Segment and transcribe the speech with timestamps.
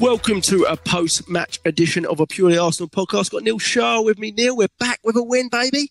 [0.00, 3.30] Welcome to a post-match edition of a Purely Arsenal podcast.
[3.30, 4.32] Got Neil Shaw with me.
[4.32, 5.88] Neil, we're back with a win, baby.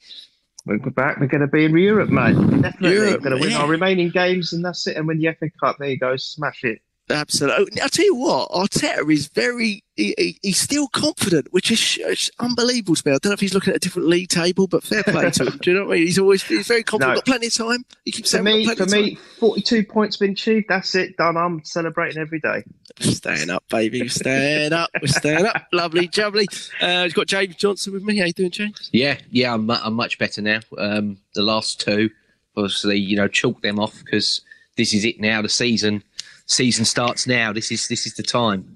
[0.66, 1.20] We're back.
[1.20, 2.34] We're going to be in Europe, mate.
[2.34, 2.91] Definitely.
[2.91, 3.62] Europe, We're going to win yeah.
[3.62, 4.98] our remaining games, and that's it.
[4.98, 5.77] And win the FA Cup.
[5.79, 6.17] There you go.
[6.17, 6.81] Smash it.
[7.09, 7.81] Absolutely.
[7.81, 12.31] I'll tell you what, Arteta is very, he, he- he's still confident, which is it's
[12.39, 13.12] unbelievable to me.
[13.13, 15.45] I don't know if he's looking at a different league table, but fair play to
[15.45, 15.57] him.
[15.62, 16.07] Do you know what I mean?
[16.07, 17.12] He's always, he's very confident.
[17.12, 17.16] No.
[17.16, 17.85] Got plenty of time.
[18.05, 20.67] He keeps For saying, me, "Got for me, 42 points been achieved.
[20.70, 21.17] That's it.
[21.17, 21.35] Done.
[21.38, 22.63] I'm celebrating every day.
[22.98, 24.01] of time." Staying up, baby.
[24.01, 24.90] We're staying up.
[25.01, 25.67] We're staying up.
[25.73, 26.45] Lovely, jubbly.
[26.81, 28.17] Uh, we've got James Johnson with me.
[28.17, 28.90] How you doing, James?
[28.93, 30.59] Yeah, yeah, I'm, I'm much better now.
[30.77, 32.09] Um, the last two,
[32.55, 34.41] obviously, you know, chalk them off because
[34.77, 35.41] this is it now.
[35.41, 36.04] The season,
[36.46, 37.54] season starts now.
[37.54, 38.76] This is this is the time.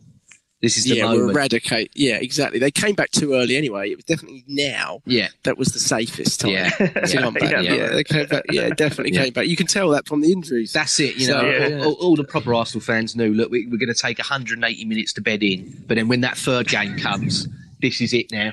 [0.60, 1.38] This is the yeah, we'll moment.
[1.38, 1.92] eradicate.
[1.94, 2.58] Yeah, exactly.
[2.58, 3.92] They came back too early anyway.
[3.92, 6.52] It was definitely now yeah, that was the safest time.
[6.52, 7.42] yeah, back.
[7.42, 7.62] Yeah.
[7.62, 8.44] Yeah, they came back.
[8.52, 9.46] Yeah, definitely came back.
[9.46, 10.74] You can tell that from the injuries.
[10.74, 11.16] that's it.
[11.18, 11.86] You So, know, yeah.
[11.86, 13.36] all, all the proper Arsenal fans knew.
[13.36, 16.38] Look, we, we're going to take 180 minutes to bed in, but then when that
[16.38, 17.48] third game comes,
[17.80, 18.52] this is it now.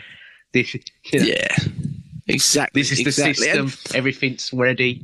[0.53, 0.81] This, you
[1.15, 1.57] know, yeah,
[2.29, 2.83] exactly.
[2.83, 3.35] this is the exactly.
[3.47, 3.97] system.
[3.97, 5.03] Everything's ready.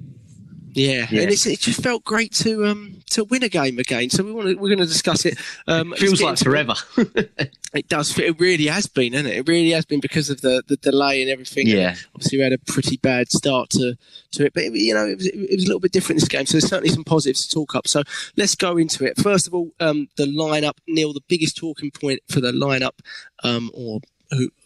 [0.73, 1.23] Yeah, Yeah.
[1.23, 4.11] and it's, it just felt great to um to win a game again.
[4.11, 5.39] So we want to we're going to discuss it.
[5.67, 6.75] Um, let's Feels like forever.
[6.97, 7.55] It.
[7.73, 8.19] It does.
[8.19, 9.37] It really has been, hasn't it?
[9.37, 11.69] It really has been because of the, the delay and everything.
[11.69, 11.95] Yeah.
[12.17, 13.97] obviously we had a pretty bad start to,
[14.33, 16.29] to it, but it, you know it was, it was a little bit different this
[16.29, 16.47] game.
[16.47, 17.87] So there's certainly some positives to talk up.
[17.87, 18.03] So
[18.37, 19.19] let's go into it.
[19.19, 20.79] First of all, um, the lineup.
[20.89, 22.99] Neil, the biggest talking point for the lineup,
[23.45, 24.01] um, or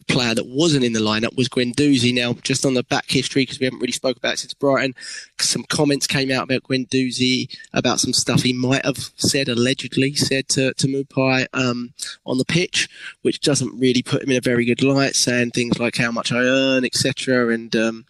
[0.06, 2.14] player that wasn't in the lineup was Guendouzi.
[2.14, 4.94] Now, just on the back history, because we haven't really spoke about it since Brighton,
[5.38, 10.48] some comments came out about Guendouzi about some stuff he might have said, allegedly said
[10.50, 11.94] to, to Maupay um,
[12.26, 12.88] on the pitch,
[13.22, 16.32] which doesn't really put him in a very good light, saying things like how much
[16.32, 17.48] I earn, etc.
[17.48, 18.04] And, um,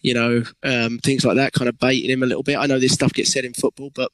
[0.00, 2.58] you know, um, things like that, kind of baiting him a little bit.
[2.58, 4.10] I know this stuff gets said in football, but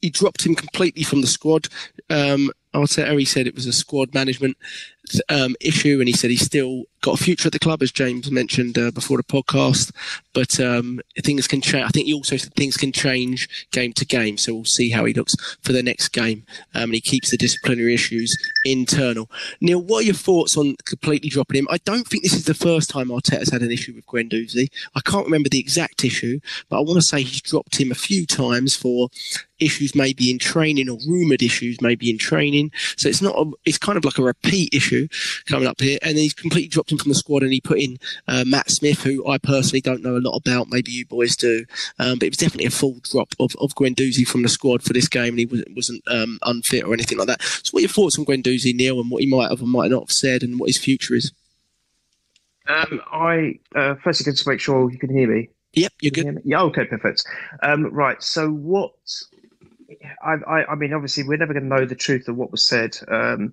[0.00, 1.68] he dropped him completely from the squad.
[2.10, 4.56] Um, Arteta, he said it was a squad management
[5.28, 8.30] um, issue, and he said he's still got a future at the club, as James
[8.30, 9.92] mentioned uh, before the podcast.
[10.32, 11.84] But um, things can change.
[11.84, 15.04] I think he also said things can change game to game, so we'll see how
[15.04, 16.44] he looks for the next game.
[16.74, 18.34] Um, and he keeps the disciplinary issues
[18.64, 19.30] internal.
[19.60, 21.68] Neil, what are your thoughts on completely dropping him?
[21.70, 24.68] I don't think this is the first time Arteta's had an issue with Guendouzi.
[24.94, 27.96] I can't remember the exact issue, but I want to say he's dropped him a
[27.96, 29.08] few times for
[29.62, 32.70] issues maybe in training or rumoured issues maybe in training.
[32.96, 35.08] So it's not, a, it's kind of like a repeat issue
[35.46, 35.98] coming up here.
[36.02, 39.02] And he's completely dropped him from the squad and he put in uh, Matt Smith,
[39.02, 40.68] who I personally don't know a lot about.
[40.68, 41.64] Maybe you boys do.
[41.98, 44.92] Um, but it was definitely a full drop of, of Guendouzi from the squad for
[44.92, 47.42] this game and he wasn't, wasn't um, unfit or anything like that.
[47.42, 49.90] So what are your thoughts on Guendouzi, Neil, and what he might have or might
[49.90, 51.32] not have said and what his future is?
[52.68, 55.48] Um, I uh, firstly just make sure you can hear me.
[55.74, 56.42] Yep, you're good.
[56.44, 56.62] Yeah.
[56.62, 56.84] Okay.
[56.84, 57.24] Perfect.
[57.62, 58.22] Um, right.
[58.22, 58.92] So what?
[60.22, 62.62] I, I, I mean, obviously, we're never going to know the truth of what was
[62.62, 63.52] said um,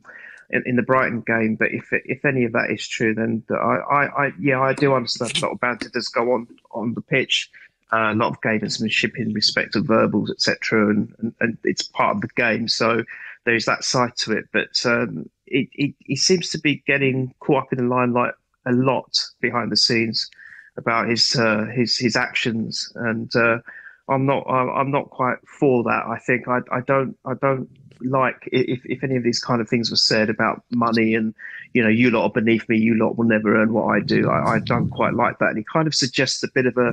[0.49, 1.55] in, in the Brighton game.
[1.55, 4.73] But if if any of that is true, then the, I, I, I, yeah, I
[4.73, 7.49] do understand a lot of banter does go on on the pitch.
[7.91, 12.15] Uh, a lot of gamesmanship in respect of verbals, etc., and, and, and it's part
[12.15, 12.67] of the game.
[12.67, 13.03] So
[13.45, 14.45] there's that side to it.
[14.53, 18.35] But um, it, it, he seems to be getting caught up in the limelight
[18.67, 20.29] a lot behind the scenes
[20.77, 23.59] about his uh, his his actions, and uh,
[24.09, 26.03] I'm not I'm not quite for that.
[26.07, 27.69] I think I I don't I don't
[28.01, 31.33] like if if any of these kind of things were said about money and
[31.73, 34.29] you know you lot are beneath me, you lot will never earn what I do.
[34.29, 36.89] I, I don't quite like that, and he kind of suggests a bit of a,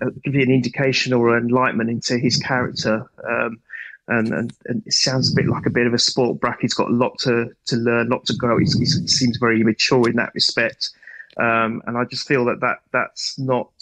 [0.00, 3.08] a give you an indication or enlightenment into his character.
[3.28, 3.60] Um,
[4.08, 6.58] and, and, and it sounds a bit like a bit of a sport brack.
[6.60, 8.56] He's got a lot to, to learn, lot to grow.
[8.56, 10.90] He's, he seems very immature in that respect.
[11.38, 13.72] Um, and I just feel that, that that's not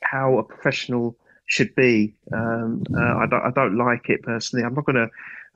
[0.00, 1.14] how a professional
[1.46, 2.14] should be.
[2.32, 4.64] Um, uh, I, don't, I don't like it personally.
[4.64, 5.10] I'm not going to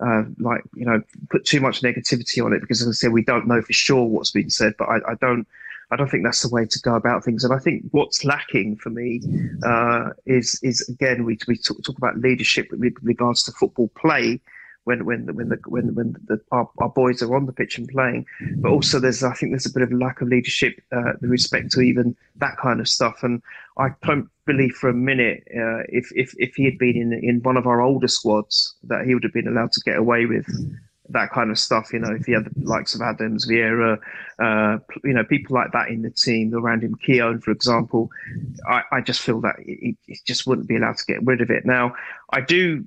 [0.05, 3.23] uh, like you know put too much negativity on it because, as I said, we
[3.23, 4.75] don't know for sure what's been said.
[4.79, 5.47] But I, I don't
[5.91, 7.45] I don't think that's the way to go about things.
[7.45, 9.21] And I think what's lacking for me
[9.65, 14.41] uh, is is again we we talk, talk about leadership with regards to football play
[14.85, 17.89] when when when the when when the, our, our boys are on the pitch and
[17.89, 21.31] playing, but also there's I think there's a bit of lack of leadership uh, with
[21.31, 23.23] respect to even that kind of stuff.
[23.23, 23.43] And
[23.79, 27.43] I don't believe for a minute uh, if if if he had been in in
[27.43, 30.47] one of our older squads that he would have been allowed to get away with
[31.11, 31.93] that kind of stuff.
[31.93, 33.99] You know, if he had the likes of Adams, Vieira,
[34.39, 38.11] uh, you know, people like that in the team around him, Keown, for example,
[38.67, 41.51] I, I just feel that he, he just wouldn't be allowed to get rid of
[41.51, 41.67] it.
[41.67, 41.95] Now,
[42.33, 42.85] I do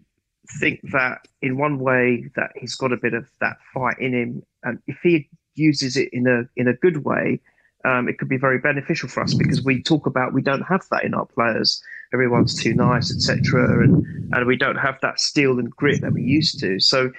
[0.59, 4.43] think that in one way that he's got a bit of that fight in him,
[4.63, 7.39] and if he uses it in a in a good way,
[7.85, 10.85] um, it could be very beneficial for us because we talk about we don't have
[10.91, 11.81] that in our players.
[12.13, 16.21] Everyone's too nice, etc., and and we don't have that steel and grit that we
[16.21, 16.79] used to.
[16.79, 17.11] So,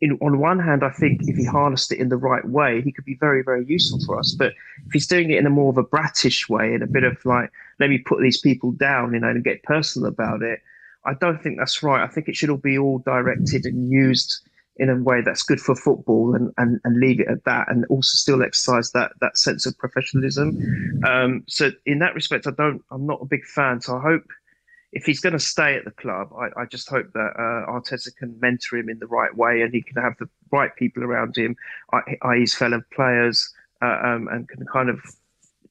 [0.00, 2.92] in on one hand, I think if he harnessed it in the right way, he
[2.92, 4.34] could be very very useful for us.
[4.38, 4.52] But
[4.86, 7.24] if he's doing it in a more of a brattish way, and a bit of
[7.24, 7.50] like
[7.80, 10.60] let me put these people down, you know, and get personal about it,
[11.06, 12.02] I don't think that's right.
[12.02, 14.40] I think it should all be all directed and used
[14.78, 17.86] in a way that's good for football and, and, and leave it at that and
[17.86, 20.58] also still exercise that that sense of professionalism.
[21.06, 23.80] Um, so in that respect, I don't I'm not a big fan.
[23.80, 24.24] So I hope
[24.92, 28.14] if he's going to stay at the club, I, I just hope that uh, Arteta
[28.16, 31.36] can mentor him in the right way and he can have the right people around
[31.36, 31.56] him,
[31.92, 32.40] i.e.
[32.40, 35.00] his fellow players, uh, um, and can kind of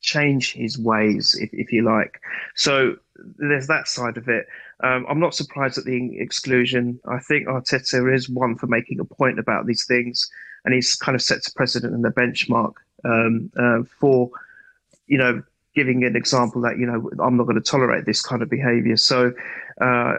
[0.06, 2.22] change his ways, if, if you like.
[2.56, 2.96] So
[3.38, 4.48] there's that side of it.
[4.82, 7.00] Um, I'm not surprised at the exclusion.
[7.06, 10.30] I think Arteta is one for making a point about these things,
[10.64, 12.74] and he's kind of sets a precedent and a benchmark
[13.04, 14.30] um, uh, for,
[15.08, 15.44] you know,
[15.76, 18.98] giving an example that you know I'm not going to tolerate this kind of behaviour.
[18.98, 19.34] So
[19.82, 20.16] uh,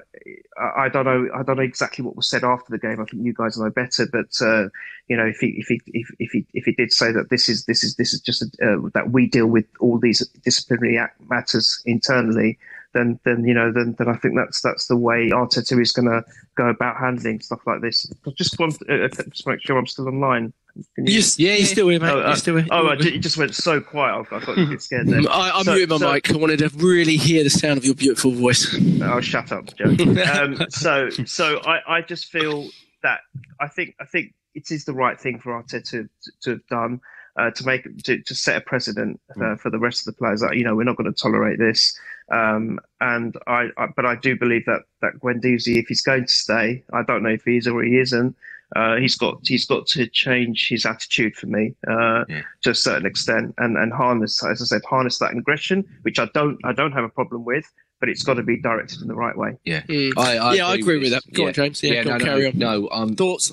[0.58, 1.28] I don't know.
[1.34, 3.00] I don't know exactly what was said after the game.
[3.00, 4.06] I think you guys know better.
[4.10, 4.68] But uh,
[5.08, 7.48] you know, if he if he if, if he if he did say that this
[7.48, 10.98] is this is this is just a, uh, that we deal with all these disciplinary
[11.28, 12.58] matters internally,
[12.94, 16.08] then then you know then then I think that's that's the way Arteta is going
[16.08, 16.24] to
[16.56, 18.10] go about handling stuff like this.
[18.26, 20.52] I just want uh, just make sure I'm still online.
[20.96, 22.10] You, you, yeah, you're still here, mate.
[22.10, 22.66] Oh, uh, you're still here.
[22.70, 24.26] Oh, it just went so quiet.
[24.30, 25.20] I got you get scared there.
[25.30, 26.30] I, I'm so, muting my so, mic.
[26.30, 28.74] I wanted to really hear the sound of your beautiful voice.
[29.02, 29.84] Oh, shut up, Joe.
[30.32, 32.68] um, so, so I, I just feel
[33.02, 33.20] that
[33.60, 36.08] I think I think it is the right thing for Arteta to,
[36.42, 37.00] to have done.
[37.38, 39.60] Uh, to make to, to set a precedent uh, mm.
[39.60, 41.94] for the rest of the players that you know we're not going to tolerate this
[42.32, 46.32] um, and I, I, but I do believe that that Guendouzi, if he's going to
[46.32, 48.36] stay, I don't know if he is or he isn't.
[48.74, 52.42] Uh, he's got he's got to change his attitude for me uh, yeah.
[52.62, 56.28] to a certain extent, and and harness, as I said, harness that aggression, which I
[56.34, 57.70] don't I don't have a problem with,
[58.00, 59.56] but it's got to be directed in the right way.
[59.64, 60.12] Yeah, mm.
[60.16, 61.32] I, I, yeah, agree I agree with, with that.
[61.32, 61.48] Go yeah.
[61.48, 61.82] on, James.
[61.82, 62.58] Yeah, yeah no, on, no, carry on.
[62.58, 63.52] No, um, thoughts.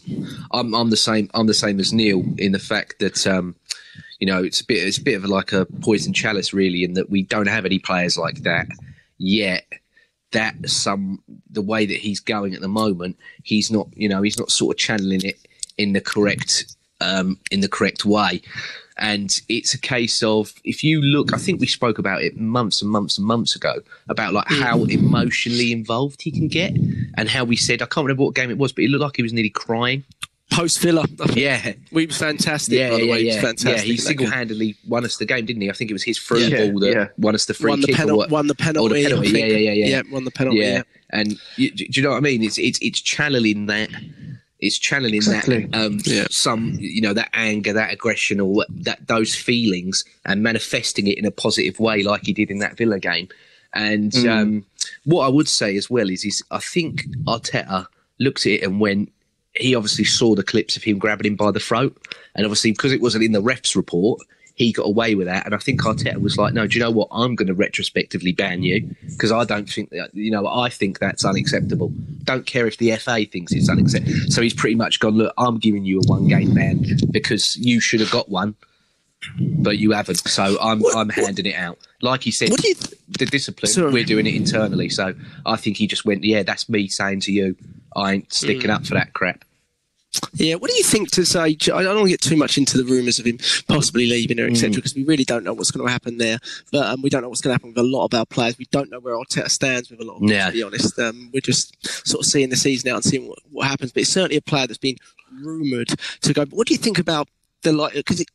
[0.51, 1.30] I'm I'm the same.
[1.36, 3.56] I'm the same as Neil in the fact that um,
[4.19, 6.94] you know it's a bit it's a bit of like a poison chalice really, in
[6.94, 8.65] that we don't have any players like that
[9.19, 9.63] yet.
[10.34, 14.38] That some the way that he's going at the moment, he's not you know he's
[14.38, 15.38] not sort of channeling it
[15.78, 18.42] in the correct um, in the correct way.
[18.98, 22.82] And it's a case of if you look, I think we spoke about it months
[22.82, 24.92] and months and months ago about like how mm.
[24.92, 26.74] emotionally involved he can get,
[27.18, 29.16] and how we said I can't remember what game it was, but it looked like
[29.16, 30.04] he was nearly crying.
[30.54, 32.78] Post Villa, yeah, we was fantastic.
[32.78, 33.22] Yeah, by the yeah, way.
[33.22, 33.34] yeah.
[33.34, 33.88] He fantastic.
[33.88, 35.70] Yeah, he single handedly won us the game, didn't he?
[35.70, 37.08] I think it was his through yeah, ball that yeah.
[37.18, 37.96] won us the free won the kick.
[37.96, 39.04] Penal- won the penalty.
[39.04, 39.30] the penalty.
[39.32, 39.88] Yeah, yeah, yeah, yeah.
[39.88, 40.60] Yeah, won the penalty.
[40.60, 40.84] Yeah, yeah.
[41.10, 42.44] and you, do you know what I mean?
[42.44, 43.90] It's it's it's channeling that
[44.64, 45.66] it's channeling exactly.
[45.66, 46.26] that um, yeah.
[46.30, 51.26] some you know that anger, that aggression, or that those feelings, and manifesting it in
[51.26, 53.28] a positive way, like he did in that Villa game.
[53.74, 54.30] And mm.
[54.30, 54.66] um,
[55.04, 57.88] what I would say as well is, is I think Arteta
[58.20, 59.12] looked at it and went.
[59.56, 61.96] He obviously saw the clips of him grabbing him by the throat,
[62.36, 64.22] and obviously because it wasn't in the refs report,
[64.56, 65.46] he got away with that.
[65.46, 67.08] And I think Arteta was like, no, do you know what?
[67.12, 71.00] I'm going to retrospectively ban you because I don't think that, you know, I think
[71.00, 71.92] that's unacceptable.
[72.24, 74.30] Don't care if the FA thinks it's unacceptable.
[74.30, 77.80] So he's pretty much gone, look, I'm giving you a one game ban because you
[77.80, 78.56] should have got one.
[79.39, 81.80] But you haven't, so I'm what, I'm handing what, it out.
[82.01, 83.94] Like he said, What do th- the discipline sorry.
[83.94, 84.89] we're doing it internally.
[84.89, 87.56] So I think he just went, yeah, that's me saying to you,
[87.96, 88.75] I ain't sticking mm.
[88.75, 89.46] up for that crap.
[90.34, 91.39] Yeah, what do you think to say?
[91.41, 94.48] I don't want to get too much into the rumours of him possibly leaving or
[94.48, 94.75] etc.
[94.75, 94.98] Because mm.
[94.98, 96.39] we really don't know what's going to happen there.
[96.72, 98.58] But um, we don't know what's going to happen with a lot of our players.
[98.58, 100.48] We don't know where Arteta stands with a lot of them, yeah.
[100.48, 100.98] to be honest.
[101.00, 101.75] Um, we're just
[102.08, 103.91] sort of seeing the season out and seeing what, what happens.
[103.91, 104.98] But it's certainly a player that's been
[105.41, 105.89] rumoured
[106.22, 106.46] to go.
[106.46, 107.27] But what do you think about
[107.63, 107.93] the like?
[107.93, 108.29] Because it,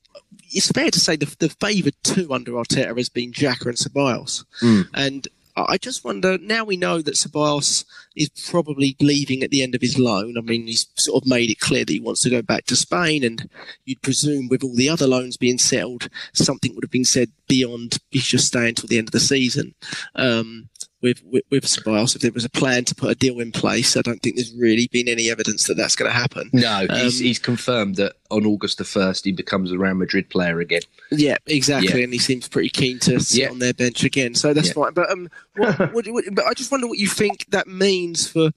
[0.50, 4.44] it's fair to say the, the favoured two under Arteta has been Xhaka and Ceballos.
[4.62, 4.88] Mm.
[4.94, 5.28] And
[5.66, 7.84] I just wonder now we know that Ceballos
[8.16, 10.36] is probably leaving at the end of his loan.
[10.36, 12.76] I mean, he's sort of made it clear that he wants to go back to
[12.76, 13.48] Spain, and
[13.84, 17.98] you'd presume with all the other loans being settled, something would have been said beyond
[18.10, 19.74] he's just staying until the end of the season.
[20.14, 20.68] Um,
[21.00, 23.96] with, with, with Ceballos, if there was a plan to put a deal in place,
[23.96, 26.50] I don't think there's really been any evidence that that's going to happen.
[26.52, 30.28] No, um, he's, he's, confirmed that on August the 1st he becomes a Real Madrid
[30.28, 30.80] player again.
[31.10, 32.04] Yeah, exactly, yeah.
[32.04, 33.50] and he seems pretty keen to sit yeah.
[33.50, 34.74] on their bench again, so that's yeah.
[34.74, 34.92] fine.
[34.92, 38.50] But um, what, what, what, but I just wonder what you think that means for.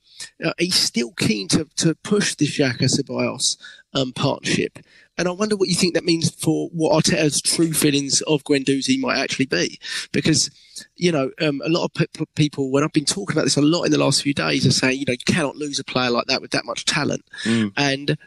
[0.43, 3.57] Uh, he's still keen to, to push the Xhaka Ceballos
[3.93, 4.79] um, partnership.
[5.21, 8.99] And I wonder what you think that means for what Arteta's true feelings of Guendouzi
[8.99, 9.79] might actually be.
[10.11, 10.49] Because,
[10.95, 13.61] you know, um, a lot of pe- people, when I've been talking about this a
[13.61, 16.09] lot in the last few days, are saying, you know, you cannot lose a player
[16.09, 17.23] like that with that much talent.
[17.43, 17.71] Mm.
[17.77, 18.17] And,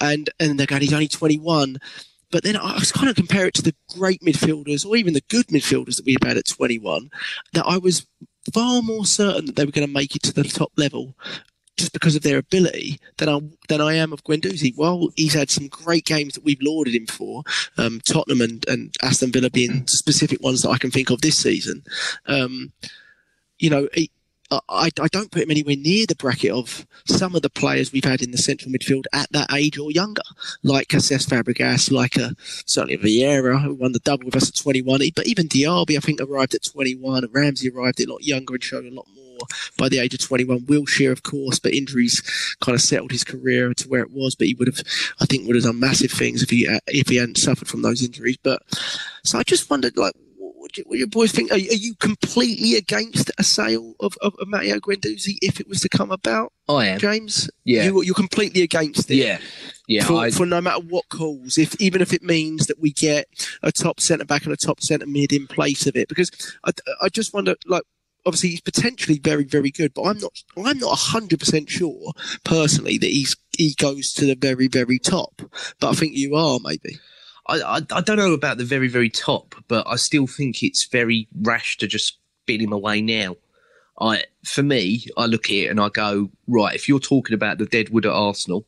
[0.00, 1.78] and, and they're going, he's only 21.
[2.32, 5.22] But then I was kind of compare it to the great midfielders or even the
[5.28, 7.08] good midfielders that we've had at 21,
[7.52, 8.04] that I was
[8.52, 11.14] far more certain that they were going to make it to the top level
[11.76, 14.76] just because of their ability than I than I am of Guendouzi.
[14.76, 17.42] While he's had some great games that we've lauded him for,
[17.78, 21.38] um, Tottenham and, and Aston Villa being specific ones that I can think of this
[21.38, 21.82] season.
[22.26, 22.72] Um,
[23.58, 24.10] you know, he,
[24.68, 28.04] I, I don't put him anywhere near the bracket of some of the players we've
[28.04, 30.22] had in the central midfield at that age or younger,
[30.62, 32.34] like Cesc Fabregas, like a,
[32.66, 35.00] certainly Vieira, who won the double with us at 21.
[35.14, 37.28] But even Diaby, I think, arrived at 21.
[37.32, 39.38] Ramsey arrived a lot younger and showed a lot more
[39.78, 40.60] by the age of 21.
[40.60, 42.20] Wilshere, of course, but injuries
[42.60, 44.34] kind of settled his career to where it was.
[44.34, 44.80] But he would have,
[45.20, 48.02] I think, would have done massive things if he if he hadn't suffered from those
[48.02, 48.38] injuries.
[48.42, 48.62] But
[49.24, 50.14] so I just wondered, like,
[50.62, 51.50] what do, your boys think?
[51.50, 55.80] Are, are, you completely against a sale of, of, of Matteo Guendouzi if it was
[55.80, 56.52] to come about?
[56.68, 57.50] I am, James.
[57.64, 59.16] Yeah, you, are completely against it.
[59.16, 59.38] Yeah,
[59.88, 60.04] yeah.
[60.04, 63.26] For, I, for, no matter what calls, if even if it means that we get
[63.64, 66.30] a top centre back and a top centre mid in place of it, because
[66.64, 66.70] I,
[67.02, 67.82] I just wonder, like
[68.24, 70.32] obviously he's potentially very, very good, but I'm not.
[70.56, 72.12] I'm not hundred percent sure
[72.44, 75.42] personally that he's he goes to the very, very top.
[75.80, 76.98] But I think you are maybe.
[77.46, 80.86] I, I, I don't know about the very, very top, but I still think it's
[80.86, 83.36] very rash to just bid him away now.
[84.00, 86.74] I, for me, I look at it and I go, right.
[86.74, 88.66] If you're talking about the deadwood at Arsenal,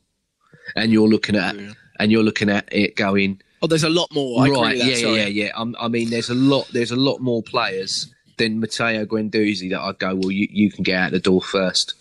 [0.75, 1.73] and you're looking at yeah.
[1.99, 4.43] and you're looking at it going, oh, there's a lot more.
[4.43, 4.77] I right?
[4.77, 5.15] That, yeah, sorry.
[5.17, 5.73] yeah, yeah, yeah.
[5.79, 6.67] I mean, there's a lot.
[6.69, 10.83] There's a lot more players than Matteo Guendouzi that I'd go, well, you, you can
[10.83, 11.93] get out the door first.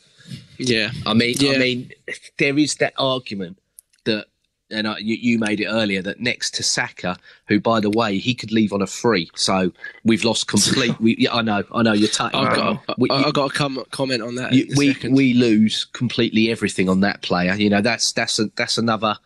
[0.58, 1.52] Yeah, I mean, yeah.
[1.52, 1.92] I mean,
[2.38, 3.58] there is that argument
[4.04, 4.26] that,
[4.74, 7.16] and I, you, you, made it earlier that next to Saka,
[7.48, 9.72] who by the way he could leave on a free, so
[10.04, 10.98] we've lost complete.
[11.00, 12.08] we, yeah, I know, I know, you're.
[12.08, 14.52] T- I've got, we, I, got to come comment on that.
[14.52, 15.14] You, we second.
[15.14, 17.54] we lose completely everything on that player.
[17.54, 19.16] You know, that's that's a, that's another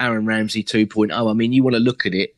[0.00, 1.30] Aaron Ramsey 2.0.
[1.30, 2.34] I mean, you want to look at it.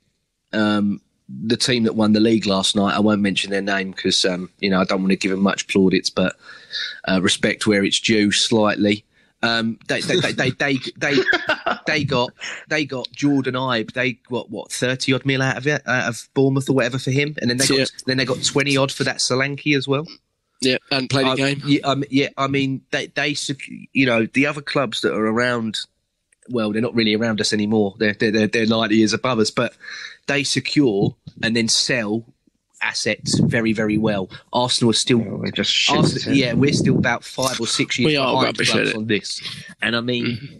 [0.53, 2.95] Um, the team that won the league last night.
[2.95, 5.41] I won't mention their name because um, you know I don't want to give them
[5.41, 6.37] much plaudits, but
[7.09, 9.05] uh, respect where it's due slightly.
[9.43, 11.17] Um, they, they, they, they, they, they,
[11.87, 12.31] they, got
[12.69, 13.93] they got Jordan Ibe.
[13.93, 17.11] They got what thirty odd mil out of it out of Bournemouth or whatever for
[17.11, 17.85] him, and then they got yeah.
[18.07, 20.07] then they got twenty odd for that Solanke as well.
[20.61, 21.63] Yeah, and played um, the game.
[21.67, 22.29] Yeah, um, yeah.
[22.37, 23.37] I mean, they they
[23.93, 25.79] you know the other clubs that are around.
[26.49, 27.95] Well, they're not really around us anymore.
[27.99, 29.75] They're they're they're ninety years above us, but
[30.27, 32.25] they secure and then sell
[32.83, 34.31] assets very, very well.
[34.53, 38.13] Arsenal are still oh, we're just Arsenal, yeah, we're still about five or six years
[38.13, 39.41] we behind clubs on this.
[39.83, 40.57] And I mean, mm-hmm.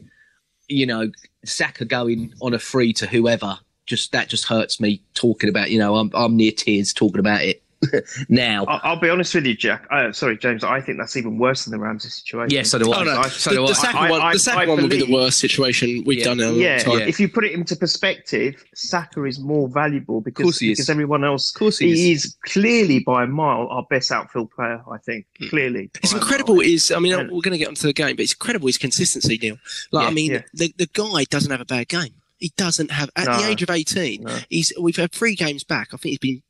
[0.69, 1.11] you know,
[1.45, 5.71] Saka going on a free to whoever, just that just hurts me talking about.
[5.71, 7.63] You know, I'm I'm near tears talking about it.
[8.29, 8.65] now.
[8.67, 9.87] I'll, be honest with you, Jack.
[9.91, 10.65] Uh, sorry, James.
[10.65, 12.51] I think that's even worse than the Ramsey situation.
[12.51, 13.01] Yeah, so do I.
[13.01, 13.23] Oh, no.
[13.25, 16.03] so the, the, second I, one, I, the second one would be the worst situation
[16.07, 16.25] we've yeah.
[16.25, 16.99] done in a yeah, long time.
[17.01, 17.07] Yeah.
[17.07, 21.55] If you put it into perspective, Saka is more valuable because, he because everyone else.
[21.55, 22.25] Of course he, he is.
[22.25, 22.37] is.
[22.45, 24.83] clearly by a mile our best outfield player.
[24.91, 25.49] I think Hmm.
[25.49, 25.91] clearly.
[26.03, 26.61] It's incredible.
[26.61, 28.79] Is I mean, and, we're going to get onto the game, but it's incredible his
[28.79, 29.59] consistency, Neil.
[29.93, 30.43] Like, yeah, I mean, yeah.
[30.55, 32.15] the the guy doesn't have a bad game.
[32.39, 33.39] He doesn't have at No.
[33.39, 34.23] the age of eighteen.
[34.23, 34.39] No.
[34.49, 35.89] He's we've had three games back.
[35.93, 36.43] I think he's been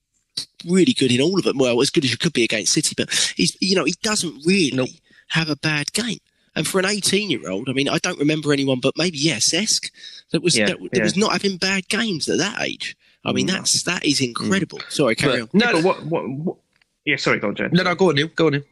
[0.67, 1.59] really good in all of them.
[1.59, 4.45] Well, as good as you could be against City, but he's you know he doesn't
[4.47, 4.89] really Nope.
[5.29, 6.19] have a bad game.
[6.55, 9.53] And for an 18 year old, I mean, I don't remember anyone, but maybe yes,
[9.53, 9.91] Esk
[10.33, 11.03] that was Yeah, that, that yeah.
[11.03, 12.97] was not having bad games at that age.
[13.27, 13.51] I mean, Mm.
[13.53, 14.81] that's that is incredible.
[14.89, 15.61] Sorry, carry But- on.
[15.61, 16.57] Yeah, but what, what, what?
[17.05, 17.73] Yeah, sorry, go on, James.
[17.73, 18.29] No, no, go on, Neil.
[18.35, 18.63] Go on, Neil.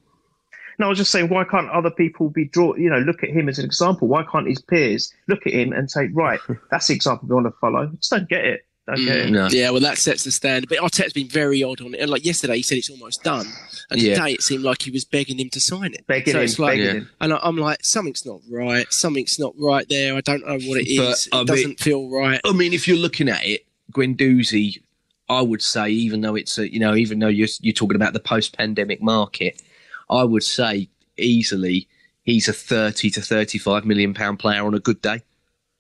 [0.79, 2.81] No, I was just saying, why can't other people be drawn?
[2.81, 4.09] You know, look at him as an example.
[4.09, 6.41] Why can't his peers look at him and say, right,
[6.71, 7.87] that's the example we want to follow?
[7.97, 8.67] Just don't get it.
[8.87, 9.31] Don't get it.
[9.31, 9.47] No.
[9.51, 10.69] Yeah, well, that sets the standard.
[10.69, 12.01] But Arteta's been very odd on it.
[12.01, 13.47] And like yesterday, he said it's almost done,
[13.91, 14.15] and Yeah.
[14.17, 16.07] today it seemed like he was begging him to sign it.
[16.07, 17.11] Begging so him, it's like, begging him.
[17.21, 18.87] and I- I'm like, something's not right.
[18.93, 20.15] Something's not right there.
[20.17, 20.99] I don't know what it is.
[20.99, 22.41] But, it mean- doesn't feel right.
[22.45, 24.83] I mean, if you're looking at it, Guendouzi,
[25.31, 28.13] I would say, even though it's a, you know, even though you're you're talking about
[28.13, 29.63] the post-pandemic market,
[30.11, 31.89] I would say easily
[32.23, 35.23] he's a thirty to thirty-five million pound player on a good day,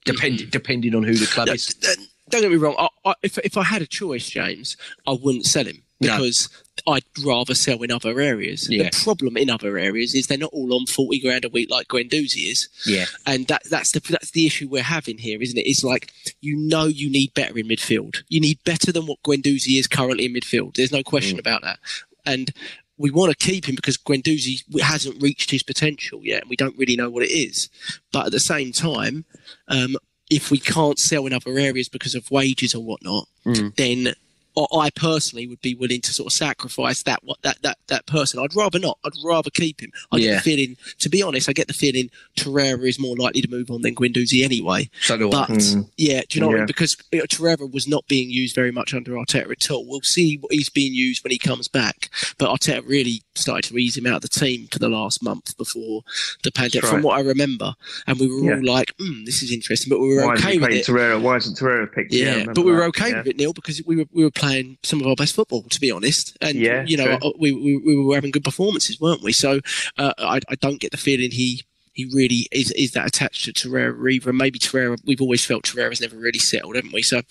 [0.06, 0.50] depending mm-hmm.
[0.50, 1.66] depending on who the club No, is.
[1.74, 2.76] d- d- don't get me wrong.
[2.78, 4.76] I, I, if if I had a choice, James,
[5.06, 6.16] I wouldn't sell him No.
[6.16, 6.48] because
[6.86, 8.68] I'd rather sell in other areas.
[8.68, 8.84] Yeah.
[8.90, 11.88] The problem in other areas is they're not all on forty grand a week like
[11.88, 12.68] Guendouzi is.
[12.86, 15.62] Yeah, and that that's the that's the issue we're having here, isn't it?
[15.68, 16.10] It's like
[16.40, 18.22] you know you need better in midfield.
[18.28, 20.74] You need better than what Guendouzi is currently in midfield.
[20.76, 21.78] There's no question about that.
[22.26, 22.50] And
[22.96, 26.78] we want to keep him because Guendouzi hasn't reached his potential yet, and we don't
[26.78, 27.68] really know what it is.
[28.12, 29.24] But at the same time,
[29.68, 29.96] um,
[30.34, 33.74] if we can't sell in other areas because of wages or whatnot, Mm.
[33.76, 34.14] then
[34.56, 38.38] I personally would be willing to sort of sacrifice that what that that that person.
[38.40, 38.98] I'd rather not.
[39.04, 39.90] I'd rather keep him.
[40.12, 43.40] I get the feeling, to be honest, I get the feeling Torreira is more likely
[43.42, 44.88] to move on than Guendouzi anyway.
[45.00, 45.46] So do I.
[45.48, 46.60] But yeah, do you know what I Yeah.
[46.60, 46.66] mean?
[46.66, 49.84] Because you know, Torreira was not being used very much under Arteta at all.
[49.86, 52.10] We'll see what he's being used when he comes back.
[52.38, 55.56] But Arteta really started to ease him out of the team for the last month
[55.56, 56.02] before
[56.44, 57.74] the pandemic, That's from what I remember.
[58.06, 58.56] And we were Yeah.
[58.56, 60.86] all like, mm, "This is interesting," but we were Why okay with it.
[60.86, 61.20] Torreira?
[61.20, 62.12] Why isn't Torreira picked?
[62.14, 62.88] I Yeah, but we were that.
[62.88, 63.18] okay Yeah.
[63.18, 64.43] with it, Neil, because we were we were playing
[64.82, 66.36] some of our best football, to be honest.
[66.40, 69.32] And Yeah, you know, uh, we, we we were having good performances, weren't we?
[69.32, 69.60] So
[69.98, 71.62] uh, I I don't get the feeling he.
[71.96, 74.30] He really is, is that attached to Torreira either.
[74.30, 77.02] And maybe Torreira, we've always felt Torreira's never really settled, haven't we?
[77.02, 77.22] So,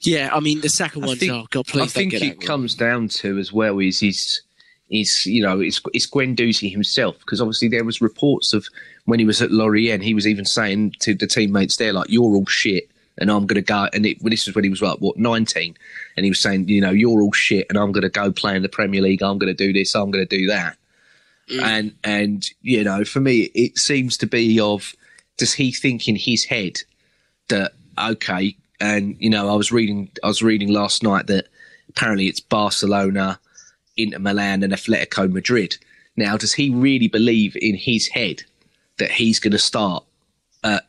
[0.00, 2.22] yeah, I mean, the Saka I ones, think- oh, God, please I don't think get
[2.22, 2.46] it that wrong.
[2.46, 4.40] comes down to as well is his
[4.90, 8.66] is you know it's it's Guendouzi himself because obviously there was reports of
[9.04, 12.22] when he was at Lorient he was even saying to the teammates there like you're
[12.36, 14.82] all shit and I'm going to go and it, well, this is when he was
[14.82, 15.76] like what 19
[16.16, 18.56] and he was saying you know you're all shit and I'm going to go play
[18.56, 20.76] in the Premier League I'm going to do this I'm going to do that.
[21.50, 21.62] Mm.
[21.62, 24.94] and and you know for me it seems to be of
[25.36, 26.80] does he think in his head
[27.48, 31.48] that okay and you know I was reading I was reading last night that
[31.90, 33.38] apparently it's Barcelona
[33.96, 35.76] Inter Milan and Atletico Madrid.
[36.16, 38.42] Now does he really believe in his head
[38.98, 40.04] that he's going to start
[40.62, 40.86] at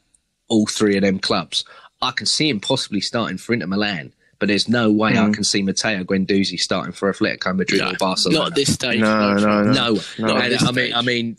[0.48, 1.66] all three of them clubs
[2.02, 5.44] I can see him possibly starting for Inter Milan but there's no way I can
[5.44, 9.00] see Matteo Guendouzi starting for Atletico Madrid No, or Barcelona Not at this stage.
[9.00, 9.78] No, no, chance.
[9.78, 9.94] no.
[9.94, 10.38] no, No.
[10.38, 10.94] And I mean.
[10.94, 11.38] I mean,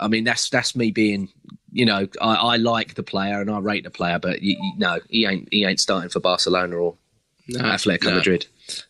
[0.00, 1.28] I mean that's that's me being,
[1.70, 4.72] you know, I, I like the player and I rate the player, but you, you,
[4.76, 6.96] no, he ain't he ain't starting for Barcelona or
[7.48, 8.16] No, Atletico no.
[8.16, 8.46] Madrid.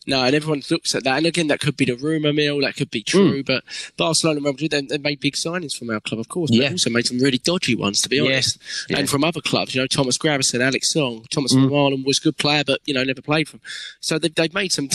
[0.07, 1.17] No, and everyone looks at that.
[1.17, 3.43] And again, that could be the rumour mill, that could be true.
[3.43, 3.65] But
[3.97, 6.51] Barcelona and Real Madrid, they, they made big signings from our club, of course.
[6.51, 6.69] But Yeah.
[6.69, 8.59] they also made some really dodgy ones, to be honest.
[8.89, 8.99] Yeah.
[8.99, 11.67] And from other clubs, you know, Thomas Gravesen, Alex Song, Thomas Mm.
[11.67, 11.71] mm.
[11.71, 13.63] Marlon was a good player, but, you know, never played for him.
[14.01, 14.89] So they've, they've made some,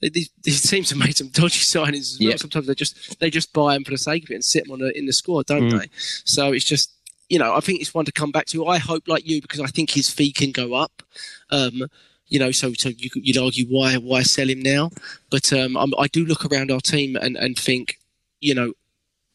[0.00, 2.30] these, these teams have made some dodgy signings as well.
[2.30, 2.36] Yeah.
[2.36, 4.72] Sometimes they just, they just buy them for the sake of it and sit them
[4.72, 5.80] on the, in the squad, don't Mm.
[5.80, 5.88] they?
[6.24, 6.92] So it's just,
[7.28, 8.66] you know, I think it's one to come back to.
[8.66, 11.02] I hope, like you, because I think his fee can go up.
[11.50, 11.82] Um,
[12.28, 14.90] you know, so so you, you'd argue why why sell him now?
[15.30, 17.98] But um, I'm, I do look around our team and, and think,
[18.40, 18.72] you know,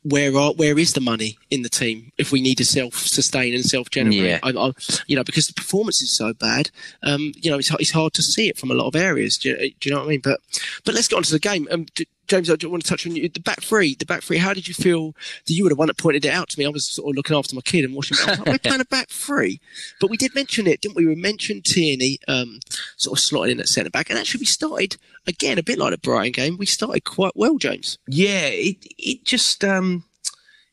[0.04, 3.54] where are where is the money in the team if we need to self sustain
[3.54, 4.18] and self generate?
[4.20, 4.40] Yeah.
[4.44, 4.72] I, I,
[5.08, 6.70] you know, because the performance is so bad.
[7.02, 9.38] Um, you know, it's it's hard to see it from a lot of areas.
[9.38, 10.22] Do you, do you know what I mean?
[10.24, 10.40] But
[10.86, 11.68] but let's get on to the game.
[11.72, 13.28] Um, d- James, I want to touch on you.
[13.28, 14.38] The back three, the back three.
[14.38, 15.12] How did you feel?
[15.46, 16.66] That you were the one that pointed it out to me.
[16.66, 18.18] I was sort of looking after my kid and watching.
[18.46, 19.60] We're playing a back three,
[20.00, 21.06] but we did mention it, didn't we?
[21.06, 22.60] We mentioned Tierney, um,
[22.98, 25.92] sort of slotting in at centre back, and actually we started again a bit like
[25.92, 26.58] the Brighton game.
[26.58, 27.98] We started quite well, James.
[28.08, 30.06] Yeah, it it just um,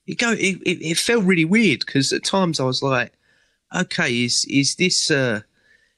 [0.07, 3.13] it go it, it, it felt really weird because at times I was like,
[3.75, 5.41] okay, is is this uh,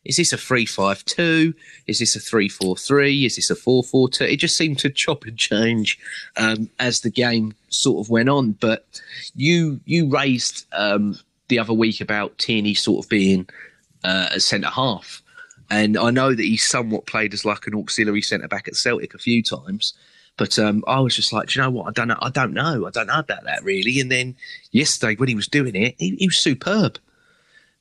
[0.04, 1.54] is this a three five two?
[1.86, 3.24] Is this a three four three?
[3.24, 4.24] Is this a four four two?
[4.24, 5.98] It just seemed to chop and change
[6.36, 8.52] um, as the game sort of went on.
[8.52, 8.84] But
[9.34, 13.48] you you raised um, the other week about Tierney sort of being
[14.04, 15.22] uh, a centre half.
[15.70, 19.14] And I know that he's somewhat played as like an auxiliary centre back at Celtic
[19.14, 19.94] a few times.
[20.36, 21.88] But um, I was just like, you know what?
[21.88, 22.18] I don't know.
[22.20, 22.86] I don't know.
[22.86, 24.00] I don't know about that really.
[24.00, 24.34] And then
[24.70, 26.98] yesterday, when he was doing it, he, he was superb.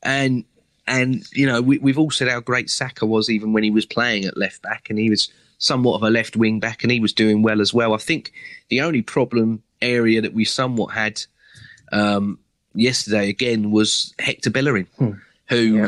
[0.04, 0.44] And
[0.92, 3.86] and you know, we, we've all said how great Saka was, even when he was
[3.86, 7.00] playing at left back, and he was somewhat of a left wing back, and he
[7.00, 7.94] was doing well as well.
[7.94, 8.32] I think
[8.70, 11.24] the only problem area that we somewhat had
[11.92, 12.38] um,
[12.74, 14.88] yesterday again was Hector Bellerin,
[15.48, 15.88] who Yeah.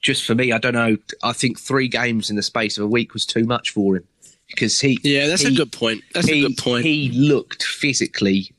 [0.00, 0.96] just for me, I don't know.
[1.22, 4.04] I think three games in the space of a week was too much for him
[4.48, 6.02] because he Yeah, that's a good point.
[6.14, 6.84] That's he, a good point.
[6.84, 8.52] He looked physically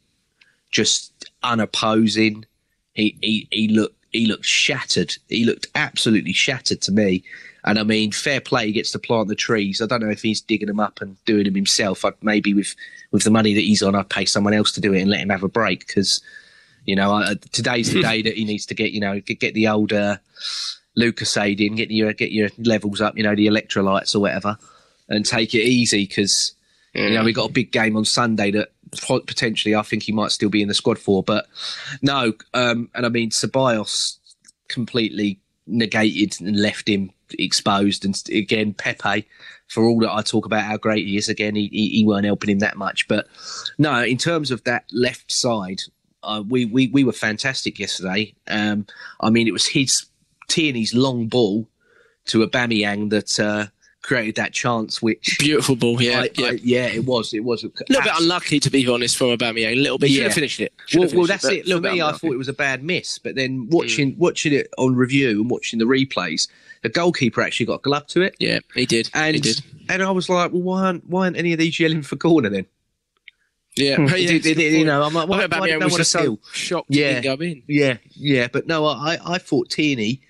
[0.71, 1.11] just
[1.43, 2.45] unopposing.
[2.93, 5.15] He he he looked he looked shattered.
[5.27, 7.23] He looked absolutely shattered to me.
[7.65, 8.67] And I mean, fair play.
[8.67, 9.81] He gets to plant the trees.
[9.81, 12.05] I don't know if he's digging them up and doing them himself.
[12.05, 12.75] I'd maybe with
[13.11, 15.19] with the money that he's on, I'd pay someone else to do it and let
[15.19, 16.21] him have a break because.
[16.85, 19.69] You know, I, today's the day that he needs to get, you know, get, the
[19.69, 20.17] old uh,
[20.99, 24.57] Lucozade in, get your get your levels up, you know, the electrolytes or whatever,
[25.07, 26.53] and take it easy because
[26.93, 30.31] you know we got a big game on Sunday that potentially I think he might
[30.31, 31.23] still be in the squad for.
[31.23, 31.47] But
[32.01, 34.17] no, um, and I mean Ceballos
[34.67, 38.05] completely negated and left him exposed.
[38.05, 39.27] And again, Pepe,
[39.67, 42.25] for all that I talk about how great he is, again he, he, he weren't
[42.25, 43.07] helping him that much.
[43.07, 43.27] But
[43.77, 45.81] no, in terms of that left side,
[46.23, 48.33] uh, we, we we were fantastic yesterday.
[48.47, 48.87] Um,
[49.19, 50.05] I mean, it was his
[50.47, 51.67] Tierney's long ball
[52.25, 53.67] to Aubameyang that uh,
[54.03, 55.99] created that chance, which beautiful ball.
[56.01, 56.47] Yeah, I, yeah.
[56.47, 57.33] I, yeah, it was.
[57.33, 59.73] It was a little bit unlucky to be honest from Aubameyang.
[59.73, 60.11] A little bit.
[60.11, 60.73] Should have finished it.
[60.93, 61.65] Well, well, that's it.
[61.67, 64.17] For me, I thought it was a bad miss, but then watching mm.
[64.17, 66.47] watching it on review and watching the replays,
[66.83, 68.35] the goalkeeper actually got a glove to it.
[68.39, 69.09] Yeah, he did.
[69.13, 69.63] And he did.
[69.89, 72.49] and I was like, well, why aren't why aren't any of these yelling for corner
[72.49, 72.67] then?
[73.75, 76.87] Yeah, yeah did, did, you know, I'm like, why, why, why was just so shocked
[76.89, 77.63] yeah, didn't go in.
[77.67, 80.21] Yeah, yeah, but no, I I thought Tierney,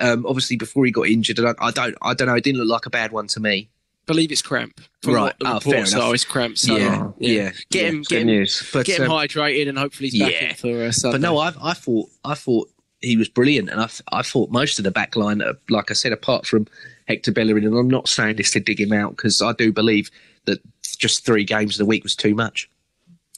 [0.00, 2.60] um, obviously before he got injured, and I, I don't I don't know, it didn't
[2.60, 3.68] look like a bad one to me
[4.10, 4.80] believe it's cramp.
[5.02, 5.22] From right.
[5.22, 6.58] What the oh, reports are, it's cramp.
[6.58, 7.10] So, yeah.
[7.18, 7.42] yeah.
[7.42, 7.50] yeah.
[7.70, 8.68] Get him, get him, news.
[8.72, 10.54] But, get him um, hydrated, and hopefully he's back yeah.
[10.54, 11.18] for uh, Sunday.
[11.18, 12.68] But no, I, I thought, I thought
[13.00, 15.94] he was brilliant, and I, I thought most of the back line, uh, like I
[15.94, 16.66] said, apart from
[17.06, 20.10] Hector Bellerin, and I'm not saying this to dig him out because I do believe
[20.46, 20.58] that
[20.98, 22.68] just three games of the week was too much.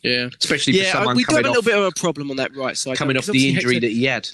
[0.03, 2.31] Yeah, especially yeah, for someone we coming have a off, little bit of a problem
[2.31, 4.29] on that right side coming off the injury Hector, that he had.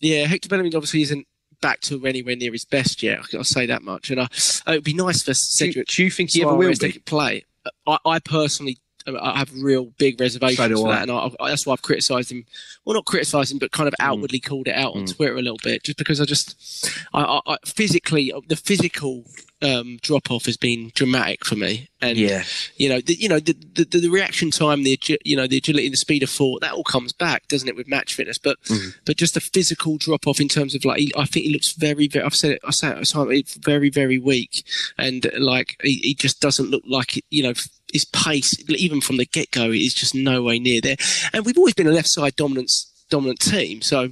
[0.00, 1.26] Yeah, Hector Bellerin obviously isn't
[1.60, 3.20] back to anywhere near his best yet.
[3.34, 4.10] I'll say that much.
[4.10, 4.28] And uh,
[4.66, 5.88] it would be nice for Cedric.
[5.88, 6.92] Do, do you think he ever will be?
[7.04, 7.44] play?
[7.86, 11.74] I, I personally I have real big reservations for that, and I, I, that's why
[11.74, 12.44] I've criticised him.
[12.84, 14.04] Well, not criticised him, but kind of mm.
[14.04, 14.48] outwardly mm.
[14.48, 15.14] called it out on mm.
[15.14, 19.24] Twitter a little bit, just because I just, I, I physically, the physical
[19.62, 22.44] um, drop off has been dramatic for me, and yeah,
[22.76, 25.88] you know, the, you know, the, the, the reaction time, the you know, the agility,
[25.88, 28.38] the speed of thought, that all comes back, doesn't it, with match fitness?
[28.38, 28.94] But mm.
[29.04, 31.72] but just the physical drop off in terms of like, he, I think he looks
[31.72, 32.24] very, very.
[32.24, 34.64] I've said it, I say it, it's very, very weak,
[34.98, 37.54] and like he, he just doesn't look like it, you know
[37.92, 40.96] his pace, even from the get go, is just no way near there.
[41.32, 43.82] And we've always been a left side dominance dominant team.
[43.82, 44.10] So,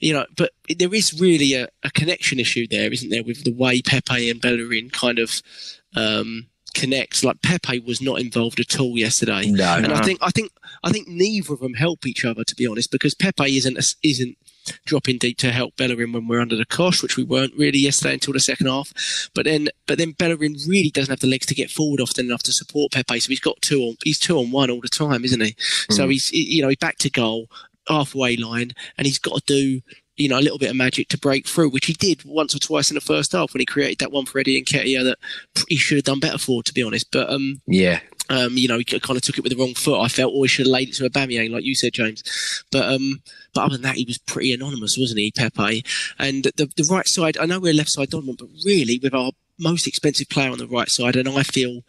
[0.00, 3.52] you know, but there is really a, a, connection issue there, isn't there, with the
[3.52, 5.42] way Pepe and Bellerin kind of
[5.96, 7.24] um, connect.
[7.24, 9.94] Like Pepe was not involved at all yesterday, no, and no.
[9.94, 10.52] I think I think
[10.84, 14.36] I think neither of them help each other to be honest, because Pepe isn't isn't
[14.84, 18.14] dropping deep to help Bellerin when we're under the cosh, which we weren't really yesterday
[18.14, 18.92] until the second half.
[19.34, 22.42] But then, but then Bellerin really doesn't have the legs to get forward often enough
[22.44, 23.20] to support Pepe.
[23.20, 25.52] So he's got two on, he's two on one all the time, isn't he?
[25.52, 25.92] Mm.
[25.92, 27.48] So he's, you know, he's back to goal,
[27.90, 29.80] halfway line, and he's got to do
[30.20, 32.58] you know, a little bit of magic to break through, which he did once or
[32.58, 35.18] twice in the first half when he created that one for Eddie Nketiah that
[35.66, 37.10] he should have done better for, to be honest.
[37.10, 40.00] But um, yeah, um, you know, he kind of took it with the wrong foot.
[40.00, 42.22] I felt, or he should have laid it to a Aubameyang, like you said, James.
[42.70, 43.22] But um,
[43.54, 45.84] but other than that, he was pretty anonymous, wasn't he, Pepe?
[46.18, 49.32] And the the right side, I know we're left side dominant, but really with our
[49.58, 51.80] most expensive player on the right side, and I feel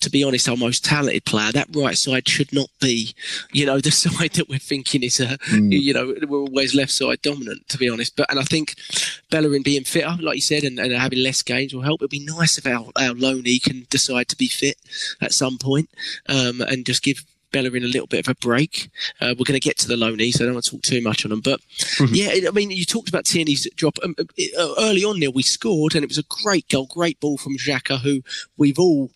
[0.00, 1.52] to be honest, our most talented player.
[1.52, 3.14] That right side should not be,
[3.52, 5.72] you know, the side that we're thinking is a, mm.
[5.72, 8.16] you know, we're always left side dominant, to be honest.
[8.16, 8.74] But and I think
[9.30, 12.00] Bellerin being fitter, like you said, and, and having less games will help.
[12.02, 14.76] It'd be nice if our our Loney can decide to be fit
[15.20, 15.90] at some point,
[16.28, 18.90] um, and just give Bellerin a little bit of a break.
[19.20, 21.00] Uh, we're going to get to the Loney, so I don't want to talk too
[21.00, 21.40] much on them.
[21.40, 22.14] But mm-hmm.
[22.14, 25.18] yeah, I mean, you talked about Tierney's drop um, uh, early on.
[25.18, 28.22] Neil, we scored, and it was a great goal, great ball from Xhaka, who
[28.56, 29.10] we've all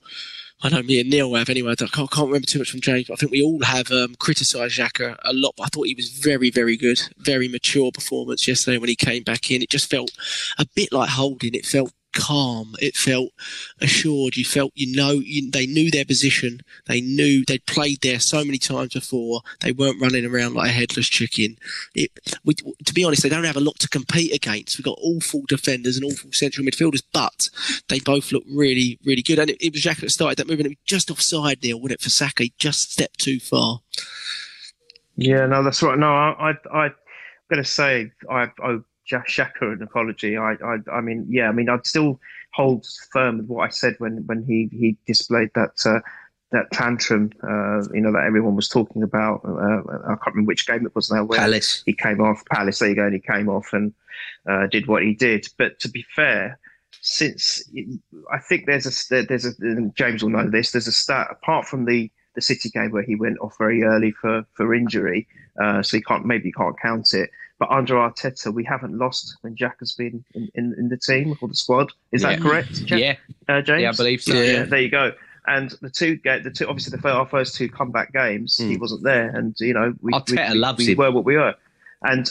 [0.64, 1.72] I know me and Neil have anyway.
[1.72, 4.14] I can't, can't remember too much from James, but I think we all have um,
[4.14, 5.54] criticised Xhaka a lot.
[5.56, 9.24] But I thought he was very, very good, very mature performance yesterday when he came
[9.24, 9.60] back in.
[9.62, 10.12] It just felt
[10.58, 11.54] a bit like holding.
[11.54, 12.74] It felt calm.
[12.80, 13.30] It felt
[13.80, 14.36] assured.
[14.36, 16.60] You felt, you know, you, they knew their position.
[16.86, 19.40] They knew they'd played there so many times before.
[19.60, 21.56] They weren't running around like a headless chicken.
[21.94, 22.10] It,
[22.44, 24.78] we, to be honest, they don't have a lot to compete against.
[24.78, 27.48] We've got awful defenders and awful central midfielders, but
[27.88, 29.38] they both look really, really good.
[29.38, 30.66] And it, it was Jack that started that movement.
[30.66, 32.44] It was just offside, Neil, wasn't it, for Saka?
[32.44, 33.80] He just stepped too far.
[35.16, 35.98] Yeah, no, that's right.
[35.98, 36.88] No, I, I, I
[37.56, 38.78] to say I, I
[39.20, 40.36] Xhaka an apology.
[40.36, 42.20] I, I, I mean, yeah, I mean, I'd still
[42.52, 46.00] hold firm with what I said when, when he, he displayed that uh,
[46.52, 49.40] that tantrum, uh, you know, that everyone was talking about.
[49.44, 51.24] Uh, I can't remember which game it was now.
[51.24, 51.82] Where Palace.
[51.86, 52.44] He came off.
[52.52, 52.78] Palace.
[52.78, 53.04] There you go.
[53.04, 53.92] And he came off and
[54.48, 55.48] uh, did what he did.
[55.56, 56.58] But to be fair,
[57.00, 57.62] since
[58.30, 59.52] I think there's a there's a
[59.94, 60.70] James will know this.
[60.70, 64.12] There's a stat apart from the the City game where he went off very early
[64.12, 65.26] for for injury,
[65.60, 67.30] uh, so he can't maybe he can't count it.
[67.62, 71.38] But under Arteta, we haven't lost when Jack has been in, in, in the team
[71.40, 71.92] or the squad.
[72.10, 72.84] Is that correct?
[72.86, 72.98] Jack?
[72.98, 73.14] Yeah,
[73.48, 73.82] uh, James.
[73.82, 74.34] Yeah, I believe so.
[74.34, 74.62] Yeah, yeah.
[74.64, 75.12] there you go.
[75.46, 78.66] And the two, the two, obviously the our first two comeback games, mm.
[78.66, 78.80] he hmm.
[78.80, 80.98] wasn't there, and you know we, Arteta we, loves we him.
[80.98, 81.54] were what we were.
[82.04, 82.30] And,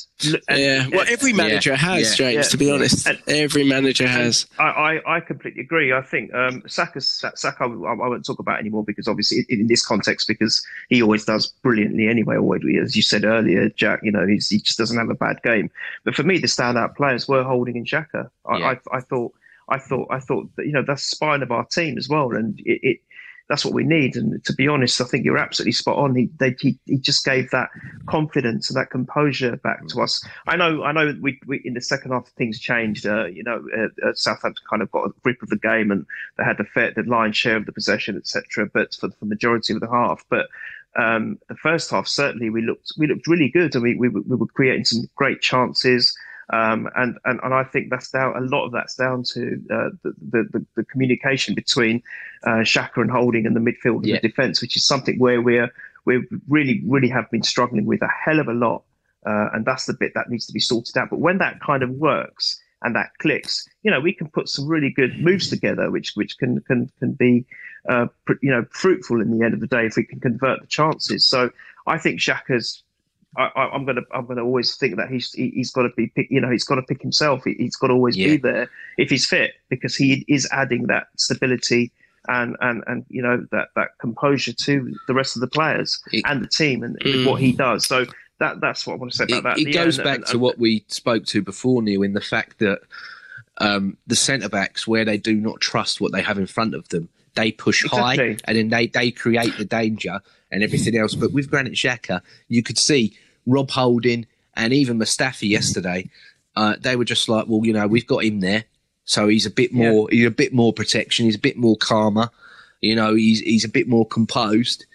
[0.49, 1.75] and yeah, well, every manager yeah.
[1.77, 2.31] has, yeah.
[2.31, 2.35] James.
[2.45, 2.51] Yeah.
[2.51, 4.45] To be honest, and, every manager has.
[4.59, 5.93] I, I, I, completely agree.
[5.93, 7.63] I think um, Saka's Saka.
[7.63, 11.25] I, I won't talk about anymore because obviously in, in, this context, because he always
[11.25, 12.37] does brilliantly anyway.
[12.37, 14.01] Always, as you said earlier, Jack.
[14.03, 15.69] You know, he just doesn't have a bad game.
[16.03, 18.29] But for me, the standout players were Holding and Xhaka.
[18.45, 19.33] I, I, I thought,
[19.69, 22.59] I thought, I thought that you know that's spine of our team as well, and
[22.59, 22.97] it, it
[23.51, 24.15] that's what we need.
[24.15, 26.15] And to be honest, I think you're absolutely spot on.
[26.15, 27.67] He they, he, he just gave that
[28.05, 30.25] confidence and that composure back to us.
[30.47, 33.05] I know I know we, we in the second half things changed.
[33.05, 36.05] Uh, you know, uh, uh, Southampton kind of got a grip of the game and
[36.37, 38.69] they had the fair, the lion's share of the possession, etc.
[38.73, 40.47] But for the majority of the half, but
[40.95, 44.35] um, the first half certainly we looked we looked really good and we we, we
[44.37, 46.15] were creating some great chances.
[46.49, 49.89] Um, and, and and I think that's down a lot of that's down to uh,
[50.03, 52.03] the, the, the communication between
[52.45, 54.19] uh, Xhaka and Holding and the midfield and Yeah.
[54.19, 55.71] the defence, which is something where we're
[56.05, 58.83] we really really have been struggling with a hell of a lot,
[59.25, 61.09] uh, and that's the bit that needs to be sorted out.
[61.09, 64.67] But when that kind of works and that clicks, you know, we can put some
[64.67, 67.45] really good moves together, which which can can can be
[67.87, 70.59] uh, pr- you know fruitful in the end of the day if we can convert
[70.59, 71.25] the chances.
[71.25, 71.49] So
[71.87, 72.83] I think Xhaka's
[73.37, 76.27] I, I'm gonna I'm gonna always think that he's he, he's got to be pick,
[76.29, 77.43] you know he's got to pick himself.
[77.45, 78.27] He, he's got to always Yeah.
[78.27, 81.91] be there if he's fit because he is adding that stability
[82.27, 86.25] and and and you know that that composure to the rest of the players It-
[86.27, 87.25] and the team and Mm.
[87.25, 87.87] what he does.
[87.87, 88.05] So
[88.39, 89.57] that that's what I want to say about it, that.
[89.59, 92.21] it Yeah, goes and- back and- to what we spoke to before, Neil, in the
[92.21, 92.81] fact that
[93.59, 96.87] um, the centre backs, where they do not trust what they have in front of
[96.89, 98.15] them, they push high
[98.45, 100.19] and then they, they create the danger
[100.51, 101.15] and everything else.
[101.15, 106.09] But with Granit Xhaka, you could see Rob Holding and even Mustafi yesterday.
[106.55, 108.65] Uh, they were just like, well, you know, we've got him there,
[109.05, 112.29] so he's a bit more, he's a bit more protection, he's a bit more calmer,
[112.81, 114.85] you know, he's he's a bit more composed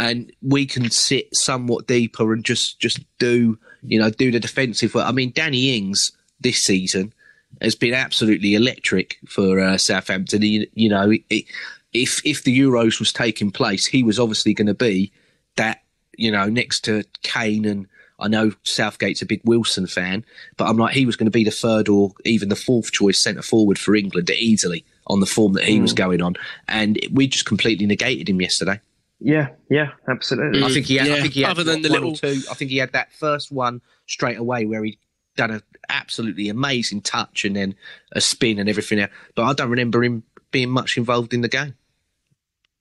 [0.00, 4.94] and we can sit somewhat deeper and just just do you know do the defensive
[4.94, 5.06] work.
[5.06, 7.12] I mean, Danny Ings this season
[7.60, 10.42] has been absolutely electric for uh, Southampton.
[10.42, 11.44] You, you know, it,
[11.92, 15.12] if if the Euros was taking place, he was obviously going to be
[15.56, 15.82] that
[16.16, 17.86] you know next to Kane and.
[18.22, 20.26] I know Southgate's a big Wilson fan,
[20.58, 23.18] but I'm like he was going to be the third or even the fourth choice
[23.18, 25.96] centre forward for England easily on the form that he was hmm.
[25.96, 26.34] going on,
[26.68, 28.78] and we just completely negated him yesterday.
[29.20, 30.62] yeah, yeah, absolutely.
[30.62, 31.10] I think he had.
[31.10, 32.42] I think he had other than the one little- two.
[32.50, 34.98] I think he had that first one straight away where he
[35.36, 37.74] done an absolutely amazing touch and then
[38.12, 39.10] a spin and everything else.
[39.34, 41.74] But I don't remember him being much involved in the game.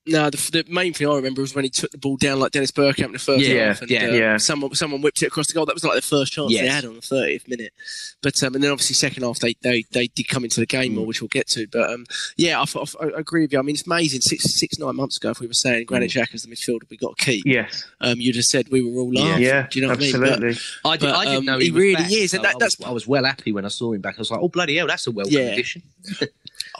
[0.09, 2.51] No, the, the main thing I remember was when he took the ball down like
[2.51, 4.37] Dennis Bergkamp in the first Yeah, half, and yeah, uh, yeah.
[4.37, 5.65] someone someone whipped it across the goal.
[5.65, 7.73] That was like the first chance they had on the 30th minute.
[8.21, 10.91] But um, and then obviously second half they they, they did come into the game
[10.93, 10.95] Mm.
[10.95, 11.67] more, which we'll get to.
[11.67, 12.05] But um,
[12.37, 13.59] yeah, I, I, I agree with you.
[13.59, 14.21] I mean, it's amazing.
[14.21, 16.23] Six six nine months ago, if we were saying Granit Mm.
[16.23, 19.13] Xhaka's the midfielder we got to keep, yes, um, you'd have said we were all
[19.13, 19.21] Yeah.
[19.23, 19.43] laughing.
[19.43, 20.19] yeah, Do you know what I mean?
[20.19, 20.59] But- absolutely.
[20.85, 22.37] I, did, But, I didn't um, know he he, was really back, is, and so
[22.41, 24.15] that- I, was, that's- I was well happy when I saw him back.
[24.17, 25.41] I was like, "Oh bloody hell, that's a welcome Yeah.
[25.51, 25.83] addition."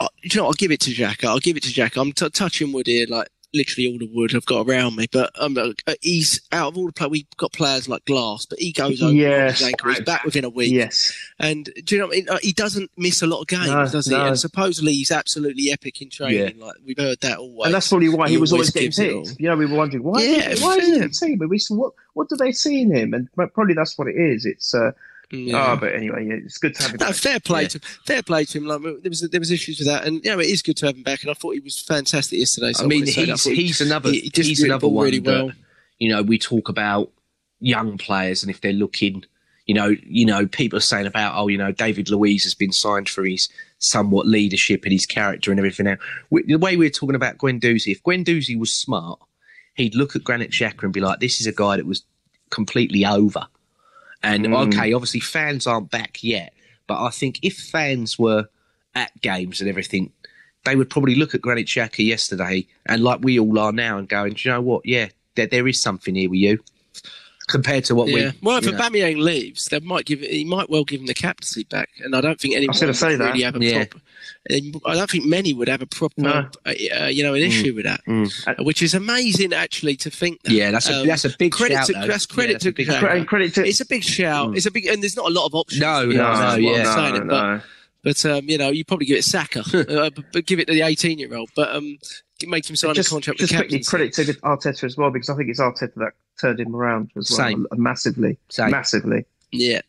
[0.00, 0.46] I, do you know?
[0.46, 1.22] I'll give it to Jack.
[1.24, 1.96] I'll give it to Jack.
[1.96, 5.08] I'm t- touching wood here, like literally all the wood I've got around me.
[5.10, 7.10] But um, uh, he's out of all the players.
[7.10, 9.58] We've got players like Glass, but he goes over Yes.
[9.58, 9.90] his ankle.
[9.90, 10.70] He's back within a week.
[10.72, 12.28] Yes, And do you know what I mean?
[12.28, 14.14] Uh, He doesn't miss a lot of games, No, does he?
[14.14, 14.24] no.
[14.26, 16.58] And supposedly he's absolutely epic in training.
[16.58, 16.64] Yeah.
[16.64, 17.66] Like we've heard that always.
[17.66, 19.40] and that's probably why he, He was always always getting picked.
[19.40, 20.22] You know, we were wondering why.
[20.22, 20.94] Yeah, why is he fair.
[20.94, 21.48] in the team?
[21.48, 23.12] We said, what what do they see in him?
[23.14, 24.46] And probably that's what it is.
[24.46, 24.92] It's uh,
[25.32, 25.72] Yeah.
[25.72, 26.96] oh, but anyway, yeah, it's good to have him.
[27.00, 27.14] No, back.
[27.14, 27.68] fair play Yeah.
[27.68, 28.66] to fair play to him.
[28.66, 30.86] Like there was there was issues with that, and you know it is good to
[30.86, 31.22] have him back.
[31.22, 32.72] And I thought he was fantastic yesterday.
[32.72, 33.46] So I mean, wanted to say that.
[33.46, 35.52] I he's he's another he- he he's another one really that,
[35.98, 37.10] you know we talk about
[37.60, 39.22] young players and if they're looking
[39.66, 42.72] you know you know people are saying about oh you know David Luiz has been
[42.72, 45.96] signed for his somewhat leadership and his character and everything Now,
[46.30, 49.18] the way we're talking about Guendouzi if Guendouzi was smart
[49.74, 52.02] he'd look at Granit Xhaka and be like this is a guy that was
[52.48, 53.46] completely over
[54.22, 54.66] and Mm.
[54.68, 56.52] okay obviously fans aren't back yet
[56.86, 58.48] but I think if fans were
[58.94, 60.12] at games and everything
[60.64, 64.06] they would probably look at Granit Xhaka yesterday and like we all are now and
[64.06, 64.84] going, do you know what?
[64.84, 66.58] Yeah, there, there is something here with you
[67.50, 68.20] compared to what we.
[68.22, 68.32] Yeah.
[68.42, 68.78] Well, if you know.
[68.78, 72.20] Aubameyang leaves, they might give he might well give him the captaincy back, and I
[72.20, 73.32] don't think anyone gonna would say that.
[73.32, 73.84] really have a Yeah.
[73.84, 74.00] proper.
[74.86, 76.30] I don't think many would have a proper, No.
[76.64, 78.30] uh, uh, you know, an issue with that, Mm.
[78.48, 80.42] uh, which is amazing actually to think.
[80.44, 80.52] That.
[80.52, 81.86] Yeah, that's a Um, that's a big credit shout.
[81.88, 83.00] to- that's credit Yeah, to a big Xhaka.
[83.00, 83.16] shout.
[83.16, 84.50] and credit to It's a big shout.
[84.50, 84.56] Mm.
[84.56, 85.80] It's a big, and there's not a lot of options.
[85.80, 86.94] No, to be no, no, is what I'm yeah.
[86.94, 87.14] saying.
[87.14, 87.60] no, But, no.
[88.02, 90.82] But um, you know, you probably give it Saka, uh, but, give it to the
[90.82, 91.50] 18 year old.
[91.54, 91.98] But um,
[92.46, 95.28] make him sign just, a contract with just quickly credit to Arteta as well because
[95.28, 97.66] I think it's Arteta that turned him around as well Same.
[97.72, 98.70] massively, Same.
[98.70, 99.26] massively.
[99.50, 99.80] Yeah.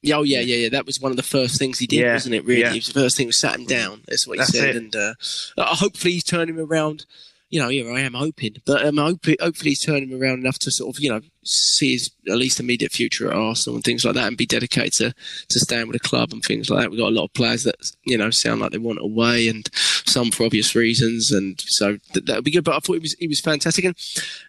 [0.00, 0.68] Yeah, oh yeah, yeah, yeah.
[0.68, 2.44] That was one of the first things he did, Yeah, wasn't it?
[2.44, 2.70] Really, yeah.
[2.70, 4.02] it was the first thing was sat him down.
[4.06, 4.76] That's what he That's said, it.
[4.76, 5.14] and uh,
[5.56, 7.04] uh, hopefully he's turned him around.
[7.50, 10.70] You know, here I am hoping, but um, hopefully, hopefully he's him around enough to
[10.70, 14.14] sort of, you know, see his at least immediate future at Arsenal and things like
[14.14, 15.14] that, and be dedicated to
[15.48, 16.90] to staying with the club and things like that.
[16.90, 19.66] We've got a lot of players that you know sound like they want away, and
[19.72, 22.64] some for obvious reasons, and so th- that would be good.
[22.64, 23.96] But I thought he was he was fantastic, and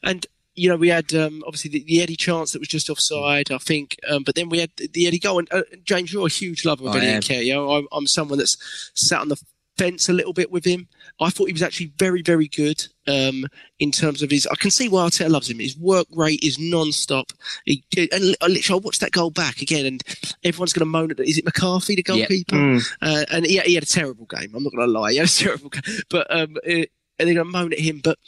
[0.03, 0.27] and
[0.59, 3.59] you know, we had um, obviously the, the Eddie chance that was just offside, I
[3.59, 5.39] think, um, but then we had the Eddie goal.
[5.39, 7.21] And uh, James, you're a huge lover of I Eddie am.
[7.21, 7.79] Nketiah.
[7.79, 8.57] I'm, I'm someone that's
[8.93, 9.41] sat on the
[9.79, 10.87] fence a little bit with him.
[11.21, 13.45] I thought he was actually very, very good um,
[13.79, 14.45] in terms of his.
[14.47, 15.59] I can see why Arteta loves him.
[15.59, 17.31] His work rate is non-stop.
[17.65, 20.03] He, and literally, I watched that goal back again, and
[20.43, 21.19] everyone's going to moan at.
[21.21, 22.55] Is it McCarthy, the goalkeeper?
[22.55, 22.65] Yep.
[22.65, 22.93] Mm.
[23.01, 24.53] Uh, and he, he, had a terrible game.
[24.53, 26.01] I'm not going to lie, he had a terrible game.
[26.09, 28.01] But um, it, and they're going to moan at him.
[28.03, 28.19] But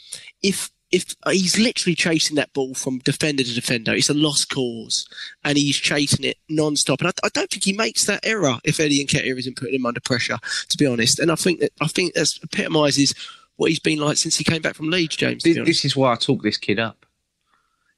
[0.42, 4.50] if if uh, he's literally chasing that ball from defender to defender, it's a lost
[4.50, 5.08] cause,
[5.42, 7.00] and he's chasing it non-stop.
[7.00, 9.86] And I, I don't think he makes that error if Eddie Nketiah isn't putting him
[9.86, 11.18] under pressure, to be honest.
[11.18, 13.14] And I think that I think that epitomises
[13.56, 15.42] what he's been like since he came back from Leeds, James.
[15.42, 17.06] This, this, is why I talk this kid up.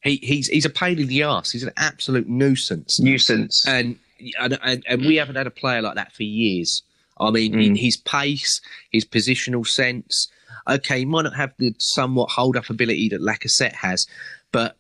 [0.03, 1.51] He, he's he's a pain in the ass.
[1.51, 3.01] He's an absolute nuisance.
[3.01, 3.67] Nuisance.
[3.67, 3.99] And
[4.39, 6.83] and, and, and we haven't had a player like that for years.
[7.19, 7.79] I mean, mm.
[7.79, 10.29] his pace, his positional sense,
[10.69, 14.07] okay, he might not have the somewhat hold up ability that Lacazette has,
[14.53, 14.77] but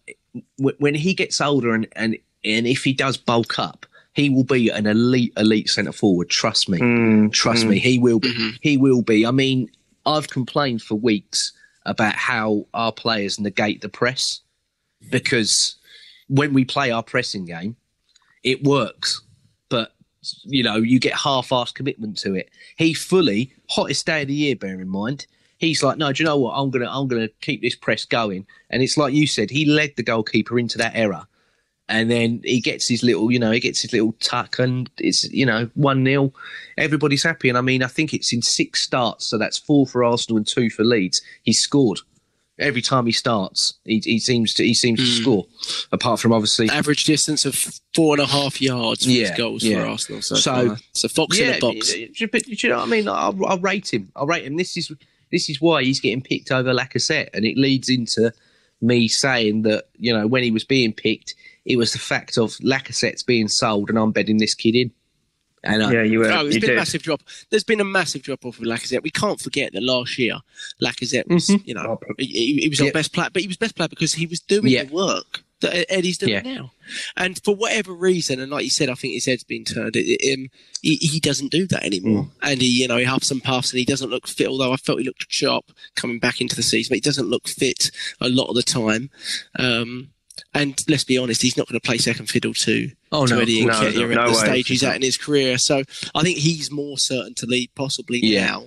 [0.58, 4.44] w- when he gets older and, and, and if he does bulk up, he will
[4.44, 6.30] be an elite, elite centre forward.
[6.30, 7.70] Trust me, mm, trust mm.
[7.70, 8.50] me, he will, mm-hmm.
[8.60, 9.26] he will be.
[9.26, 9.68] I mean,
[10.06, 11.52] I've complained for weeks
[11.86, 14.40] about how our players negate the press
[15.10, 15.76] because
[16.28, 17.76] when we play our pressing game,
[18.42, 19.22] it works,
[19.68, 19.92] but
[20.44, 22.50] you know you get half-assed commitment to it.
[22.76, 24.56] He fully hottest day of the year.
[24.56, 25.26] Bear in mind,
[25.64, 26.52] he's like, no, do you know what?
[26.52, 28.46] I'm gonna I'm gonna keep this press going.
[28.70, 31.26] And it's like you said, he led the goalkeeper into that error.
[31.88, 35.30] And then he gets his little, you know, he gets his little tuck, and it's
[35.30, 36.32] you know one 0
[36.78, 40.02] Everybody's happy, and I mean, I think it's in six starts, so that's four for
[40.02, 41.20] Arsenal and two for Leeds.
[41.42, 41.98] He's scored
[42.58, 43.74] every time he starts.
[43.84, 45.04] He, he seems to he seems mm.
[45.04, 45.22] to hmm.
[45.22, 45.46] score.
[45.92, 47.54] Apart from obviously average distance of
[47.94, 49.82] four and a half yards for yeah, his goals yeah.
[49.82, 50.22] for Arsenal.
[50.22, 51.94] So, so, so Fox yeah, in the box.
[52.30, 53.08] But, you know what I mean?
[53.08, 54.10] I'll, I'll rate him.
[54.16, 54.56] I'll rate him.
[54.56, 54.92] This is
[55.34, 58.32] this is why he's getting picked over Lacazette, and it leads into
[58.80, 62.52] me saying that you know when he was being picked, it was the fact of
[62.58, 64.92] Lacazette's being sold, and I'm betting this kid in.
[65.64, 66.26] And yeah, you were.
[66.26, 66.70] Oh, there's been did.
[66.70, 67.22] a massive drop.
[67.50, 69.02] There's been a massive drop off with Lacazette.
[69.02, 70.36] We can't forget that last year
[70.80, 71.66] Lacazette was, mm-hmm.
[71.66, 72.88] you know, he, he was yep.
[72.88, 74.88] our best player, but he was best player because he was doing yep.
[74.88, 76.42] the work that Eddie's doing yeah.
[76.42, 76.72] now.
[77.16, 79.96] And for whatever reason, and like you said, I think his head's been turned.
[79.96, 80.48] It, it, um,
[80.82, 82.24] he, he, doesn't do that anymore.
[82.24, 82.30] Mm.
[82.42, 84.48] And he, you know, he huffs and puffs, and he doesn't look fit.
[84.48, 87.48] Although I felt he looked sharp coming back into the season, but he doesn't look
[87.48, 87.90] fit
[88.20, 89.10] a lot of the time.
[89.58, 90.10] Um,
[90.52, 93.40] and let's be honest, he's not going to play second fiddle to, oh, to no,
[93.40, 95.58] Eddie no, no, at the stage he's at in his career.
[95.58, 95.82] So
[96.14, 98.46] I think he's more certain to lead possibly yeah.
[98.46, 98.66] now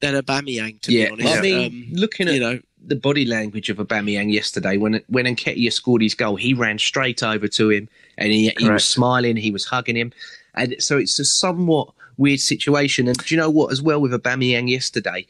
[0.00, 0.80] than Aubameyang.
[0.82, 1.06] To yeah.
[1.06, 4.76] be honest, I mean, um, looking at you know the body language of Aubameyang yesterday
[4.76, 8.68] when when Nketiah scored his goal, he ran straight over to him and he, he
[8.68, 10.12] was smiling, he was hugging him,
[10.54, 13.08] and so it's a somewhat weird situation.
[13.08, 13.72] And do you know what?
[13.72, 15.26] As well with Aubameyang yesterday,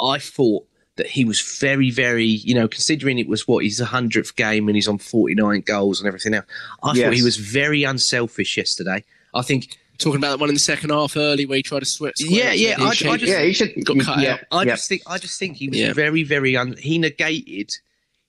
[0.00, 0.66] I thought
[0.96, 4.76] that he was very, very, you know, considering it was what his hundredth game and
[4.76, 6.46] he's on forty nine goals and everything else.
[6.82, 7.04] I yes.
[7.04, 9.04] thought he was very unselfish yesterday.
[9.34, 11.86] I think talking about that one in the second half early where he tried to
[11.86, 12.20] switch.
[12.20, 14.40] Yeah, yeah, I, I, just, yeah, he should got cut yeah, out.
[14.52, 14.74] I yeah.
[14.74, 15.92] just think, I just think he was yeah.
[15.92, 16.56] very, very.
[16.56, 17.72] Un, he negated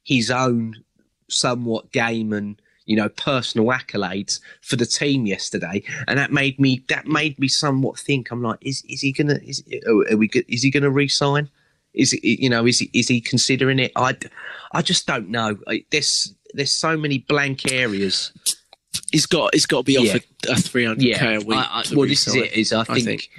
[0.03, 0.84] his own
[1.27, 6.84] somewhat game and you know personal accolades for the team yesterday, and that made me
[6.89, 8.32] that made me somewhat think.
[8.32, 9.39] I'm like, is is he gonna?
[9.43, 10.27] Is are we?
[10.47, 11.49] Is he gonna resign?
[11.93, 13.91] Is it, you know is he, is he considering it?
[13.95, 14.15] I
[14.71, 15.58] I just don't know.
[15.91, 18.32] There's there's so many blank areas
[19.12, 20.54] he's got he's got to be offered yeah.
[20.54, 21.19] a three hundred yeah.
[21.19, 21.58] k a week.
[21.58, 22.54] I, I, well, this is it.
[22.54, 23.30] Is I think, I think,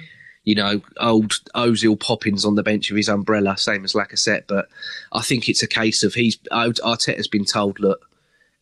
[0.43, 4.43] you know old Ozil Poppins on the bench of his umbrella, same as Lacazette.
[4.47, 4.67] But
[5.11, 8.09] I think it's a case of he's Arteta's been told, look,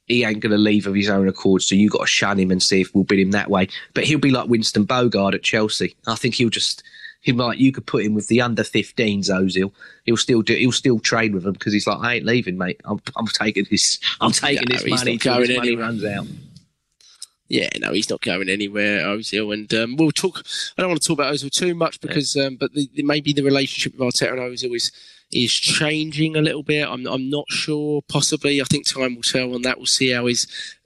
[0.06, 2.52] he ain't going to leave of his own accord, so you got to shun him
[2.52, 3.70] and see if we'll bid him that way.
[3.94, 5.96] But he'll be like Winston Bogarde at Chelsea.
[6.08, 6.84] I think he'll just
[7.22, 9.72] he might you could put him with the under 15s Ozil.
[10.06, 12.82] He'll still do he'll still trade with them because he's like I ain't leaving, mate.
[12.86, 16.28] I'm I'm taking this I'm taking yeah, this money this money runs out.
[17.50, 19.52] Yeah, no, he's not going anywhere, Ozil.
[19.54, 20.44] And um, we'll talk.
[20.78, 23.34] I don't want to talk about Ozil too much because, um, but the, the, maybe
[23.34, 24.92] the relationship with Arteta and Ozil is
[25.32, 26.88] is changing a little bit.
[26.88, 28.04] I'm I'm not sure.
[28.08, 29.78] Possibly, I think time will tell on that.
[29.78, 30.28] We'll see how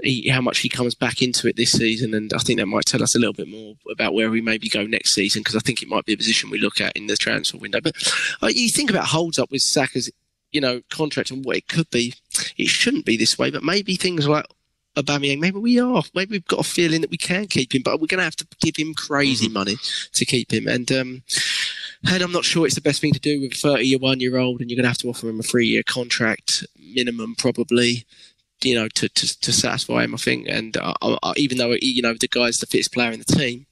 [0.02, 2.86] he, how much he comes back into it this season, and I think that might
[2.86, 5.60] tell us a little bit more about where we maybe go next season because I
[5.60, 7.82] think it might be a position we look at in the transfer window.
[7.82, 7.95] But
[8.41, 10.10] uh, you think about holds up with Saka's
[10.52, 12.13] you know contract and what it could be.
[12.58, 14.45] It shouldn't be this way, but maybe things like
[14.95, 16.03] Aubameyang, maybe we are.
[16.13, 18.36] Maybe we've got a feeling that we can keep him, but we're going to have
[18.38, 19.53] to give him crazy mm-hmm.
[19.53, 19.75] money
[20.13, 20.67] to keep him.
[20.67, 21.23] And um,
[22.06, 24.62] and I'm not sure it's the best thing to do with a 31 year old,
[24.62, 28.06] and you're going to have to offer him a three year contract minimum, probably.
[28.62, 32.01] You know, to, to, to satisfy him, I think, and uh, uh, even though you
[32.01, 33.65] know the guy's the fittest player in the team,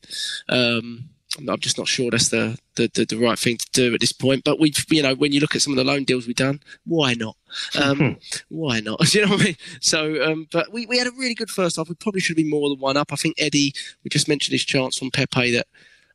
[0.49, 3.99] um, I'm just not sure that's the, the, the, the, right thing to do at
[3.99, 4.43] this point.
[4.43, 6.59] But we've, you know, when you look at some of the loan deals we've done,
[6.85, 7.35] why not?
[7.79, 8.17] Um,
[8.49, 8.99] why not?
[9.07, 9.57] Do you know what I mean?
[9.79, 11.89] So, um, but we, we had a really good first half.
[11.89, 13.13] We probably should have been more than one up.
[13.13, 13.73] I think Eddie,
[14.03, 15.67] we just mentioned his chance from Pepe that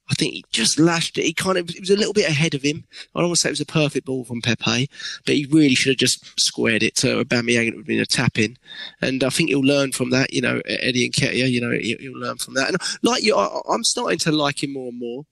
[0.09, 1.24] I think he just lashed it.
[1.24, 2.84] He kind of it was a little bit ahead of him.
[3.14, 4.88] I don't want to say it was a perfect ball from Pepe,
[5.24, 7.68] but he really should have just squared it to Aubameyang.
[7.68, 8.57] It would have been a tap in,
[9.00, 10.32] and I think he'll learn from that.
[10.32, 11.50] You know, Eddie Nketiah.
[11.50, 12.68] You know, he'll learn from that.
[12.68, 15.24] And like you, I, I'm starting to like him more and more.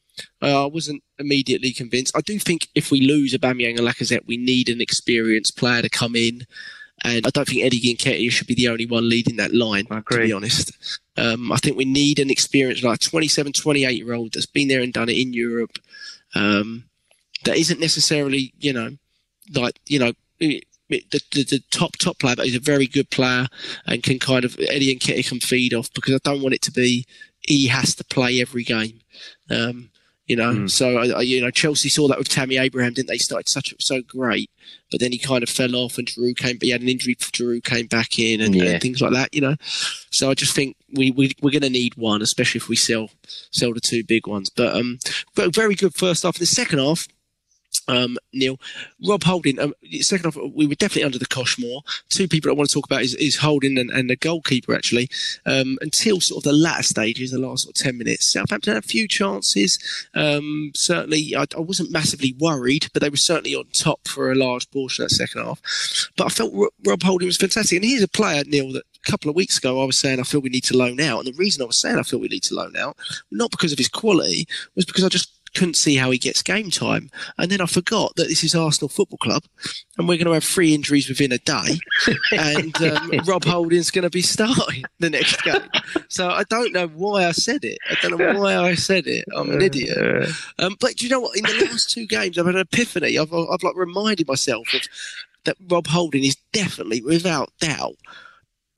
[0.43, 2.17] Uh, I wasn't immediately convinced.
[2.17, 5.89] I do think if we lose Aubameyang and Lacazette, we need an experienced player to
[5.89, 6.47] come in.
[7.05, 10.03] And I don't think Eddie Nketiah should be the only one leading that line, to
[10.23, 10.73] be honest.
[11.17, 14.81] Um, I think we need an experienced, like 27, 28 year old that's been there
[14.81, 15.79] and done it in Europe.
[16.35, 16.85] Um,
[17.45, 18.97] that isn't necessarily, you know,
[19.55, 23.47] like, you know, the, the, the, top top player, but he's a very good player
[23.87, 26.63] and can kind of Eddie and Nketiah can feed off because I don't want it
[26.63, 27.07] to be
[27.41, 29.01] he has to play every game.
[29.51, 29.91] Um,
[30.27, 30.71] you know, mm.
[30.71, 33.19] so I, you know Chelsea saw that with Tammy Abraham, didn't they?
[33.19, 34.51] Started such so great,
[34.91, 36.59] but then he kind of fell off, and Giroud came.
[36.61, 37.15] He had an injury.
[37.15, 38.65] Giroud came back in, and, yeah.
[38.65, 39.35] and things like that.
[39.35, 39.57] You know,
[40.11, 43.11] so I just think we, we we're going to need one, especially if we sell
[43.51, 44.49] sell the two big ones.
[44.49, 44.99] But um,
[45.35, 46.39] but very good first half.
[46.39, 47.07] The second half,
[47.89, 48.59] um, Neil.
[49.07, 51.83] Rob Holding, um, second off, we were definitely under the cosh more.
[52.09, 55.09] Two people I want to talk about is, is Holding and, and the goalkeeper, actually.
[55.47, 58.85] Um, until sort of the latter stages, the last sort of 10 minutes, Southampton had
[58.85, 59.79] a few chances.
[60.15, 64.35] Um, certainly, I, I, wasn't massively worried, but they were certainly on top for a
[64.35, 65.61] large portion of that second half.
[66.17, 67.77] But I felt Rob Holding was fantastic.
[67.77, 70.25] And he's a player, Neil, that a couple of weeks ago I was saying I
[70.25, 71.19] feel we need to loan out.
[71.19, 72.97] And the reason I was saying I feel we need to loan out,
[73.31, 76.71] not because of his quality, was because I just couldn't see how he gets game
[76.71, 77.11] time.
[77.39, 79.45] And then I forgot that this is Arsenal Football Club
[79.97, 81.79] and we're going to have three injuries within a day.
[82.33, 85.63] and um, Rob Holding's going to be starting the next game.
[86.09, 87.79] So I don't know why I said it.
[87.91, 89.25] I don't know why I said it.
[89.35, 89.99] I'm an idiot.
[90.59, 91.37] Um, but do you know what?
[91.37, 93.19] In the last two games, I've had an epiphany.
[93.19, 94.83] I've, I've like reminded myself of
[95.45, 97.97] that Rob Holding is definitely, without doubt,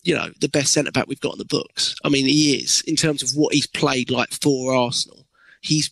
[0.02, 1.96] you know, the best centre back we've got in the books.
[2.04, 5.26] I mean, he is in terms of what he's played like for Arsenal.
[5.60, 5.90] He's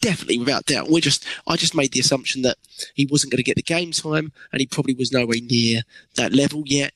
[0.00, 0.88] definitely, without doubt.
[0.88, 2.56] We're just, I just made the assumption that
[2.94, 5.82] he wasn't going to get the game time, and he probably was nowhere near
[6.16, 6.92] that level yet.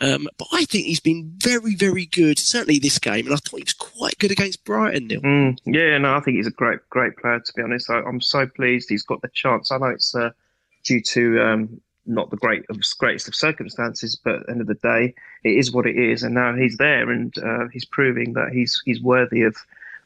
[0.00, 2.38] Um, but I think he's been very, very good.
[2.38, 5.06] Certainly this game, and I thought he was quite good against Brighton.
[5.06, 5.20] Neil.
[5.20, 7.40] Mm, yeah, no, I think he's a great, great player.
[7.40, 9.70] To be honest, I, am so pleased he's got the chance.
[9.70, 10.30] I know it's uh,
[10.84, 12.64] due to um, not the great,
[12.98, 16.22] greatest of circumstances, but at the end of the day, it is what it is,
[16.22, 19.56] and now he's there, and uh, he's proving that he's he's worthy of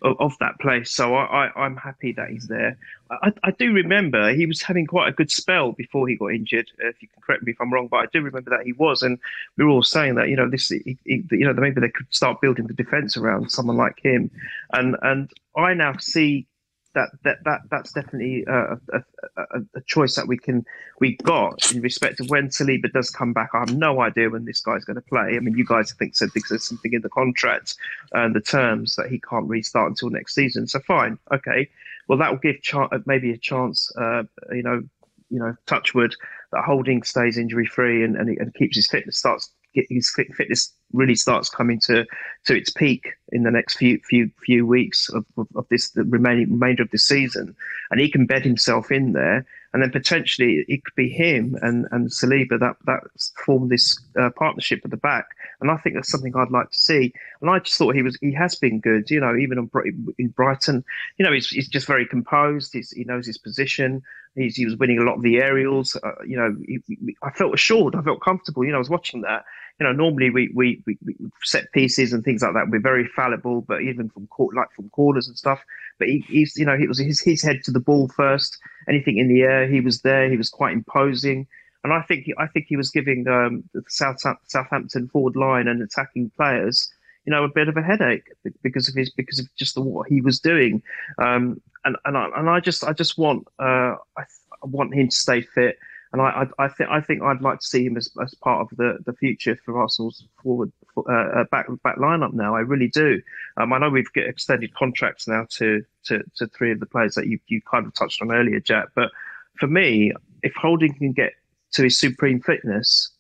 [0.04, 0.90] of, of that place.
[0.90, 2.78] So I, I, am happy that he's there.
[3.10, 6.70] I, I, do remember he was having quite a good spell before he got injured.
[6.78, 9.02] If you can correct me if I'm wrong, but I do remember that he was,
[9.02, 9.18] and
[9.56, 12.06] we were all saying that you know this, he, he, you know, maybe they could
[12.10, 14.30] start building the defence around someone like him,
[14.72, 16.46] and and I now see
[16.94, 19.04] that that that that's definitely a, a,
[19.36, 20.64] a, a, choice that we can
[21.00, 23.50] we got in respect of when Saliba does come back.
[23.52, 25.34] I have no idea when this guy's going to play.
[25.36, 27.76] I mean, you guys think said there's something in the contract
[28.12, 30.66] and the terms that he can't restart until next season.
[30.66, 31.68] So fine, okay.
[32.08, 32.74] Well, that will give ch-
[33.06, 33.90] maybe a chance.
[33.96, 34.82] Uh, you know,
[35.30, 36.14] you know, Touchwood
[36.52, 41.14] that Holding stays injury free and, and, and keeps his fitness starts his fitness really
[41.14, 42.04] starts coming to
[42.44, 46.04] to its peak in the next few few few weeks of, of, of, this the
[46.04, 47.54] remaining remainder of the season,
[47.90, 51.86] and he can bed himself in there, and then potentially it could be him and
[51.90, 53.02] and Saliba that that
[53.44, 55.26] form this uh, partnership at the back,
[55.64, 57.14] and I think that's something I'd like to see.
[57.40, 59.70] And I just thought he was he has been good, you know, even
[60.18, 60.84] in Brighton,
[61.16, 62.74] you know, he's, he's just very composed.
[62.74, 64.02] He's, he knows his position.
[64.34, 65.96] He's, he was winning a lot of the aerials.
[65.96, 66.80] Uh, you know, he,
[67.22, 67.94] I felt assured.
[67.94, 68.62] I felt comfortable.
[68.62, 69.44] You know, I was watching that
[69.80, 70.96] you know, normally we, we, we,
[71.42, 72.68] set pieces and things like that.
[72.68, 75.64] We're very fallible, but even from court, like from corners and stuff.
[75.98, 78.56] But he, he's, you know, he was his, his head to the ball first.
[78.88, 80.30] Anything in the air, he was there.
[80.30, 81.48] He was quite imposing,
[81.84, 85.68] and I think he, I think he was giving um, the South, Southampton forward line
[85.68, 86.90] and attacking players,
[87.26, 88.28] you know, a bit of a headache
[88.62, 90.82] because of his because of just the, what he was doing.
[91.18, 95.08] Um, and and I, and I just I just want uh, I, I want him
[95.08, 95.78] to stay fit
[96.14, 98.60] and I, I, I, think I think I'd like to see him as, as part
[98.60, 102.54] of the, the future for Arsenal's forward uh, uh, back back lineup now.
[102.54, 103.20] I really do.
[103.56, 107.16] Um, I know we've got extended contracts now to, to, to three of the players
[107.16, 108.90] that you you kind of touched on earlier, Jack.
[108.94, 109.10] But
[109.58, 110.12] for me,
[110.44, 111.32] if Holding can get
[111.74, 113.10] to his supreme fitness,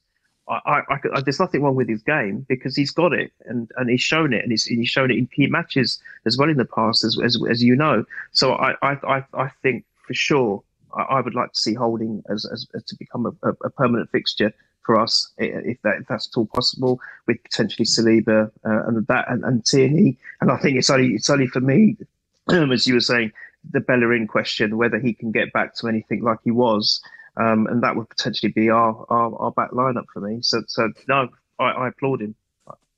[0.48, 3.88] I, I, I, there's nothing wrong with his game because he's got it and, and
[3.88, 6.66] he's shown it and he's, he's shown it in key matches as well in the
[6.66, 8.04] past as, as, as you know.
[8.32, 10.62] So I, I, I think for sure
[10.96, 14.52] I, would like to see Holding as, as, as to become a, a, permanent fixture
[14.84, 19.30] for us, if that if that's at all possible, with potentially Saliba uh, and that
[19.30, 20.18] and, and Tierney.
[20.40, 21.96] And I think it's only it's only for me,
[22.48, 23.32] as you were saying,
[23.70, 27.02] the Bellerin question whether he can get back to anything like he was,
[27.36, 30.38] um, and that would potentially be our, our, our back lineup for me.
[30.42, 31.28] So so no,
[31.58, 32.34] I, I applaud him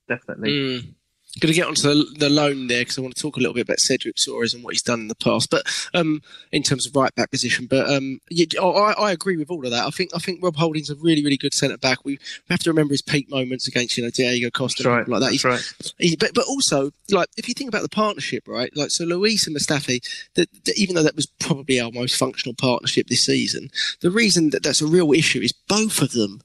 [0.07, 0.51] definitely.
[0.51, 0.93] Mm.
[1.39, 3.53] Going to get onto the, the loan there because I want to talk a little
[3.53, 5.49] bit about Cedric Soares and what he's done in the past.
[5.49, 5.63] But
[5.93, 6.21] um,
[6.51, 9.71] in terms of right back position, but um, yeah, I, I, agree with all of
[9.71, 9.85] that.
[9.85, 12.03] I think I think Rob Holding's a really really good centre back.
[12.03, 15.07] We, we have to remember his peak moments against you know Diego Costa right.
[15.07, 15.31] like that.
[15.31, 15.73] He's, right.
[15.97, 18.75] He, but but also like if you think about the partnership, right?
[18.75, 20.01] Like so, Luiz and Mustafi,
[20.35, 23.69] that even though that was probably our most functional partnership this season,
[24.01, 26.41] the reason that that's a real issue is both of them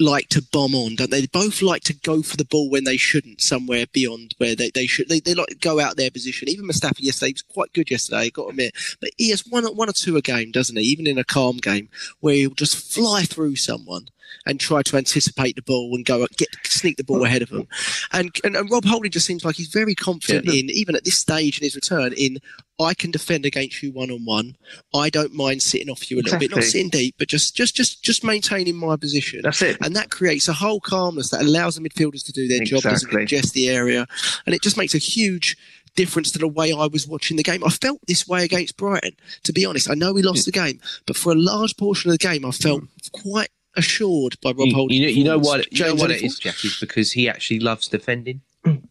[0.00, 1.20] like to bomb on, don't they?
[1.20, 4.70] They both like to go for the ball when they shouldn't, somewhere beyond where they,
[4.70, 5.08] they should.
[5.08, 6.48] They, they like to go out their position.
[6.48, 8.74] Even Mustafi yesterday was quite good yesterday, got to admit.
[9.00, 10.82] But he has one, one or two a game, doesn't he?
[10.84, 11.88] Even in a calm game
[12.20, 14.08] where he'll just fly through someone
[14.46, 17.66] and try to anticipate the ball and go get sneak the ball ahead of them.
[18.12, 20.60] And, and, and Rob Holding just seems like he's very confident yeah.
[20.60, 22.38] in even at this stage in his return in
[22.80, 24.56] I can defend against you one on one.
[24.92, 26.48] I don't mind sitting off you a little exactly.
[26.48, 29.42] bit, not sitting deep, but just just just just maintaining my position.
[29.42, 29.76] That's it.
[29.80, 32.80] And that creates a whole calmness that allows the midfielders to do their exactly.
[32.80, 34.06] job, doesn't congest the area,
[34.44, 35.56] and it just makes a huge
[35.94, 37.62] difference to the way I was watching the game.
[37.64, 39.12] I felt this way against Brighton.
[39.44, 40.50] To be honest, I know we lost yeah.
[40.50, 43.12] the game, but for a large portion of the game, I felt mm.
[43.12, 45.02] quite assured by Rob Holding.
[45.02, 45.72] You, you, know, you know what?
[45.72, 48.40] You know what it is, Jack, is because he actually loves defending.
[48.64, 48.82] Mm.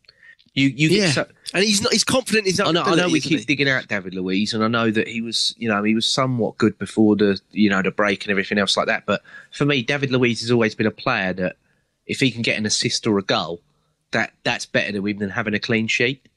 [0.56, 1.92] You, you yeah, so, and he's not.
[1.92, 2.46] He's confident.
[2.46, 2.68] He's not.
[2.68, 2.84] I know.
[2.84, 3.10] I know.
[3.10, 3.46] We keep he?
[3.46, 6.60] digging out David Luiz, and I know that he was, you know, he was somewhat
[6.60, 9.08] good before the, you know, the break and everything else like that.
[9.08, 11.56] But for me, David Luiz has always been a player that,
[12.06, 13.62] if he can get an assist or a goal,
[14.12, 16.28] that that's better than even having a clean sheet.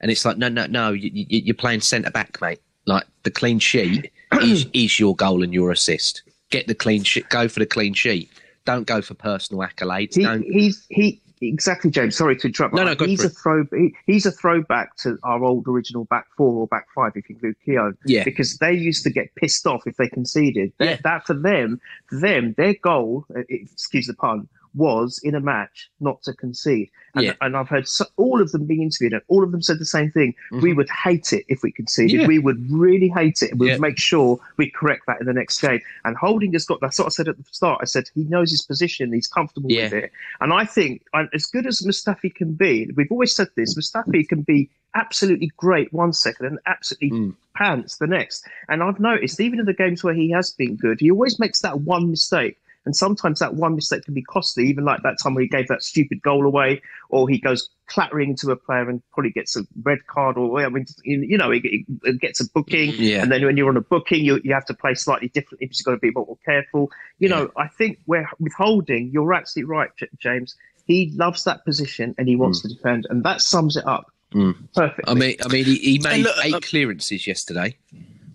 [0.00, 2.60] And it's like, no, no, no, you, you, are playing centre back, mate.
[2.86, 6.22] Like the clean sheet is, is your goal and your assist
[6.52, 8.30] get the clean sheet, go for the clean sheet.
[8.64, 10.14] Don't go for personal accolades.
[10.14, 10.44] He, Don't.
[10.44, 12.16] He's he exactly, James.
[12.16, 12.74] Sorry to interrupt.
[12.74, 13.64] No, no, he's a throw.
[13.72, 17.34] He, he's a throwback to our old original back four or back five, if you
[17.34, 17.98] include Keown.
[18.06, 18.22] Yeah.
[18.22, 20.72] Because they used to get pissed off if they conceded.
[20.78, 20.98] Yeah.
[21.02, 25.90] That for them, for them, their goal, uh, excuse the pun, was in a match
[26.00, 26.90] not to concede.
[27.14, 27.34] And, yeah.
[27.40, 29.84] and I've heard so, all of them being interviewed, and all of them said the
[29.84, 30.34] same thing.
[30.50, 30.62] Mm-hmm.
[30.62, 32.22] We would hate it if we conceded.
[32.22, 32.26] Yeah.
[32.26, 33.50] We would really hate it.
[33.50, 35.80] And we would make sure we correct that in the next game.
[36.04, 37.80] And Holding has got, that's what I said at the start.
[37.82, 40.10] I said he knows his position, he's comfortable with it.
[40.40, 41.02] And I think,
[41.34, 45.92] as good as Mustafi can be, we've always said this Mustafi can be absolutely great
[45.92, 47.34] one second and absolutely mm.
[47.56, 48.46] pants the next.
[48.68, 51.60] And I've noticed, even in the games where he has been good, he always makes
[51.60, 55.34] that one mistake and sometimes that one mistake can be costly, even like that time
[55.34, 59.02] where he gave that stupid goal away, or he goes clattering into a player and
[59.12, 62.92] probably gets a red card, or I mean, you know, he, he gets a booking.
[62.96, 63.22] Yeah.
[63.22, 65.80] And then when you're on a booking, you, you have to play slightly differently because
[65.80, 66.90] you've got to be a bit more careful.
[67.18, 70.56] You know, I think we're with Holding, you're absolutely right, James.
[70.86, 72.62] He loves that position and he wants mm.
[72.62, 74.10] to defend, and that sums it up.
[74.34, 74.56] Mm.
[74.74, 75.08] Perfect.
[75.08, 77.76] I mean, I mean, he, he made look, eight uh, clearances yesterday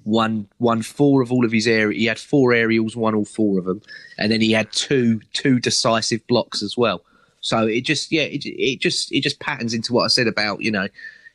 [0.08, 1.98] won won four of all of his area.
[1.98, 3.82] He had four aerials, won all four of them,
[4.18, 7.04] and then he had two two decisive blocks as well.
[7.42, 10.62] So it just yeah, it, it just it just patterns into what I said about
[10.62, 10.88] you know.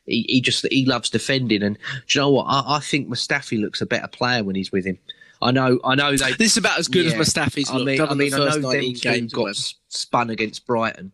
[0.05, 2.47] He, he just he loves defending, and do you know what?
[2.49, 4.99] I, I think Mustafi looks a better player when he's with him.
[5.41, 6.33] I know, I know they.
[6.39, 8.95] This is about as good yeah, as Mustafi's I mean, I mean, I know them
[8.95, 9.55] two got
[9.89, 11.13] spun against Brighton,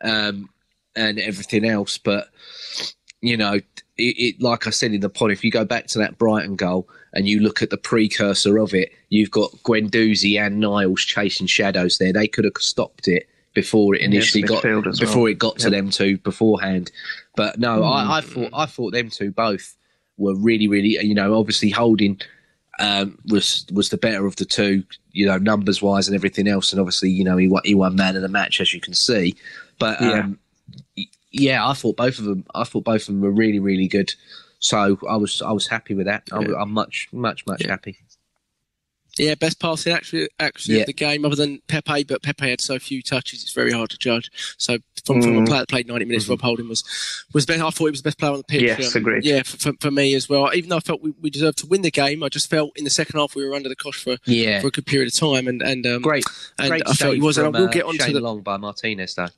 [0.00, 0.48] um,
[0.94, 2.28] and everything else, but
[3.20, 3.64] you know, it,
[3.96, 6.88] it, like I said in the pod, if you go back to that Brighton goal
[7.12, 11.98] and you look at the precursor of it, you've got Guendouzi and Niles chasing shadows
[11.98, 12.12] there.
[12.12, 14.62] They could have stopped it before it initially yes, got
[14.98, 15.32] before well.
[15.32, 15.72] it got to yep.
[15.72, 16.90] them two beforehand.
[17.36, 17.92] But no, mm.
[17.92, 19.76] I, I, thought I thought them two both
[20.16, 22.20] were really, really, you know, obviously holding
[22.78, 26.72] um, was was the better of the two, you know, numbers wise and everything else.
[26.72, 28.94] And obviously, you know, he won, he won man of the match as you can
[28.94, 29.36] see.
[29.78, 30.38] But um,
[31.30, 32.44] yeah I thought both of them.
[32.54, 34.12] I thought both of them were really, really good.
[34.58, 36.24] So I was, I was happy with that.
[36.30, 36.52] Yeah.
[36.58, 37.70] I, am much, much, much yeah.
[37.70, 37.96] happy.
[39.18, 40.80] Yeah, best passing actually, actually yeah.
[40.82, 42.04] of the game, other than Pepe.
[42.04, 44.30] But Pepe had so few touches; it's very hard to judge.
[44.56, 45.24] So from, mm.
[45.24, 45.46] from a mm.
[45.46, 46.32] player that played 90 minutes, mm-hmm.
[46.34, 46.84] Rob Holding was
[47.34, 47.60] was best.
[47.60, 48.62] I thought he was the best player on the pitch.
[48.62, 49.24] Yes, um, agreed.
[49.24, 50.54] Yeah, for, for, me as well.
[50.54, 52.84] Even though I felt we, we, deserved to win the game, I just felt in
[52.84, 54.60] the second half we were under the cosh for yeah.
[54.60, 55.48] for a good period of time.
[55.48, 56.24] And and um, great,
[56.58, 57.36] and great I felt he was.
[57.36, 59.28] From, and I will get on to the long by Martinez though.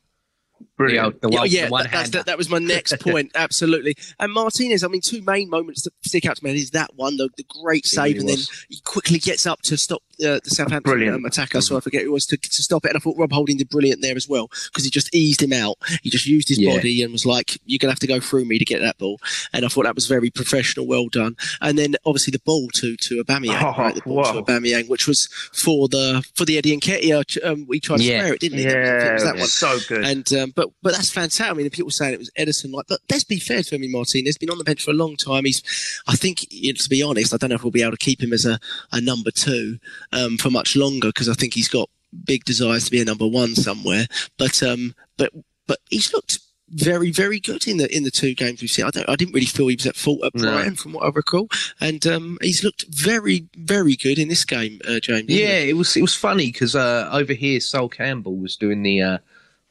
[0.76, 1.20] Brilliant.
[1.20, 3.30] The, one, yeah, the one that, that, that, was my next point.
[3.34, 3.94] Absolutely.
[4.18, 7.18] And Martinez, I mean, two main moments that stick out to me is that one,
[7.18, 8.48] the, the great save, really and was.
[8.48, 11.58] then he quickly gets up to stop uh, the Southampton um, attacker.
[11.58, 11.60] Mm-hmm.
[11.60, 12.88] So I forget who it was to, to stop it.
[12.88, 15.52] And I thought Rob Holding did brilliant there as well because he just eased him
[15.52, 15.76] out.
[16.02, 16.74] He just used his yeah.
[16.74, 19.18] body and was like, "You're gonna have to go through me to get that ball."
[19.52, 21.36] And I thought that was very professional, well done.
[21.60, 23.94] And then obviously the ball to to Aubameyang, oh, right?
[23.94, 24.32] The ball whoa.
[24.32, 27.44] to Aubameyang, which was for the for the Eddie Nketiah.
[27.44, 28.20] Um, we tried to yeah.
[28.20, 28.64] spare it, didn't he?
[28.64, 29.46] Yeah, that, that one.
[29.46, 30.04] so good.
[30.04, 31.50] And um, but but that's fantastic.
[31.50, 33.90] I mean, the people saying it was Ederson like, but let's be fair to Emi
[33.90, 34.38] Martinez.
[34.38, 35.44] Been on the bench for a long time.
[35.44, 35.62] He's,
[36.06, 37.96] I think, you know, to be honest, I don't know if we'll be able to
[37.96, 38.58] keep him as a,
[38.92, 39.78] a number two
[40.12, 41.90] um, for much longer because I think he's got
[42.24, 44.06] big desires to be a number one somewhere.
[44.38, 45.32] But um, but
[45.66, 46.38] but he's looked
[46.72, 48.86] very, very good in the in the two games we've seen.
[48.86, 50.76] I, don't, I didn't really feel he was at fault at Brighton, no.
[50.76, 51.48] from what I recall,
[51.80, 55.28] and um, he's looked very, very good in this game, uh, James.
[55.28, 55.70] Yeah, it?
[55.70, 55.76] it?
[55.76, 59.18] was it was funny because uh, over here, Sol Campbell was doing the uh,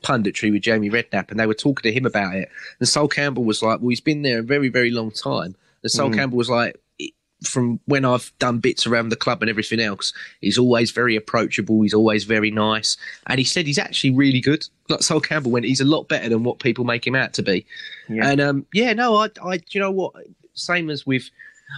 [0.03, 2.49] punditry with Jamie Redknapp, and they were talking to him about it.
[2.79, 5.91] And Sol Campbell was like, "Well, he's been there a very, very long time." And
[5.91, 6.15] Sol mm.
[6.15, 6.79] Campbell was like,
[7.43, 11.81] from when I've done bits around the club and everything else, he's always very approachable.
[11.81, 12.97] He's always very nice,
[13.27, 14.67] and he said he's actually really good.
[14.89, 17.43] Like Sol Campbell went, he's a lot better than what people make him out to
[17.43, 17.65] be.
[18.09, 18.29] Yeah.
[18.29, 20.13] And um, yeah, no, I, I, you know what?
[20.53, 21.29] Same as with,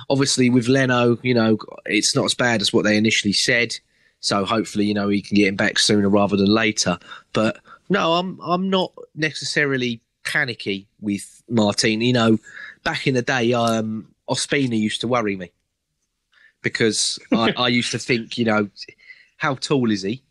[0.09, 3.75] obviously with Leno, you know, it's not as bad as what they initially said.
[4.19, 6.97] So hopefully, you know, he can get him back sooner rather than later.
[7.33, 7.59] But
[7.93, 12.01] no, I'm, I'm not necessarily panicky with Martin.
[12.01, 12.37] You know,
[12.83, 15.51] back in the day, um, Ospina used to worry me
[16.61, 18.69] because I, I, used to think, you know,
[19.37, 20.23] how tall is he?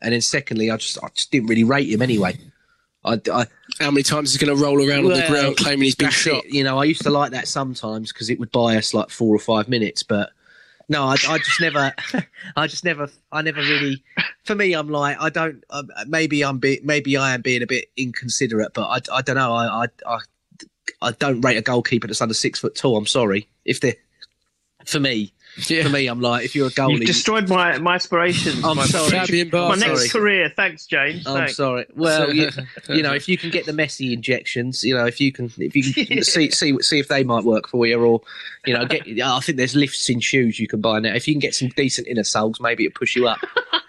[0.00, 2.38] And then secondly, I just I just didn't really rate him anyway.
[3.04, 3.46] I, I
[3.78, 5.94] how many times is he going to roll around well, on the ground claiming he's
[5.94, 6.44] been shot?
[6.46, 6.54] It.
[6.54, 9.34] You know, I used to like that sometimes because it would buy us like four
[9.34, 10.30] or five minutes, but.
[10.90, 11.94] No, I, I just never,
[12.56, 14.02] I just never, I never really.
[14.44, 15.62] For me, I'm like, I don't.
[15.70, 19.36] Um, maybe I'm be, maybe I am being a bit inconsiderate, but I, I don't
[19.36, 19.52] know.
[19.52, 20.18] I, I, I
[21.00, 22.96] I don't rate a goalkeeper that's under six foot tall.
[22.96, 23.48] I'm sorry.
[23.64, 23.94] If they,
[24.84, 25.32] for me,
[25.68, 25.82] yeah.
[25.84, 28.64] for me, I'm like, if you're a goalie, You've destroyed my my aspirations.
[28.64, 29.50] I'm my, sorry.
[29.50, 30.52] my next career.
[30.54, 31.26] Thanks, James.
[31.26, 31.56] I'm Thanks.
[31.56, 31.86] sorry.
[31.94, 32.50] Well, you,
[32.88, 35.74] you, know, if you can get the Messi injections, you know, if you can, if
[35.74, 38.20] you can see see see if they might work for you, or
[38.66, 39.06] you know, get.
[39.06, 41.14] I think there's lifts in shoes you can buy now.
[41.14, 43.38] If you can get some decent inner soles, maybe it'll push you up.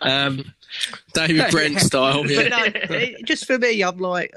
[0.01, 0.53] Um,
[1.13, 2.29] David Brent style.
[2.29, 2.47] Yeah.
[2.47, 4.33] No, just for me, I'm like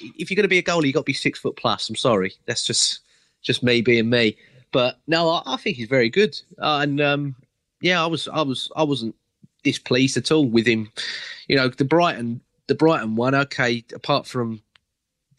[0.00, 1.88] if you're going to be a goalie, you've got to be six foot plus.
[1.88, 3.00] I'm sorry, that's just
[3.42, 4.36] just me being me.
[4.72, 7.36] But no, I, I think he's very good, uh, and um,
[7.80, 9.14] yeah, I was I was I wasn't
[9.62, 10.90] displeased at all with him.
[11.48, 14.62] You know, the Brighton the Brighton one, okay, apart from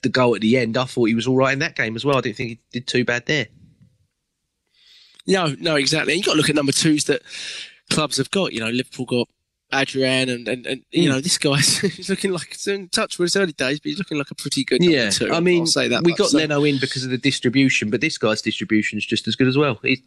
[0.02, 2.04] the goal at the end, I thought he was all right in that game as
[2.04, 2.18] well.
[2.18, 3.48] I didn't think he did too bad there.
[5.28, 6.16] No, no, exactly.
[6.16, 7.22] You've got to look at number twos that
[7.92, 8.52] clubs have got.
[8.52, 9.30] You know, Liverpool got
[9.74, 11.14] Adrian and, and, and you mm.
[11.14, 14.18] know this guy's he's looking like in touch with his early days, but he's looking
[14.18, 14.84] like a pretty good.
[14.84, 16.38] Yeah, two, I mean, I'll say that we much, got so.
[16.38, 19.58] Leno in because of the distribution, but this guy's distribution is just as good as
[19.58, 19.80] well.
[19.84, 20.02] He's,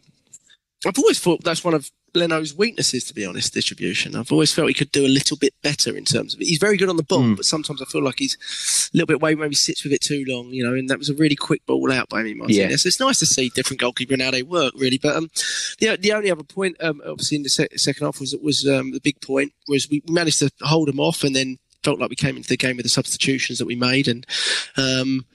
[0.85, 4.15] I've always thought that's one of Leno's weaknesses, to be honest, distribution.
[4.15, 6.45] I've always felt he could do a little bit better in terms of it.
[6.45, 7.35] He's very good on the ball, mm.
[7.35, 10.23] but sometimes I feel like he's a little bit way, maybe sits with it too
[10.27, 12.57] long, you know, and that was a really quick ball out by me, Martinez.
[12.57, 12.75] Yeah.
[12.75, 14.99] So it's nice to see different goalkeeper and how they work, really.
[14.99, 15.29] But um,
[15.79, 18.67] the, the only other point, um, obviously, in the se- second half was, it was
[18.67, 22.09] um, the big point, was we managed to hold them off and then felt like
[22.09, 24.07] we came into the game with the substitutions that we made.
[24.07, 24.25] And
[24.77, 25.25] um,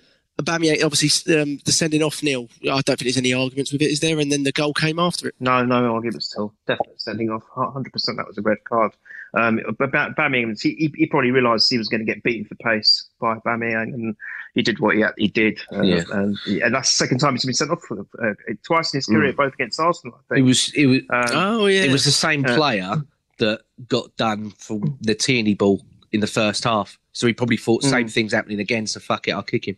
[0.41, 2.49] Aubameyang, obviously, um, the sending off Neil.
[2.63, 4.19] I don't think there's any arguments with it, is there?
[4.21, 5.35] And then the goal came after it.
[5.41, 6.55] No, no arguments still.
[6.67, 7.43] Definitely sending off.
[7.57, 8.93] 100% that was a red card.
[9.35, 13.09] Um, about Aubameyang, he, he probably realised he was going to get beaten for pace
[13.21, 14.17] by Aubameyang, and
[14.55, 15.61] he did what he, he did.
[15.73, 16.05] Uh, yeah.
[16.13, 18.35] and, and, that's the second time he's been sent off for, uh,
[18.65, 19.37] twice in his career, mm.
[19.37, 20.19] both against Arsenal.
[20.19, 20.45] I think.
[20.45, 20.73] It was.
[20.75, 21.01] It was.
[21.11, 21.83] Um, oh yeah.
[21.83, 23.01] It was the same player uh,
[23.39, 25.83] that got done for the Tierney ball
[26.13, 26.99] in the first half.
[27.13, 28.13] So he probably thought same mm.
[28.13, 28.87] thing's happening again.
[28.87, 29.77] So fuck it, I'll kick him.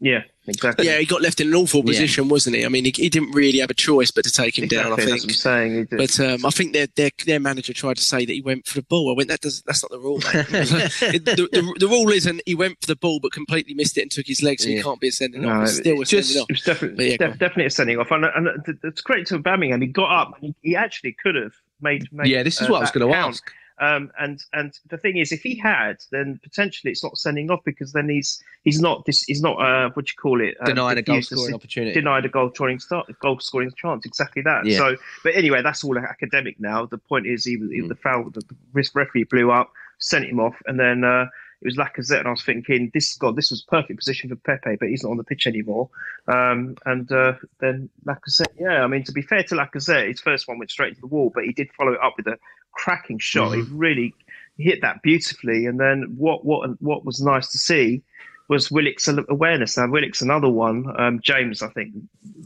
[0.00, 0.86] Yeah, exactly.
[0.86, 2.30] Yeah, he got left in an awful position, yeah.
[2.30, 2.64] wasn't he?
[2.64, 4.92] I mean, he, he, didn't really have a choice but to take him exactly, down.
[4.92, 5.10] I think.
[5.10, 5.88] That's what I'm saying.
[5.90, 8.74] But um, I think their, their their manager tried to say that he went for
[8.74, 9.10] the ball.
[9.10, 10.18] I went, that does that's not the rule.
[10.18, 14.10] the, the, the, rule isn't he went for the ball but completely missed it and
[14.10, 14.76] took his legs, so yeah.
[14.76, 15.68] he can't be a sending no, off.
[15.68, 16.46] It's still a just, off.
[16.50, 18.48] It was definitely, yeah, def- definitely a sending off, and, and
[18.82, 19.80] it's great to Aubameyang.
[19.80, 20.34] He got up.
[20.40, 22.26] He, he actually could have made, made.
[22.26, 23.50] Yeah, this is uh, what I was going to ask.
[23.80, 27.60] Um, and and the thing is, if he had, then potentially it's not sending off
[27.64, 30.98] because then he's he's not this he's not uh, what you call it uh, denied
[30.98, 34.06] a goal scoring opportunity, denied a goal scoring start goal scoring chance.
[34.06, 34.64] Exactly that.
[34.64, 34.78] Yeah.
[34.78, 36.86] So, but anyway, that's all academic now.
[36.86, 37.88] The point is, he, mm.
[37.88, 38.42] the foul, the,
[38.74, 41.04] the referee blew up, sent him off, and then.
[41.04, 41.26] Uh,
[41.62, 44.76] it was Lacazette, and I was thinking, this God, this was perfect position for Pepe,
[44.78, 45.88] but he's not on the pitch anymore.
[46.28, 50.48] Um, and uh, then Lacazette, yeah, I mean, to be fair to Lacazette, his first
[50.48, 52.38] one went straight to the wall, but he did follow it up with a
[52.72, 53.52] cracking shot.
[53.52, 53.70] Mm-hmm.
[53.70, 54.14] He really
[54.58, 55.66] hit that beautifully.
[55.66, 58.02] And then what what what was nice to see
[58.48, 59.76] was Willock's awareness.
[59.76, 60.86] Now Willock's another one.
[60.98, 61.94] Um, James, I think,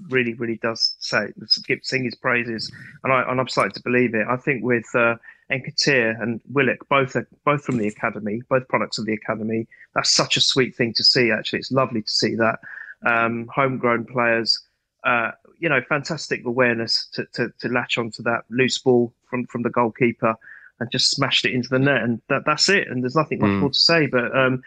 [0.08, 1.32] really really does say
[1.82, 2.70] sing his praises,
[3.04, 4.26] and I and I'm starting to believe it.
[4.28, 5.16] I think with uh,
[5.50, 9.66] Nketiah and Willock, both are, both from the academy, both products of the academy.
[9.94, 11.30] That's such a sweet thing to see.
[11.30, 12.58] Actually, it's lovely to see that
[13.06, 14.60] um, homegrown players.
[15.04, 19.62] Uh, you know, fantastic awareness to, to, to latch onto that loose ball from, from
[19.62, 20.34] the goalkeeper
[20.80, 22.88] and just smashed it into the net, and that, that's it.
[22.88, 23.60] And there's nothing much mm.
[23.60, 24.06] more to say.
[24.06, 24.62] But um,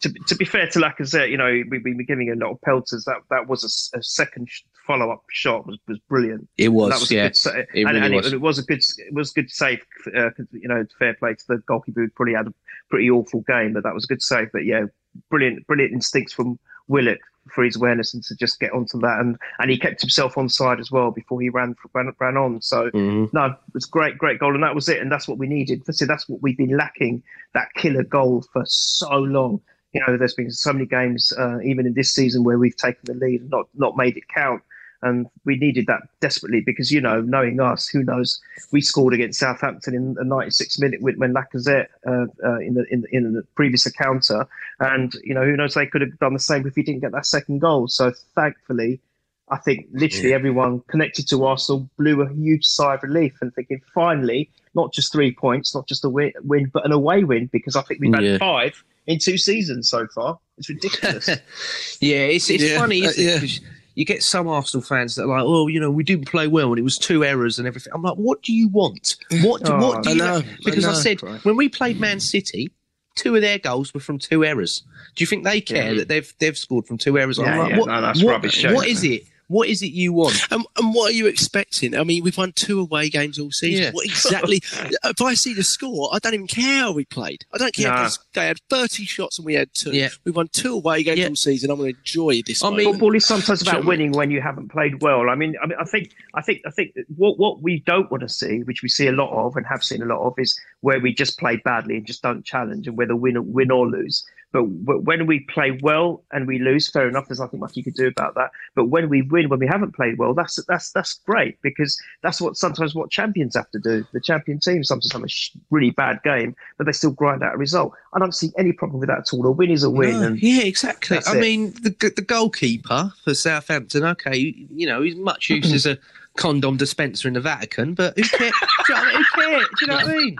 [0.00, 2.60] to, to be fair to Lacazette, you know, we, we were giving a lot of
[2.62, 3.04] pelters.
[3.04, 4.48] That that was a, a second
[4.86, 6.48] follow up shot was, was brilliant.
[6.58, 7.28] It was, that was yeah.
[7.28, 8.26] Good, it and, really and was.
[8.26, 9.84] It, it, was a good it was good save.
[10.06, 12.54] Uh, you know, fair play to the goalkeeper who probably had a
[12.90, 14.50] pretty awful game, but that was a good save.
[14.52, 14.84] But yeah,
[15.30, 17.20] brilliant, brilliant instincts from Willock
[17.50, 19.18] for his awareness and to just get onto that.
[19.20, 22.60] And and he kept himself on side as well before he ran ran, ran on.
[22.62, 23.36] So mm-hmm.
[23.36, 25.00] no, it was great, great goal, and that was it.
[25.00, 25.82] And that's what we needed.
[25.86, 27.22] That's what we've been lacking
[27.54, 29.60] that killer goal for so long.
[29.92, 33.00] You know, there's been so many games, uh, even in this season, where we've taken
[33.04, 34.62] the lead and not not made it count
[35.02, 38.40] and we needed that desperately because you know, knowing us, who knows?
[38.70, 43.04] We scored against Southampton in the 96th minute when Lacazette uh, uh, in the in,
[43.10, 44.46] in the previous encounter,
[44.80, 45.74] and you know, who knows?
[45.74, 47.88] They could have done the same if we didn't get that second goal.
[47.88, 49.00] So thankfully.
[49.48, 50.36] I think literally yeah.
[50.36, 55.12] everyone connected to Arsenal blew a huge sigh of relief and thinking, finally, not just
[55.12, 58.14] three points, not just a win, win but an away win, because I think we've
[58.14, 58.38] had yeah.
[58.38, 60.38] five in two seasons so far.
[60.58, 61.28] It's ridiculous.
[62.00, 62.78] yeah, it's, it's yeah.
[62.78, 63.60] funny, isn't uh, it?
[63.94, 66.68] you get some Arsenal fans that are like, oh, you know, we didn't play well
[66.70, 67.92] and it was two errors and everything.
[67.94, 69.16] I'm like, what do you want?
[69.42, 71.44] What do, oh, what do you know, Because I, know, I said right.
[71.44, 72.70] when we played Man City,
[73.14, 74.82] two of their goals were from two errors.
[75.14, 75.98] Do you think they care yeah.
[75.98, 77.38] that they've they've scored from two errors?
[77.38, 78.64] Yeah, like, yeah, what, no, that's what, rubbish.
[78.64, 79.24] What is it?
[79.48, 80.40] What is it you want?
[80.50, 81.96] And, and, what are you expecting?
[81.96, 83.84] I mean, we've won two away games all season.
[83.84, 83.90] Yeah.
[83.90, 84.56] What exactly?
[85.04, 87.44] if I see the score, I don't even care how we played.
[87.52, 88.06] I don't care nah.
[88.06, 89.90] if they had 30 shots and we had two.
[89.90, 90.08] Yeah.
[90.24, 91.28] We won two away games yeah.
[91.28, 91.70] all season.
[91.70, 92.64] I'm going to enjoy this.
[92.64, 95.28] I mean, football is sometimes about winning when you haven't played well.
[95.28, 98.22] I mean, I mean, I think, I think, I think what what we don't want
[98.22, 100.58] to see, which we see a lot of and have seen a lot of, is
[100.80, 104.24] where we just play badly and just don't challenge, and whether win win or lose.
[104.52, 107.26] But, when we play well and we lose, fair enough.
[107.26, 108.50] There's nothing much you could do about that.
[108.74, 112.40] But when we win, when we haven't played well, that's that's that's great because that's
[112.40, 114.04] what sometimes what champions have to do.
[114.12, 115.28] The champion team sometimes have a
[115.70, 117.94] really bad game, but they still grind out a result.
[118.12, 119.46] I don't see any problem with that at all.
[119.46, 120.20] A win is a win.
[120.20, 121.18] No, yeah, exactly.
[121.26, 121.40] I it.
[121.40, 125.98] mean, the the goalkeeper for Southampton, okay, you know, he's much used as a
[126.36, 128.52] condom dispenser in the Vatican, but who cares?
[128.86, 129.64] do, you know, who cares?
[129.64, 130.36] do you know what I mean?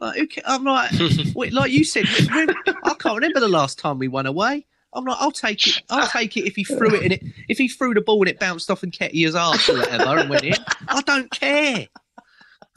[0.00, 0.92] Like, I'm like,
[1.34, 4.66] wait, like you said, I can't remember the last time we won away.
[4.92, 5.82] I'm like, I'll take it.
[5.90, 7.22] I'll take it if he threw it in it.
[7.48, 10.30] If he threw the ball and it bounced off and Nketiah's arse or whatever and
[10.30, 10.54] went in,
[10.88, 11.86] I don't care.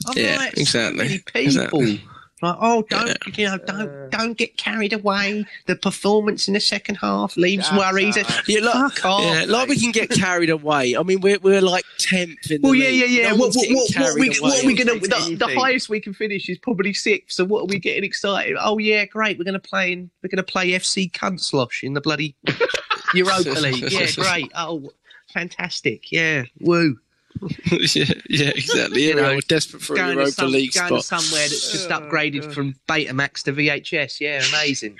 [0.07, 1.07] I'm yeah, like, exactly.
[1.09, 1.41] people.
[1.41, 2.03] Exactly.
[2.41, 3.15] Like, oh, don't yeah.
[3.35, 5.45] you know, don't don't get carried away.
[5.65, 8.15] The performance in the second half leaves worries.
[8.47, 10.95] Yeah, like, Fuck oh, off, yeah, like we can get carried away.
[10.95, 13.29] I mean, we're we're like tenth in the Well, yeah, yeah, yeah.
[13.31, 14.99] No what, what, what, what, we, what are we gonna?
[14.99, 17.35] The, the, highest we can finish is probably sixth.
[17.35, 18.55] So what are we getting excited?
[18.59, 19.37] Oh yeah, great.
[19.37, 20.09] We're gonna play in.
[20.23, 22.35] We're gonna play FC Cuntslosh in the bloody
[23.13, 23.91] Europa League.
[23.91, 24.51] Yeah, great.
[24.55, 24.91] Oh,
[25.33, 26.11] fantastic.
[26.11, 26.97] Yeah, woo.
[27.71, 29.07] yeah, yeah, exactly.
[29.07, 31.21] You, know, we're desperate for a Europa some, League going spot.
[31.21, 34.19] somewhere that's just upgraded from Betamax to VHS.
[34.19, 34.97] Yeah, amazing.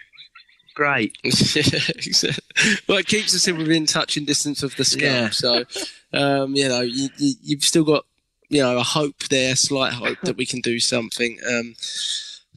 [0.76, 1.18] Great.
[2.88, 5.02] well, it keeps us in within touching distance of the scum.
[5.02, 5.30] Yeah.
[5.30, 5.66] So,
[6.14, 8.06] um, you know, you, you, you've still got,
[8.48, 11.38] you know, a hope there, slight hope that we can do something.
[11.46, 11.76] Um,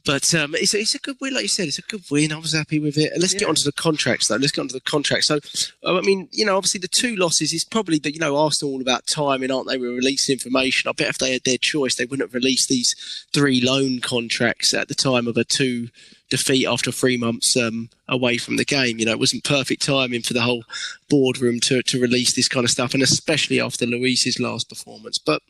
[0.05, 1.67] but um, it's, a, it's a good win, like you said.
[1.67, 2.33] It's a good win.
[2.33, 3.13] I was happy with it.
[3.17, 3.41] Let's yeah.
[3.41, 4.35] get onto the contracts, though.
[4.35, 5.27] Let's get onto the contracts.
[5.27, 5.39] So,
[5.85, 8.81] I mean, you know, obviously the two losses is probably that you know Arsenal all
[8.81, 9.77] about timing, aren't they?
[9.77, 10.89] We release information.
[10.89, 14.73] I bet if they had their choice, they wouldn't have released these three loan contracts
[14.73, 15.89] at the time of a two
[16.33, 18.97] defeat after three months um, away from the game.
[18.97, 20.63] You know, it wasn't perfect timing for the whole
[21.07, 25.19] boardroom to, to release this kind of stuff, and especially after Luiz's last performance.
[25.19, 25.43] But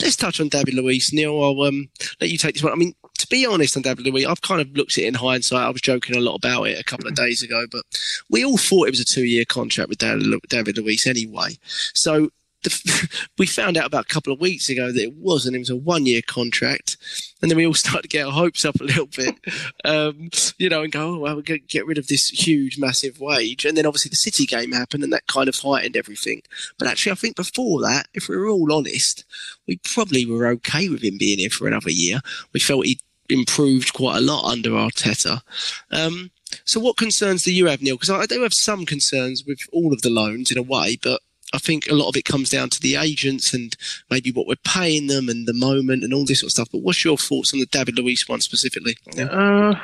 [0.00, 1.12] let's touch on David Luiz.
[1.12, 1.88] Neil, I'll um,
[2.20, 2.72] let you take this one.
[2.72, 5.14] I mean, to be honest on David Luiz, I've kind of looked at it in
[5.14, 5.66] hindsight.
[5.66, 7.82] I was joking a lot about it a couple of days ago, but
[8.30, 11.58] we all thought it was a two-year contract with David Luiz anyway.
[11.94, 12.30] So
[12.62, 13.08] the,
[13.38, 15.56] we found out about a couple of weeks ago that it wasn't.
[15.56, 16.96] It was a one year contract.
[17.40, 19.34] And then we all started to get our hopes up a little bit,
[19.84, 22.78] um, you know, and go, oh, well, we're going to get rid of this huge,
[22.78, 23.64] massive wage.
[23.64, 26.42] And then obviously the City game happened and that kind of heightened everything.
[26.78, 29.24] But actually, I think before that, if we were all honest,
[29.66, 32.20] we probably were okay with him being here for another year.
[32.52, 33.00] We felt he
[33.30, 35.42] improved quite a lot under Arteta.
[35.90, 36.30] Um,
[36.64, 37.96] so, what concerns do you have, Neil?
[37.96, 41.20] Because I do have some concerns with all of the loans in a way, but
[41.52, 43.76] I think a lot of it comes down to the agents and
[44.10, 46.68] maybe what we're paying them and the moment and all this sort of stuff.
[46.70, 48.96] But what's your thoughts on the David Luiz one specifically?
[49.18, 49.74] Uh,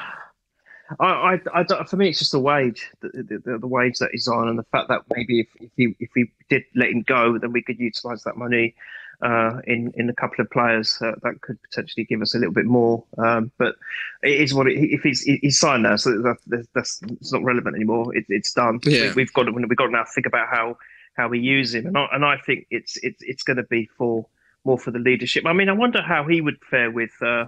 [1.01, 4.29] I, I, I for me, it's just the wage, the, the, the, wage that he's
[4.29, 7.39] on, and the fact that maybe if, if, he, if we did let him go,
[7.39, 8.75] then we could utilise that money
[9.23, 12.53] uh, in in a couple of players uh, that could potentially give us a little
[12.53, 13.05] bit more.
[13.19, 13.77] Um, but
[14.23, 17.77] it is what it, if he's he's signed now, so that, that's it's not relevant
[17.77, 18.15] anymore.
[18.15, 18.81] It, it's done.
[18.85, 19.13] Yeah.
[19.15, 20.79] We, have got we've got to now think about how
[21.17, 23.89] how we use him, and I, and I think it's it's it's going to be
[23.97, 24.27] for
[24.65, 25.47] more for the leadership.
[25.47, 27.13] I mean, I wonder how he would fare with.
[27.23, 27.47] Uh,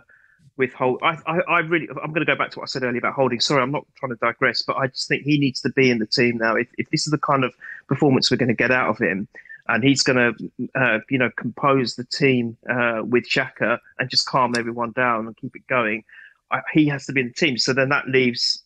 [0.56, 2.82] with Hold, I, I, I really, I'm going to go back to what I said
[2.82, 3.38] earlier about Holding.
[3.38, 6.00] Sorry, I'm not trying to digress, but I just think he needs to be in
[6.00, 6.56] the team now.
[6.56, 7.54] If, if this is the kind of
[7.86, 9.28] performance we're going to get out of him,
[9.68, 14.26] and he's going to, uh, you know, compose the team uh, with Xhaka and just
[14.26, 16.04] calm everyone down and keep it going.
[16.50, 17.58] I, he has to be in the team.
[17.58, 18.62] So then that leaves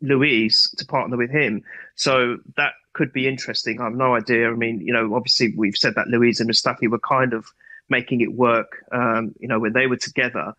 [0.00, 1.62] Luiz to partner with him.
[1.94, 3.80] So that could be interesting.
[3.80, 4.50] I have no idea.
[4.50, 7.46] I mean, you know, obviously we've said that Luiz and Mustafi were kind of
[7.88, 10.54] making it work, um, you know, when they were together.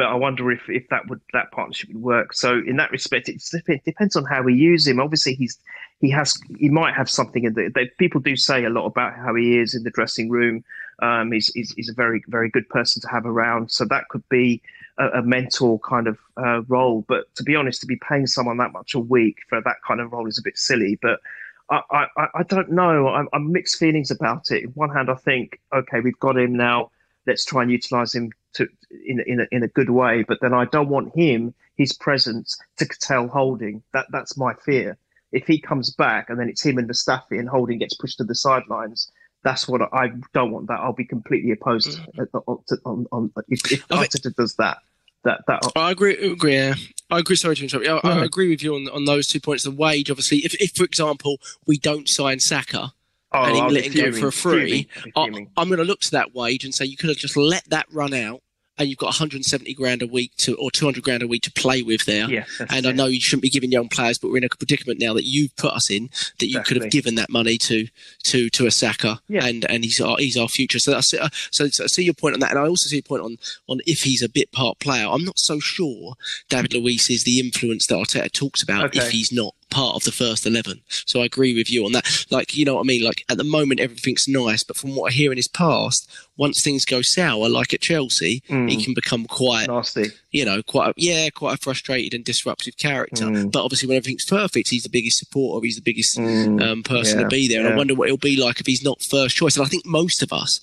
[0.00, 2.32] But I wonder if, if that would that partnership would work.
[2.32, 4.98] So in that respect, it depends on how we use him.
[4.98, 5.58] Obviously, he's
[6.00, 7.86] he has he might have something in the.
[7.98, 10.64] People do say a lot about how he is in the dressing room.
[11.02, 13.70] Um, he's, he's, he's a very very good person to have around.
[13.70, 14.62] So that could be
[14.96, 17.04] a, a mentor kind of uh, role.
[17.06, 20.00] But to be honest, to be paying someone that much a week for that kind
[20.00, 20.98] of role is a bit silly.
[21.02, 21.20] But
[21.68, 23.08] I, I, I don't know.
[23.08, 24.64] I'm, I'm mixed feelings about it.
[24.64, 26.90] On one hand, I think, okay, we've got him now.
[27.26, 28.68] Let's try and utilize him to
[29.06, 30.24] in in a, in a good way.
[30.26, 33.82] But then I don't want him, his presence, to curtail Holding.
[33.92, 34.96] That that's my fear.
[35.32, 38.24] If he comes back and then it's him and Mustafi and Holding gets pushed to
[38.24, 39.10] the sidelines,
[39.44, 40.68] that's what I, I don't want.
[40.68, 42.26] That I'll be completely opposed mm.
[42.46, 44.78] on, on, on, if, if Arteta does that
[45.24, 45.62] that that.
[45.76, 46.16] I agree.
[46.16, 46.54] Agree.
[46.54, 46.74] Yeah.
[47.10, 47.36] I agree.
[47.36, 48.04] Sorry to interrupt.
[48.04, 49.64] I, I, agree with you on on those two points.
[49.64, 52.92] The wage, obviously, if, if for example we don't sign Saka.
[53.32, 54.88] Oh, and he let him go for a free.
[55.16, 57.68] I, I'm going to look to that wage and say you could have just let
[57.70, 58.42] that run out
[58.80, 61.82] and you've got 170 grand a week to or 200 grand a week to play
[61.82, 62.28] with there.
[62.30, 64.98] Yeah, and I know you shouldn't be giving young players, but we're in a predicament
[64.98, 66.08] now that you've put us in
[66.38, 66.74] that you exactly.
[66.74, 67.86] could have given that money to
[68.24, 69.44] to to a Saka, yeah.
[69.44, 70.78] and and he's our he's our future.
[70.78, 72.88] So I see, uh, so, so I see your point on that, and I also
[72.88, 73.36] see your point on
[73.68, 75.06] on if he's a bit part player.
[75.06, 76.14] I'm not so sure
[76.48, 79.00] David Luiz is the influence that Arteta talks about okay.
[79.00, 80.80] if he's not part of the first 11.
[80.88, 82.26] So I agree with you on that.
[82.30, 83.04] Like, you know what I mean?
[83.04, 86.62] Like, at the moment, everything's nice, but from what I hear in his past, once
[86.62, 88.70] things go sour, like at Chelsea, mm.
[88.70, 90.06] he can become quite nasty.
[90.30, 93.24] You know, quite a, yeah, quite a frustrated and disruptive character.
[93.24, 93.52] Mm.
[93.52, 95.64] But obviously, when everything's perfect, he's the biggest supporter.
[95.64, 96.62] He's the biggest mm.
[96.62, 97.24] um, person yeah.
[97.24, 97.60] to be there.
[97.60, 97.74] And yeah.
[97.74, 99.56] I wonder what it'll be like if he's not first choice.
[99.56, 100.60] And I think most of us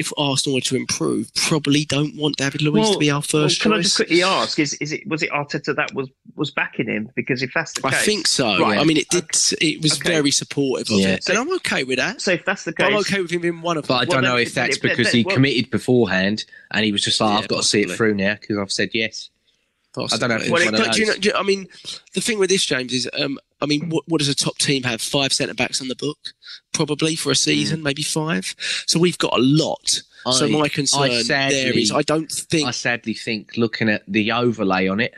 [0.00, 3.64] if Arsenal were to improve, probably don't want David Luiz well, to be our first
[3.64, 3.78] well, can choice.
[3.78, 7.10] I just quickly ask: Is is it was it Arteta that was was backing him?
[7.14, 8.58] Because if that's the case, I think so.
[8.58, 8.78] Right.
[8.78, 9.24] I mean, it did.
[9.24, 9.66] Okay.
[9.66, 10.08] It was okay.
[10.08, 11.08] very supportive of yeah.
[11.08, 12.20] it, so, and I'm okay with that.
[12.20, 13.86] So if that's the case, I'm okay with him being one of.
[13.86, 14.00] But them.
[14.00, 17.30] I don't well, know if that's because he committed beforehand and he was just like,
[17.30, 17.82] yeah, I've got possibly.
[17.82, 19.30] to see it through now because I've said yes.
[19.92, 20.24] Possibly.
[20.24, 20.44] I don't know.
[20.44, 21.66] If well, it, do you know, do you, I mean,
[22.14, 24.84] the thing with this, James, is um, I mean, what, what, does a top team
[24.84, 25.00] have?
[25.00, 26.18] Five centre backs on the book,
[26.72, 27.84] probably for a season, mm.
[27.84, 28.54] maybe five.
[28.86, 30.02] So we've got a lot.
[30.26, 32.68] I, so my concern sadly, there is, I don't think.
[32.68, 35.14] I sadly think looking at the overlay on it,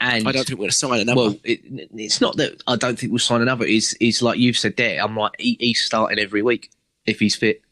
[0.00, 1.20] and I don't think we're going to sign another.
[1.20, 1.60] Well, it,
[1.94, 3.64] it's not that I don't think we'll sign another.
[3.64, 5.02] Is is like you've said there.
[5.02, 6.70] I'm like he, he's starting every week
[7.06, 7.62] if he's fit,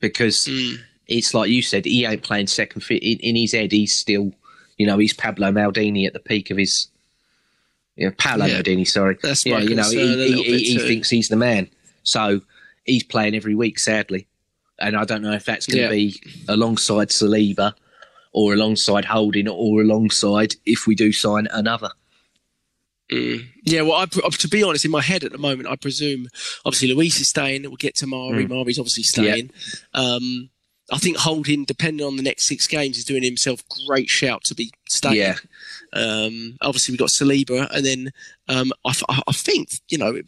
[0.00, 0.78] because mm.
[1.06, 3.72] it's like you said he ain't playing second fit in, in his head.
[3.72, 4.32] He's still,
[4.76, 6.88] you know, he's Pablo Maldini at the peak of his
[8.06, 8.84] know, Paolo yeah.
[8.84, 9.18] Sorry.
[9.22, 11.68] That's yeah, you know, he, he, he thinks he's the man.
[12.02, 12.40] So
[12.84, 14.26] he's playing every week, sadly.
[14.78, 16.10] And I don't know if that's going to yeah.
[16.10, 17.74] be alongside Saliba
[18.32, 21.90] or alongside Holding or alongside if we do sign another.
[23.10, 23.46] Mm.
[23.64, 26.28] Yeah, well, I, to be honest, in my head at the moment, I presume
[26.64, 27.62] obviously Luiz is staying.
[27.62, 28.46] We'll get to Mari.
[28.46, 28.50] Mm.
[28.50, 29.50] Mari's obviously staying.
[29.94, 30.00] Yeah.
[30.00, 30.50] Um,
[30.92, 34.54] I think Holding, depending on the next six games, is doing himself great shout to
[34.54, 35.16] be staying.
[35.16, 35.36] Yeah.
[35.92, 38.12] Um, obviously, we've got Saliba, and then
[38.48, 38.92] um, I,
[39.28, 40.20] I, think you know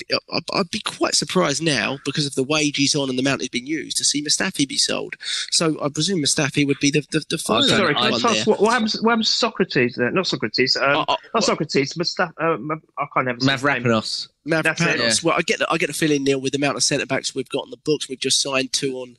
[0.54, 3.50] I'd be quite surprised now because of the wage he's on and the amount he's
[3.50, 5.14] been used to see Mustafi be sold.
[5.50, 7.64] So I presume Mustafi would be the the, the final.
[7.64, 9.00] Oh, sorry, can I ask what, what, happens?
[9.02, 9.98] What happens Socrates?
[9.98, 10.76] Uh, not Socrates.
[10.76, 11.94] Um, uh, uh, not Socrates.
[11.94, 12.32] Mustafi.
[12.40, 14.28] Uh, I can't have Mavropanos.
[14.46, 15.24] Mavropanos.
[15.24, 17.34] Well, I get the, I get the feeling Neil with the amount of centre backs
[17.34, 19.16] we've got on the books, we've just signed two on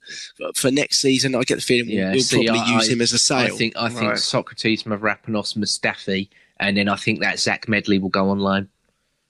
[0.55, 1.35] for next season.
[1.35, 3.53] I get the feeling yeah, we'll, see, probably I, use him as a sale.
[3.53, 4.19] I think I think right.
[4.19, 6.29] Socrates, Mavropanos, Mustafi
[6.59, 8.69] and then I think that Zech Medley will go on loan.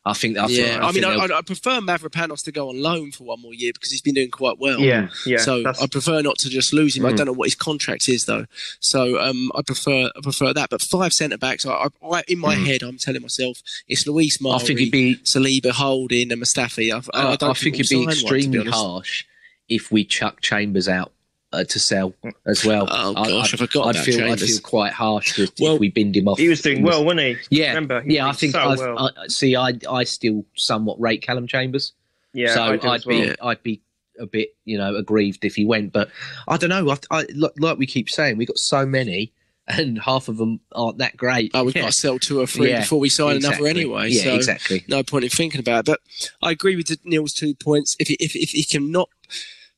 [0.06, 0.80] I think that's yeah.
[0.82, 3.72] I, I mean, I, I, prefer Mavropanos to go on loan for one more year
[3.74, 4.80] because he's been doing quite well.
[4.80, 5.38] Yeah, yeah.
[5.38, 7.04] So I prefer not to just lose him.
[7.04, 7.14] Mm.
[7.14, 8.45] I don't know what his contract is though.
[8.82, 10.70] So um, I prefer I prefer that.
[10.70, 11.88] But five centre backs, I,
[12.28, 12.66] in my mm.
[12.66, 16.91] head, I'm telling myself it's Luiz Mari, I think it'd be Saliba, Holding, and Mustafi.
[16.91, 19.24] I, I, I think it'd be extremely one, harsh
[19.70, 21.14] if we chuck Chambers out
[21.54, 22.14] uh, to sell
[22.45, 22.88] as well.
[22.89, 25.89] Oh gosh, I, I forgot I'd feel I'd feel quite harsh if, well, if we
[25.89, 26.39] binned him off.
[26.39, 27.38] He was doing well, wasn't he?
[27.62, 28.01] Yeah, remember?
[28.01, 29.12] He yeah, I think so well.
[29.18, 29.56] I see.
[29.56, 31.93] I I still somewhat rate Callum Chambers.
[32.34, 32.99] Yeah, so I'd well.
[33.06, 33.82] be I'd be
[34.20, 36.10] a bit you know aggrieved if he went, but
[36.47, 36.89] I don't know.
[36.89, 37.26] I, I
[37.58, 39.32] like we keep saying, we got so many.
[39.66, 41.51] And half of them aren't that great.
[41.54, 41.84] Oh, we've yeah.
[41.84, 43.70] got to sell two or three yeah, before we sign exactly.
[43.70, 44.10] another anyway.
[44.10, 44.84] Yeah, so exactly.
[44.89, 45.86] No point in thinking about it.
[45.86, 46.01] But
[46.41, 47.95] I agree with Neil's two points.
[47.97, 49.08] If he, if if he can not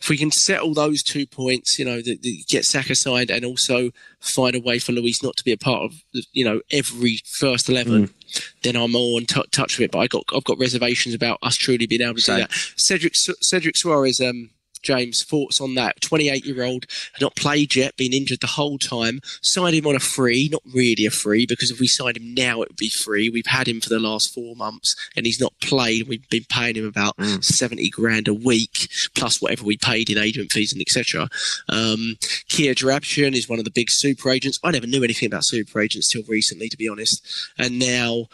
[0.02, 3.46] if we can settle those two points, you know, the, the, get Saka signed and
[3.46, 5.94] also find a way for Luiz not to be a part of,
[6.34, 8.52] you know, every first eleven, mm.
[8.64, 9.92] then I'm all in t- touch with it.
[9.92, 12.38] But I got I've got reservations about us truly being able to Same.
[12.38, 12.52] do that.
[12.76, 14.50] Cedric Cedric Soares um,
[14.86, 16.00] James, thoughts on that?
[16.02, 19.20] 28 year old, had not played yet, been injured the whole time.
[19.42, 22.62] Signed him on a free, not really a free, because if we signed him now,
[22.62, 23.30] it would be free.
[23.30, 26.08] We've had him for the last four months and he's not played.
[26.08, 27.44] We've been paying him about mm.
[27.44, 31.28] 70 grand a week, plus whatever we paid in agent fees and etc.
[31.70, 32.18] Um,
[32.48, 34.60] Kia Joorabchian is one of the big super agents.
[34.64, 37.26] I never knew anything about super agents till recently, to be honest.
[37.58, 38.28] And now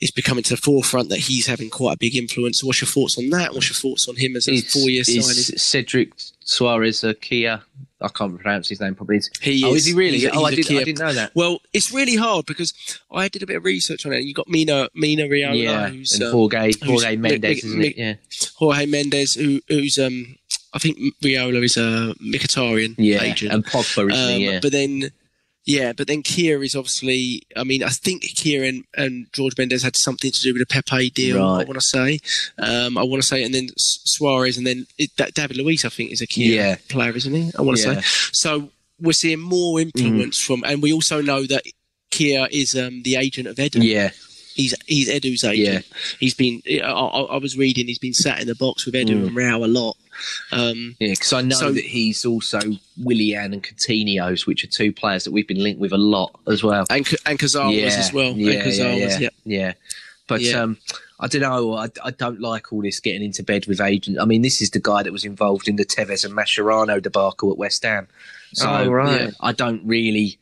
[0.00, 2.64] is becoming to the forefront that he's having quite a big influence.
[2.64, 3.52] What's your thoughts on that?
[3.52, 5.20] What's your thoughts on him as a four-year signing?
[5.20, 7.62] Is Cedric Soares a Kia.
[8.02, 9.20] I can't pronounce his name probably.
[9.42, 9.82] He oh, is.
[9.82, 10.20] is he really?
[10.20, 11.32] He's, oh, I, did, I didn't know that.
[11.34, 12.72] Well, it's really hard because
[13.12, 14.22] I did a bit of research on it.
[14.22, 17.98] You got Mino Mino Raiola, yeah, who's and um, Jorge, Jorge Mendes, isn't it?
[17.98, 18.14] Yeah,
[18.56, 20.36] Jorge Mendes, who, who's um,
[20.72, 24.40] I think Raiola is a Mkhitaryan yeah, agent, and Pogba, um?
[24.40, 24.60] Yeah.
[24.62, 25.10] But then
[25.70, 27.42] yeah, but then Kia is obviously.
[27.56, 30.66] I mean, I think Kia and, and George Mendes had something to do with a
[30.66, 31.38] Pepe deal.
[31.38, 31.62] Right.
[31.62, 32.18] I want to say,
[32.58, 35.88] um, I want to say, and then Soares, and then it, that David Luiz, I
[35.88, 36.76] think, is a Kia yeah.
[36.88, 37.52] player, isn't he?
[37.56, 38.00] I want to yeah.
[38.00, 38.30] say.
[38.32, 40.46] So we're seeing more influence mm.
[40.46, 41.62] from, and we also know that
[42.10, 43.82] Kia is um, the agent of Edu.
[43.82, 44.10] Yeah.
[44.60, 45.86] He's he's Edu's agent.
[45.86, 45.96] Yeah.
[46.18, 46.62] He's been.
[46.82, 47.86] I, I, was reading.
[47.86, 49.26] He's been sat in the box with Edu mm.
[49.28, 49.96] and Rao a lot.
[50.52, 52.60] Um, yeah, because I know so, that he's also
[52.98, 56.62] Willian and Coutinho's, which are two players that we've been linked with a lot as
[56.62, 58.32] well, and and Kurzawa yeah, as well.
[58.32, 59.72] Yeah, yeah, yeah, yeah, yeah.
[60.26, 60.76] But um,
[61.18, 61.74] I don't know.
[61.74, 64.20] I, I don't like all this getting into bed with agents.
[64.20, 67.50] I mean, this is the guy that was involved in the Tevez and Mascherano debacle
[67.50, 68.06] at West Ham.
[68.54, 69.32] So oh, right.
[69.40, 70.38] I don't really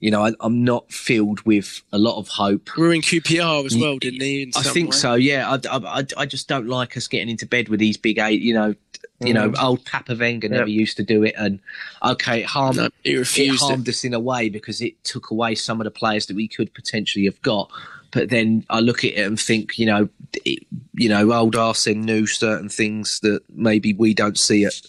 [0.00, 2.64] you know, I, am not filled with a lot of hope.
[2.64, 4.50] Grew in QPR as well, didn't he?
[4.56, 4.96] I think way?
[4.96, 5.14] so.
[5.14, 8.40] Yeah, I, I, I, just don't like us getting into bed with these big eight.
[8.40, 8.74] You know,
[9.20, 9.62] you know, mm.
[9.62, 10.80] old Papa Wenger never yep.
[10.80, 11.60] used to do it, and
[12.02, 13.90] okay, it harmed, no, he refused it harmed it.
[13.90, 16.72] us in a way because it took away some of the players that we could
[16.72, 17.70] potentially have got.
[18.10, 20.08] But then I look at it and think, you know,
[20.44, 24.80] it, you know, old Arsene knew certain things that maybe we don't see at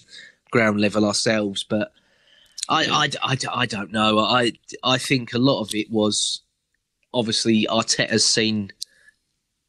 [0.51, 1.91] ground level ourselves, but
[2.72, 4.19] I, I, I, I don't know.
[4.19, 4.53] I
[4.84, 6.41] I think a lot of it was
[7.13, 8.72] obviously Arteta's seen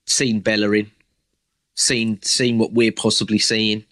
[0.06, 0.90] seen Bellerin,
[1.74, 3.84] seen seen what we're possibly seeing,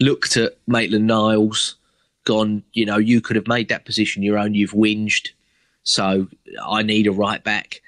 [0.00, 1.76] looked at Maitland Niles,
[2.24, 2.62] gone.
[2.74, 4.52] You know, you could have made that position your own.
[4.52, 5.30] You've whinged,
[5.82, 6.28] so
[6.62, 7.80] I need a right back.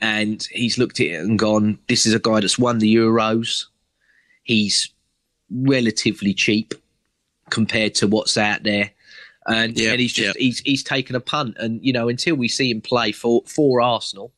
[0.00, 1.78] And he's looked at it and gone.
[1.88, 3.66] This is a guy that's won the Euros.
[4.44, 4.90] He's
[5.50, 6.74] relatively cheap
[7.50, 8.90] compared to what's out there
[9.46, 10.36] and, yep, and he's just yep.
[10.36, 11.56] he's he's taken a punt.
[11.58, 14.32] And you know, until we see him play for for Arsenal,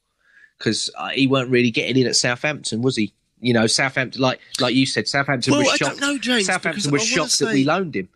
[0.58, 3.14] because uh, he weren't really getting in at Southampton, was he?
[3.40, 6.00] You know, Southampton, like like you said, Southampton well, was I shocked.
[6.00, 7.46] Know, James, Southampton was shocked say...
[7.46, 8.08] that we loaned him.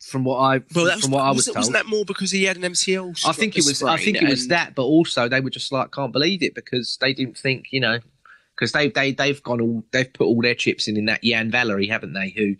[0.00, 2.30] From what I well, from was, what I was, was told, wasn't that more because
[2.30, 3.26] he had an MCL?
[3.26, 3.82] I think it was.
[3.82, 6.98] I think it was that, but also they were just like can't believe it because
[7.00, 8.00] they didn't think you know
[8.54, 11.50] because they they they've gone all they've put all their chips in in that Yan
[11.50, 12.30] Valery, haven't they?
[12.36, 12.56] Who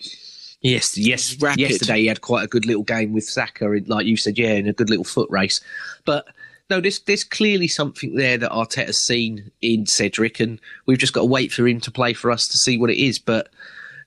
[0.64, 1.36] Yes, yes.
[1.42, 1.60] Rapid.
[1.60, 4.66] Yesterday he had quite a good little game with Saka, like you said, yeah, in
[4.66, 5.60] a good little foot race.
[6.06, 6.26] But
[6.70, 11.20] no, there's there's clearly something there that Arteta's seen in Cedric, and we've just got
[11.20, 13.18] to wait for him to play for us to see what it is.
[13.18, 13.50] But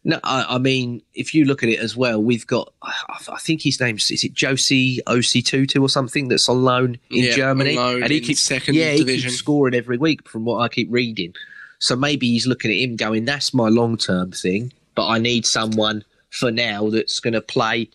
[0.04, 3.62] no, I, I mean, if you look at it as well, we've got I think
[3.62, 8.10] his name's is it Josie Osei-Tutu or something that's on loan in yeah, Germany, and
[8.10, 9.16] he keeps second yeah, division.
[9.16, 11.36] he keeps scoring every week from what I keep reading.
[11.78, 15.46] So maybe he's looking at him going, "That's my long term thing, but I need
[15.46, 17.90] someone." For now that's going to play,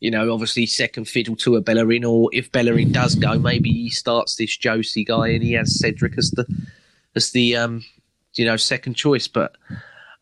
[0.00, 3.90] you know, obviously second fiddle to a Bellerin, or if Bellerin does go, maybe he
[3.90, 6.46] starts this Josie guy and he has Cedric as the
[7.14, 7.84] as the um,
[8.34, 9.28] you know second choice.
[9.28, 9.56] But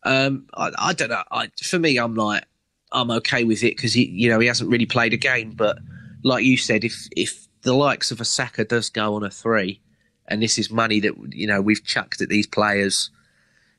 [0.03, 1.23] um, I, I don't know.
[1.31, 2.45] I, for me, I'm like
[2.91, 5.51] I'm okay with it because he, you know, he hasn't really played a game.
[5.51, 5.77] But
[6.23, 9.81] like you said, if if the likes of a Saka does go on a three,
[10.27, 13.09] and this is money that you know we've chucked at these players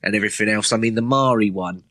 [0.01, 0.73] and everything else.
[0.73, 1.83] I mean, the Mari one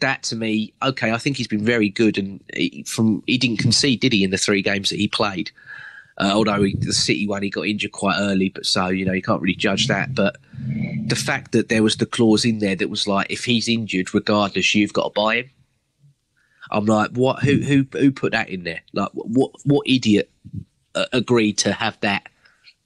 [0.00, 3.58] that to me, okay, I think he's been very good, and he, from he didn't
[3.58, 5.50] concede, did he, in the three games that he played?
[6.18, 9.12] Uh, although he, the City one, he got injured quite early, but so you know
[9.12, 10.14] you can't really judge that.
[10.14, 10.36] But
[11.06, 14.12] the fact that there was the clause in there that was like, if he's injured,
[14.12, 15.50] regardless, you've got to buy him.
[16.70, 17.42] I'm like, what?
[17.42, 18.80] Who who who put that in there?
[18.92, 20.30] Like, what what idiot
[20.94, 22.28] uh, agreed to have that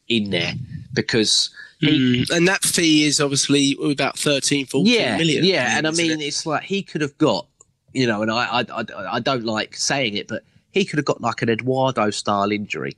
[0.09, 0.55] in there?
[0.93, 1.51] Because
[1.83, 2.31] Mm.
[2.31, 5.45] And that fee is obviously about 13, 14 yeah, million.
[5.45, 6.21] Yeah, and I mean, it?
[6.21, 7.47] it's like he could have got,
[7.93, 11.05] you know, and I, I, I, I don't like saying it, but he could have
[11.05, 12.97] got like an Eduardo style injury.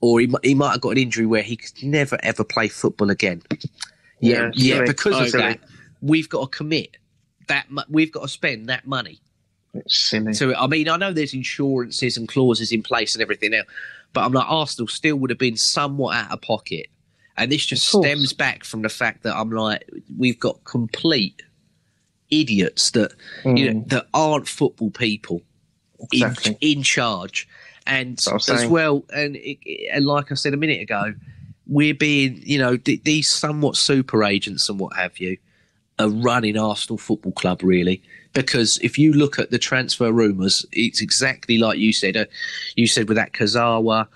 [0.00, 3.10] Or he, he might have got an injury where he could never ever play football
[3.10, 3.42] again.
[4.20, 5.60] Yeah, yeah, yeah because of that,
[6.00, 6.96] we've got to commit
[7.48, 7.66] that.
[7.88, 9.20] We've got to spend that money.
[9.74, 10.32] It's silly.
[10.32, 13.66] So I mean, I know there's insurances and clauses in place and everything else,
[14.14, 16.86] but I'm like Arsenal still would have been somewhat out of pocket
[17.40, 19.88] and this just stems back from the fact that I'm like,
[20.18, 21.42] we've got complete
[22.30, 23.12] idiots that
[23.42, 23.58] mm.
[23.58, 23.88] you know mm.
[23.88, 25.42] that aren't football people
[26.12, 26.56] Exactly.
[26.60, 27.48] in, in charge.
[27.86, 28.70] And That's what I was as saying.
[28.70, 29.58] well, and it,
[29.92, 31.14] and like I said a minute ago,
[31.66, 35.38] we're being, you know, th- these somewhat super agents and what have you
[35.98, 38.02] are running Arsenal Football Club really.
[38.32, 42.16] Because if you look at the transfer rumours, it's exactly like you said.
[42.16, 42.26] Uh,
[42.76, 44.06] you said with that Kurzawa,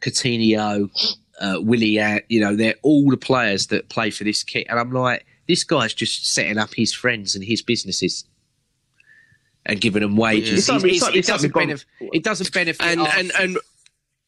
[0.00, 0.90] Coutinho,
[1.40, 4.66] uh, Willie, uh, you know, they're all the players that play for this kit.
[4.70, 8.24] And I'm like, this guy's just setting up his friends and his businesses
[9.66, 10.58] and giving them wages.
[10.60, 12.82] It's like- He's- it, doesn't we've benefit, it doesn't benefit.
[12.86, 13.58] and and and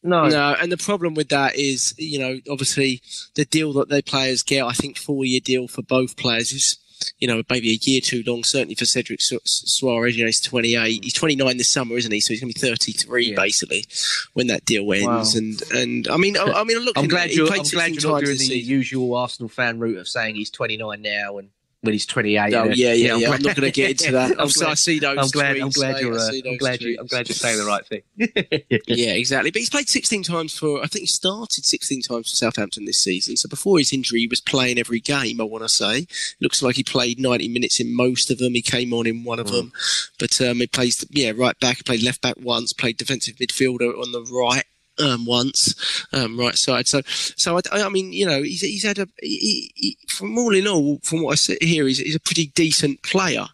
[0.03, 3.01] No, No, and the problem with that is, you know, obviously
[3.35, 6.77] the deal that the players get, I think four year deal for both players is,
[7.19, 10.41] you know, maybe a year too long, certainly for Cedric Su- Soares, you know, he's
[10.41, 11.03] 28.
[11.03, 12.19] He's 29 this summer, isn't he?
[12.19, 13.35] So he's going to be 33 Yeah.
[13.35, 13.85] basically
[14.33, 15.05] when that deal ends.
[15.05, 15.23] Wow.
[15.37, 18.23] And, and I mean, I, I mean, look, I'm glad you're, I'm glad you're not
[18.23, 18.69] doing the season.
[18.69, 21.49] usual Arsenal fan route of saying he's 29 now and
[21.81, 22.53] when he's 28.
[22.53, 23.27] Oh, and- yeah, yeah, I'm yeah.
[23.31, 24.31] I'm not going to get into that.
[24.33, 25.17] I'm I'm so I glad- see those.
[25.17, 25.57] I'm glad.
[25.57, 26.13] I'm glad you're.
[26.13, 26.97] I Uh, I'm those glad you.
[26.99, 28.01] I'm glad you're saying the right thing.
[28.87, 29.51] Yeah, exactly.
[29.51, 32.99] But he's played 16 times for, I think he started 16 times for Southampton this
[32.99, 33.37] season.
[33.37, 36.07] So before his injury, he was playing every game, I want to say.
[36.41, 38.53] Looks like he played 90 minutes in most of them.
[38.53, 39.71] He came on in one of them.
[40.19, 41.77] But um, he plays, yeah, right back.
[41.77, 44.63] He played left back once, played defensive midfielder on the right.
[44.99, 46.87] Um, once, um, right side.
[46.87, 50.55] So, so I, I mean, you know, he's, he's had a, he, he, from all
[50.55, 53.45] in all, from what I see here, he's, he's a pretty decent player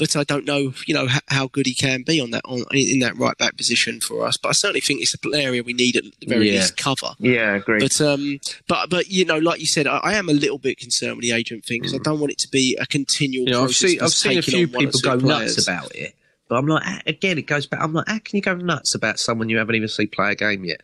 [0.00, 2.64] but I don't know, you know, how, how good he can be on that on
[2.72, 4.38] in that right back position for us.
[4.38, 6.60] But I certainly think it's an area we need at the very Yeah.
[6.60, 7.10] least cover.
[7.18, 7.80] yeah, agree.
[7.80, 10.78] But um, but but you know, like you said, I, I am a little bit
[10.78, 13.44] concerned with the agent thing because I don't want it to be a continual.
[13.46, 14.00] You know, I've seen.
[14.00, 15.56] I've seen a few on one or people go players.
[15.56, 16.14] nuts about it,
[16.48, 17.80] but I'm like, again, it goes back.
[17.82, 20.34] I'm like, how can you go nuts about someone you haven't even seen play a
[20.34, 20.80] game yet?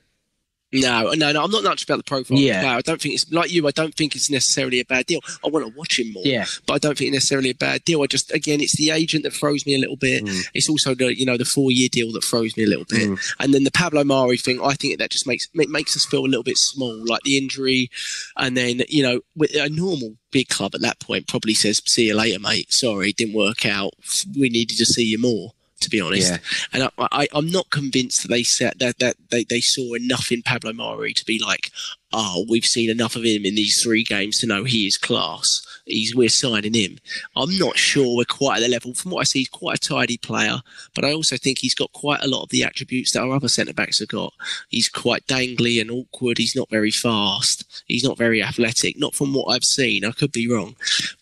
[0.72, 1.44] No, no, no.
[1.44, 2.38] I'm not nuts about the profile.
[2.38, 2.62] Yeah.
[2.62, 3.66] Yeah, I don't think it's like you.
[3.66, 5.20] I don't think it's necessarily a bad deal.
[5.44, 6.24] I want to watch him more.
[6.24, 6.44] Yeah.
[6.66, 8.02] but I don't think it's necessarily a bad deal.
[8.02, 10.24] I just, again, it's the agent that throws me a little bit.
[10.24, 10.44] Mm.
[10.54, 13.08] It's also the, you know, the four year deal that throws me a little bit.
[13.08, 13.34] Mm.
[13.38, 16.24] And then the Pablo Mari thing, I think that just makes it makes us feel
[16.24, 17.90] a little bit small, like the injury.
[18.36, 22.08] And then, you know, with a normal big club at that point probably says, "See
[22.08, 22.72] you later, mate.
[22.72, 23.94] Sorry, didn't work out.
[24.38, 26.38] We needed to see you more." To be honest, Yeah.
[26.72, 30.32] and I, I, I'm not convinced that they said that, that they, they saw enough
[30.32, 31.70] in Pablo Mari to be like,
[32.14, 35.60] oh, we've seen enough of him in these three games to know he is class.
[35.84, 36.96] He's we're signing him.
[37.36, 38.94] I'm not sure we're quite at the level.
[38.94, 40.60] From what I see, he's quite a tidy player,
[40.94, 43.48] but I also think he's got quite a lot of the attributes that our other
[43.48, 44.32] centre backs have got.
[44.70, 46.38] He's quite dangly and awkward.
[46.38, 47.84] He's not very fast.
[47.86, 48.98] He's not very athletic.
[48.98, 50.06] Not from what I've seen.
[50.06, 50.74] I could be wrong,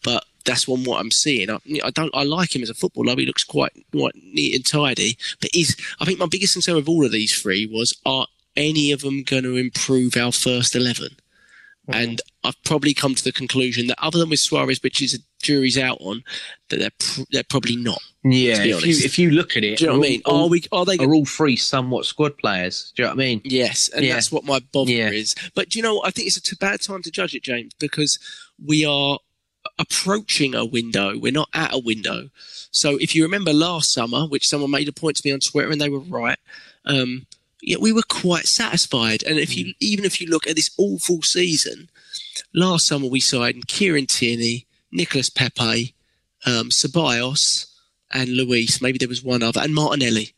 [0.05, 1.51] but that's one what I'm seeing.
[1.51, 2.14] I, I don't.
[2.14, 3.14] I like him as a footballer.
[3.16, 5.16] He looks quite quite neat and tidy.
[5.40, 8.26] But is I think my biggest concern with all of these three was are
[8.57, 11.09] any of them going to improve our first 11?
[11.88, 11.95] Mm-hmm.
[12.01, 15.18] And I've probably come to the conclusion that other than with Soares, which is a
[15.42, 16.22] jury's out on,
[16.70, 18.01] that they're pr- they're probably not.
[18.22, 20.11] Yeah, To be if you, if you look at it, Do you know what I
[20.11, 20.22] mean?
[20.24, 20.62] are all, Are we?
[20.72, 20.97] Are they?
[20.97, 22.90] are all three somewhat squad players?
[22.97, 23.42] Do you know what I mean?
[23.45, 24.14] Yes, and Yeah.
[24.14, 25.11] that's what my bother Yeah.
[25.11, 25.34] is.
[25.55, 26.03] But do you know?
[26.05, 28.18] I think it's a bad time to judge it, James, because
[28.64, 29.18] we are
[29.78, 31.18] approaching a window.
[31.18, 32.30] We're not at a window.
[32.70, 35.70] So if you remember last summer, which someone made a point to me on Twitter,
[35.70, 36.38] and they were right.
[36.84, 37.26] Um,
[37.62, 39.22] yeah, we were quite satisfied.
[39.22, 41.88] And if you even if you look at this awful season,
[42.52, 45.94] last summer we signed Kieran Tierney, Nicholas Pepe,
[46.46, 47.66] um, Ceballos,
[48.12, 48.82] and Luiz.
[48.82, 50.34] Maybe there was one other, and Martinelli.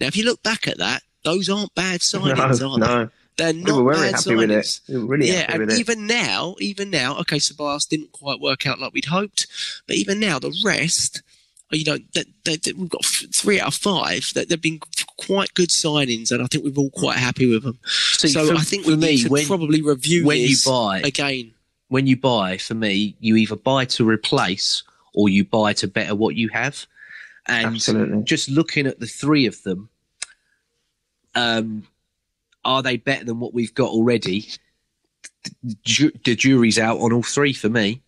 [0.00, 3.12] Now, if you look back at that, those aren't bad signings, no, are they?
[3.38, 3.44] No.
[3.44, 4.64] They're We not were very bad happy with it.
[4.64, 4.88] signings.
[4.88, 5.78] We were really yeah, happy and with it.
[5.80, 9.46] even now, even now, okay, Ceballos didn't quite work out like we'd hoped,
[9.86, 11.22] but even now, the rest,
[11.70, 14.80] you know, that they, they, we've got three out of five that they've been
[15.16, 17.78] quite good signings, and I think we're all quite happy with them.
[17.84, 20.56] See, so for- I think for we me, need to when- probably review when you
[20.66, 21.52] buy- again.
[21.88, 24.82] when you buy, for me, you either buy to replace
[25.14, 26.86] or you buy to better what you have.
[27.46, 28.22] And Absolutely.
[28.24, 29.88] just looking at the three of them,
[31.34, 31.86] um,
[32.64, 34.48] are they better than what we've got already?
[35.84, 38.02] Ju- the jury's out on all three for me.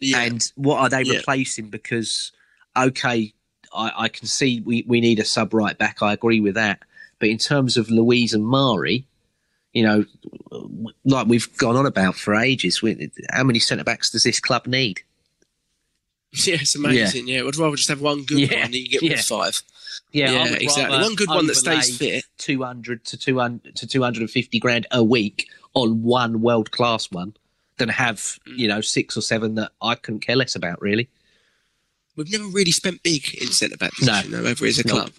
[0.00, 1.18] Yeah, And what are they Yeah.
[1.18, 1.70] replacing?
[1.70, 2.32] Because,
[2.76, 3.32] okay,
[3.74, 6.02] I, I can see we, we need a sub right back.
[6.02, 6.80] I agree with that.
[7.18, 9.06] But in terms of Luiz and Mari,
[9.72, 10.04] you know,
[11.04, 14.66] like we've gone on about for ages, we, how many centre backs does this club
[14.66, 15.00] need?
[16.32, 17.26] yeah, it's amazing.
[17.28, 17.44] Yeah.
[17.44, 19.18] I'd rather just have one good Yeah, one than you get rid yeah.
[19.18, 19.62] of five.
[20.16, 20.98] Yeah, Yeah, exactly.
[20.98, 22.24] One good one that stays fit.
[22.38, 27.34] 200 to 200 to 250 grand a week on one world class one
[27.76, 28.16] than have,
[28.48, 28.58] Mm.
[28.58, 31.08] you know, six or seven that I couldn't care less about, really.
[32.16, 34.12] We've never really spent big in centre back No.
[34.12, 34.94] position, though, ever as a No.
[34.94, 35.12] club.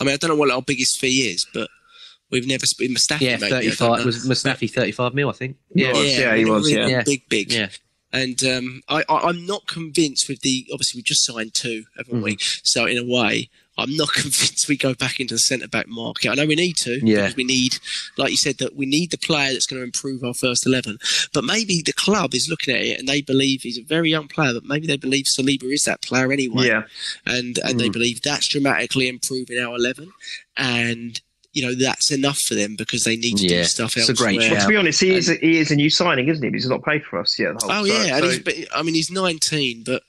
[0.00, 1.70] I mean, I don't know what our biggest fee is, but
[2.30, 3.20] we've never spent Mustafi.
[3.20, 5.56] Yeah, maybe, 35 was Mustafi 35 mil, I think.
[5.72, 5.92] Yeah.
[5.94, 6.02] Yeah.
[6.02, 6.88] yeah, he was, really yeah.
[6.88, 7.02] Yeah.
[7.04, 7.52] Big, big.
[7.52, 7.68] Yeah.
[8.12, 10.66] And um, I, I, I'm not convinced with the.
[10.72, 12.36] Obviously, we just signed two, haven't we?
[12.36, 12.60] Mm-hmm.
[12.64, 16.30] So in a way, I'm not convinced we go back into the centre back market.
[16.30, 17.22] I know we need to, Yeah.
[17.22, 17.78] because we need,
[18.16, 20.98] like you said, that we need the player that's going to improve our first eleven.
[21.32, 24.28] But maybe the club is looking at it and they believe he's a very young
[24.28, 26.82] player, but maybe they believe Saliba is that player anyway, Yeah,
[27.26, 27.92] and and they mm.
[27.92, 30.12] believe that's dramatically improving our eleven,
[30.56, 31.20] and
[31.52, 33.58] you know that's enough for them because they need to Yeah.
[33.62, 34.28] do stuff It's a elsewhere.
[34.32, 34.68] great well, to shout.
[34.68, 36.50] be honest, he is a, he is a new signing, isn't he?
[36.50, 37.58] But he's not paid for us yet.
[37.58, 40.02] the whole Oh time, yeah, and so- he's, but, I mean he's 19, but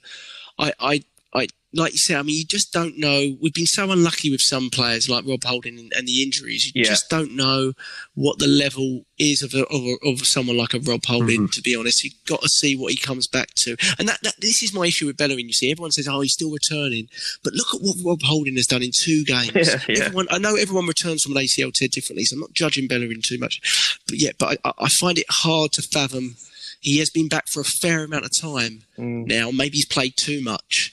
[0.58, 1.02] I, I,
[1.34, 1.46] I,
[1.76, 3.36] like you said, I mean you just don't know.
[3.40, 6.66] We've been so unlucky with some players like Rob Holding and, and the injuries.
[6.74, 6.88] You Yeah.
[6.88, 7.72] just don't know
[8.14, 11.42] what the level is of a, of, a, of someone like a Rob Holding.
[11.42, 11.50] Mm-hmm.
[11.52, 13.76] To be honest, you've got to see what he comes back to.
[13.98, 15.46] And that, that this is my issue with Bellerin.
[15.46, 17.08] You see, everyone says, "Oh, he's still returning,"
[17.44, 19.52] but look at what Rob Holding has done in two games.
[19.56, 20.04] Yeah, yeah.
[20.04, 23.20] Everyone, I know everyone returns from an ACL tear differently, so I'm not judging Bellerin
[23.22, 23.98] too much.
[24.06, 26.36] But yeah, but I, I find it hard to fathom.
[26.80, 29.26] He has been back for a fair amount of time Mm.
[29.26, 29.50] now.
[29.50, 30.92] Maybe he's played too much,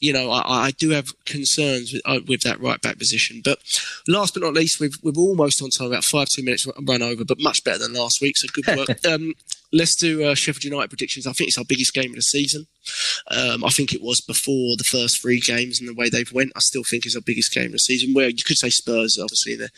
[0.00, 3.40] you know, I, I do have concerns with, uh, with that right back position.
[3.44, 3.58] But
[4.06, 7.24] last but not least, we've we're almost on time, about five two minutes run over,
[7.24, 8.36] but much better than last week.
[8.36, 9.06] So good work.
[9.06, 9.34] um,
[9.72, 11.26] let's do uh, Sheffield United predictions.
[11.26, 12.66] I think it's our biggest game of the season.
[13.30, 16.52] Um, I think it was before the first three games and the way they've went.
[16.56, 18.14] I still think it's our biggest game of the season.
[18.14, 19.70] Where you could say Spurs, obviously in the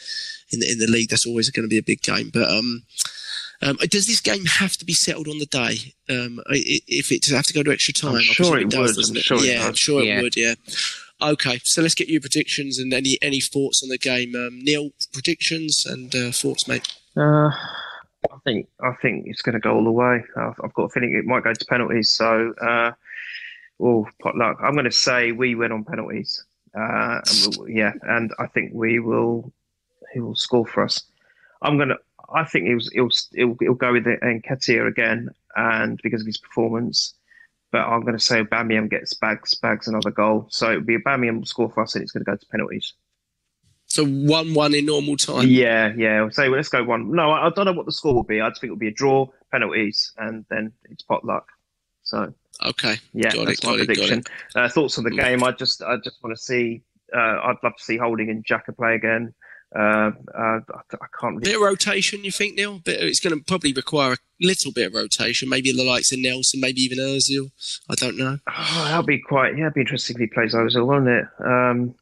[0.53, 2.31] in the, in the league, that's always going to be a big game.
[2.33, 2.83] But um,
[3.63, 5.95] um, does this game have to be settled on the day?
[6.09, 8.69] Um, i- i- if it does have to go to extra time, I'm sure presume
[8.69, 9.11] it does, would.
[9.11, 9.23] I'm it?
[9.23, 9.79] sure it yeah, I'm does.
[9.79, 10.19] sure Yeah.
[10.19, 10.37] it would.
[10.37, 10.55] Yeah.
[11.23, 14.35] Okay, so let's get your predictions and any any thoughts on the game.
[14.35, 16.89] Um, Neil, predictions and uh, thoughts, mate.
[17.17, 17.51] Uh,
[18.33, 20.23] I think I think it's going to go all the way.
[20.37, 22.11] I've, I've got a feeling it might go to penalties.
[22.11, 22.93] So, uh,
[23.81, 24.57] oh, pot luck.
[24.63, 26.43] I'm going to say we win on penalties.
[26.75, 29.53] Uh, and we'll, yeah, and I think we will.
[30.15, 31.03] He will score for us.
[31.63, 31.99] I'm going to.
[32.33, 37.15] I think he'll he'll he'll, he'll go with Nketiah again, and because of his performance.
[37.73, 40.47] But I'm going to say Bamian gets bags bags another goal.
[40.51, 42.95] So it'll be Bamian will score for us, and it's going to go to penalties.
[43.87, 45.49] So one one in normal time.
[45.49, 46.29] Yeah, yeah.
[46.31, 47.13] So let's go one.
[47.13, 48.41] No, I, I don't know what the score will be.
[48.41, 51.47] I just think it'll be a draw, penalties, and then it's pot luck.
[52.03, 52.33] So
[52.65, 52.97] Okay.
[53.13, 54.25] yeah, Got that's it, my it, prediction.
[54.55, 55.43] Uh, thoughts on the game?
[55.43, 56.83] I just, I just want to see.
[57.15, 59.35] Uh, I'd love to see Holding and Xhaka play again.
[59.75, 61.45] Uh, uh, I, I can't really.
[61.45, 62.79] Bit of rotation, you think, Neil?
[62.81, 65.49] Bit, it's going to probably require a little bit of rotation.
[65.49, 67.51] Maybe the likes of Nelson, maybe even Özil.
[67.89, 68.39] I don't know.
[68.49, 69.57] Oh, that'll be quite.
[69.57, 71.25] Yeah, it'd be interesting if he plays Ozil, won't it?
[71.45, 71.95] Um,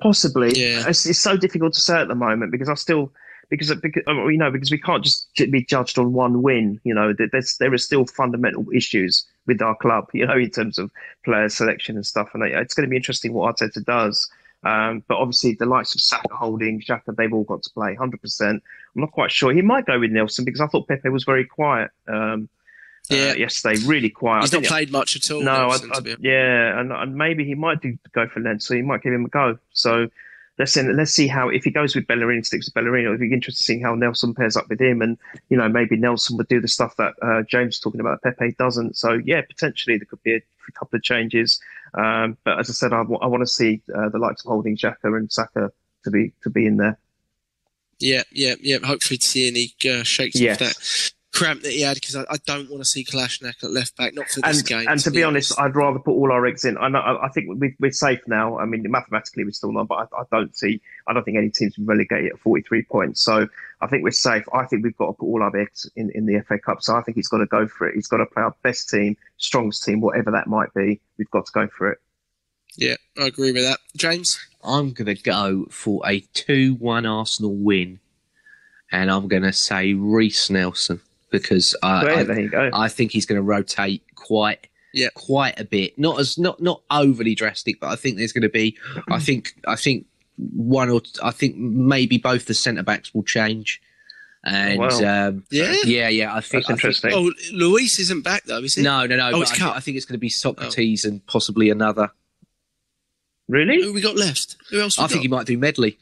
[0.00, 0.52] possibly.
[0.54, 0.88] Yeah.
[0.88, 3.12] It's, it's so difficult to say at the moment because I still.
[3.50, 6.80] Because, because uh, you know, because we can't just be judged on one win.
[6.82, 10.08] You know, There- there's there are still fundamental issues with our club.
[10.14, 10.90] You know, in terms of
[11.24, 12.30] player selection and stuff.
[12.34, 14.30] And it's going to be interesting what Arteta does.
[14.64, 18.40] Um, but obviously, the likes of Saka, Holding, Xhaka, they've all got to play 100%.
[18.50, 18.60] I'm
[18.94, 19.52] not quite sure.
[19.52, 22.48] He might go with Nelson because I thought Pepe was very quiet um,
[23.10, 23.30] Yeah.
[23.30, 24.42] uh, yesterday, really quiet.
[24.42, 25.42] He's I not played much at all.
[25.42, 28.40] no, I, Nelson, to I, be- yeah, and, and maybe he might do go for
[28.40, 29.58] Lens, so he might give him a go.
[29.72, 30.08] So
[30.58, 33.04] let's see, let's see how if he goes with Bellerin, sticks with Bellerin.
[33.04, 35.18] It'll be interesting to see how Nelson pairs up with him, and
[35.50, 38.22] you know maybe Nelson would do the stuff that uh, James was talking about.
[38.22, 38.96] Pepe doesn't.
[38.96, 41.60] So yeah, potentially there could be a couple of changes.
[41.94, 44.96] Um, but as I said, I, want to see uh, the likes of Holding Xhaka
[45.04, 45.70] and Saka
[46.04, 46.98] to be to be in there.
[48.00, 48.78] Yeah, yeah, yeah.
[48.84, 50.60] Hopefully, Tierney uh, shakes Yes.
[50.60, 53.70] off that cramp that he had because I, I don't want to see Kolasinac at
[53.70, 54.86] left back, not for this and, game.
[54.88, 56.78] and to be honest, I'd rather put all our eggs in.
[56.78, 58.58] I know, I I think we, we're safe now.
[58.58, 60.80] I mean, mathematically we're still not, but I, I don't see.
[61.08, 63.20] I don't think any teams will relegate at 43 points.
[63.22, 63.48] So
[63.80, 64.44] I think we're safe.
[64.52, 66.82] I think we've got to put all our eggs in, in the FA Cup.
[66.82, 67.96] So I think he's got to go for it.
[67.96, 71.00] He's got to play our best team, strongest team, whatever that might be.
[71.18, 71.98] We've got to go for it.
[72.76, 73.80] yeah, I agree with that.
[73.96, 77.98] James, I'm going to go for a 2 1 Arsenal win.
[78.92, 81.00] And I'm going to say Reiss Nelson
[81.42, 82.70] because I, So, I, there you go.
[82.72, 85.08] I think he's going to rotate quite Yeah.
[85.14, 85.98] quite a bit.
[85.98, 88.76] Not as not not overly drastic, but I think there's going to be.
[89.10, 90.06] I think I think
[90.36, 93.80] one or I think maybe both the centre backs will change.
[94.46, 95.28] And Wow.
[95.28, 95.74] um, Yeah?
[95.86, 96.34] yeah, yeah.
[96.34, 97.10] I think That's I think- interesting.
[97.14, 98.82] oh, Luiz isn't back though, is he?
[98.82, 99.30] no, no, no.
[99.32, 99.64] Oh, it's I, cut.
[99.66, 102.10] think, I think it's going to be Sokratis and possibly another.
[103.48, 103.82] really?
[103.82, 104.56] Who we got left?
[104.70, 104.98] Who else?
[104.98, 105.98] We I think he might do Medley.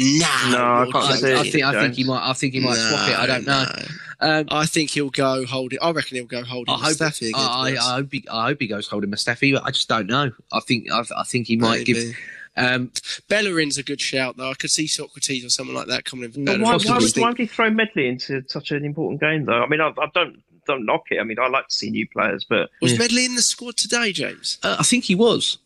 [0.00, 1.36] Nah, No, I can't I, see it.
[1.38, 2.28] I think I think he might.
[2.28, 3.18] I think he might swap it.
[3.18, 3.64] I don't know.
[3.64, 3.84] No.
[4.22, 5.78] Um, I think he'll go hold it.
[5.80, 6.72] I reckon he'll go hold it.
[6.72, 7.76] I hope, Mustafi against I, I.
[7.76, 10.30] I hope he, I hope he goes Holding Mustafi, but I just don't know.
[10.52, 11.96] I think I, I think he might give.
[11.96, 12.16] Maybe.
[12.56, 12.90] Um,
[13.28, 14.50] Bellerin's a good shout though.
[14.50, 16.32] I could see Sokratis or someone like that coming in.
[16.32, 19.44] For But why, why, would, why would he throw Medley into such an important game,
[19.46, 19.62] though?
[19.62, 21.18] I mean, I, I don't don't knock it.
[21.18, 22.98] I mean, I like to see new players, but Was Yeah.
[22.98, 24.58] Medley in the squad today, James?
[24.62, 25.58] uh, I think he was.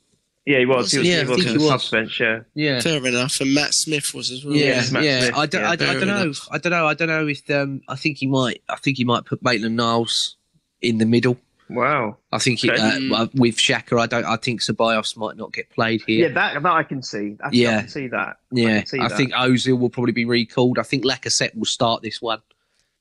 [0.47, 0.93] Yeah, he was.
[0.93, 2.21] He was, Yeah, he was in he the was.
[2.21, 2.41] Yeah.
[2.55, 2.81] Yeah.
[2.81, 3.41] Fair enough.
[3.41, 4.55] And Matt Smith was as well.
[4.55, 5.21] Yeah, Yes, Matt yeah.
[5.21, 6.23] Smith, I don't, yeah, I, don't- I don't know.
[6.23, 6.49] enough.
[6.51, 6.87] I don't know.
[6.87, 8.63] I don't know if um, I think he might.
[8.69, 10.37] I think he might put Maitland Niles
[10.83, 11.39] in the middle
[11.71, 12.19] Wow.
[12.31, 13.11] I think it, Okay.
[13.11, 14.27] uh, with Xhaka, I don't.
[14.27, 16.29] I think Ceballos might not get played here.
[16.29, 17.37] Yeah, that that I can see.
[17.43, 17.77] Actually, Yeah.
[17.77, 18.19] I can see that.
[18.19, 19.17] I, Yeah, can see I that.
[19.17, 20.79] think Ozil will probably be recalled.
[20.79, 22.43] I think Lacazette will start this one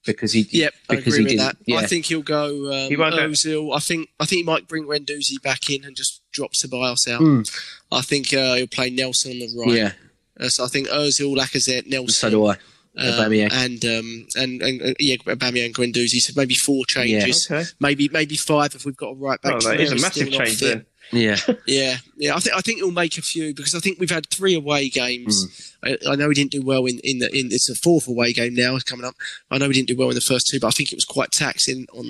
[0.06, 0.48] because he.
[0.52, 1.38] Yep, I agree he with didn't.
[1.46, 1.58] that.
[1.66, 3.76] Yeah, I think he'll go um, He won't go- Ozil.
[3.76, 7.22] I think I think he might bring Guendouzi back in and just drop Ceballos out.
[7.22, 7.62] Mm.
[7.92, 9.78] I think uh, he'll play Nelson on the right.
[9.78, 9.92] yeah.
[10.40, 12.52] Uh, so I think Ozil, Lacazette, Nelson, So do I.
[12.54, 12.58] um,
[12.98, 13.52] Aubameyang.
[13.54, 16.20] and um, and and uh, yeah, Aubameyang and Guendouzi.
[16.20, 17.64] So maybe four changes, Okay.
[17.80, 19.54] maybe maybe five if we've got a right back.
[19.56, 20.68] Oh, that is a massive change fit.
[20.74, 20.86] then.
[21.12, 22.36] Yeah, Yeah, yeah.
[22.36, 24.90] I think I think it'll make a few because I think we've had three away
[24.90, 25.74] games.
[25.84, 25.88] Hmm.
[25.90, 28.34] I, I know we didn't do well in in the in it's a fourth away
[28.34, 29.16] game now coming up.
[29.52, 31.06] I know we didn't do well in the first two, but I think it was
[31.06, 32.06] quite taxing on.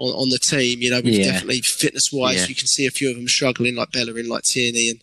[0.00, 1.32] On, on the team, you know, we've Yeah.
[1.32, 2.46] definitely fitness wise, Yeah.
[2.46, 5.00] you can see a few of them struggling, like Bellerin, like Tierney, and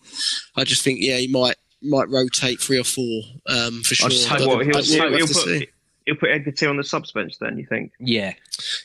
[0.55, 4.07] I just think, yeah, he might might rotate three or four um, for sure.
[4.07, 5.67] I just hope What, he'll, we'll he'll, he'll put, see.
[6.05, 7.91] He'll put Edgar T on the subs bench then, you think?
[7.99, 8.33] yeah,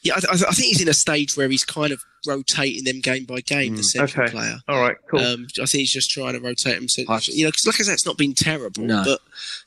[0.03, 3.01] Yeah, I, th- I think he's in a stage where he's kind of rotating them
[3.01, 4.29] game by game, the central Mm.
[4.29, 4.37] Okay.
[4.37, 4.57] player.
[4.69, 5.21] All right, cool.
[5.21, 6.89] Um, I think he's just trying to rotate him.
[6.89, 7.03] So,
[7.33, 9.03] you know, because like I said, it's not been terrible, No.
[9.05, 9.21] but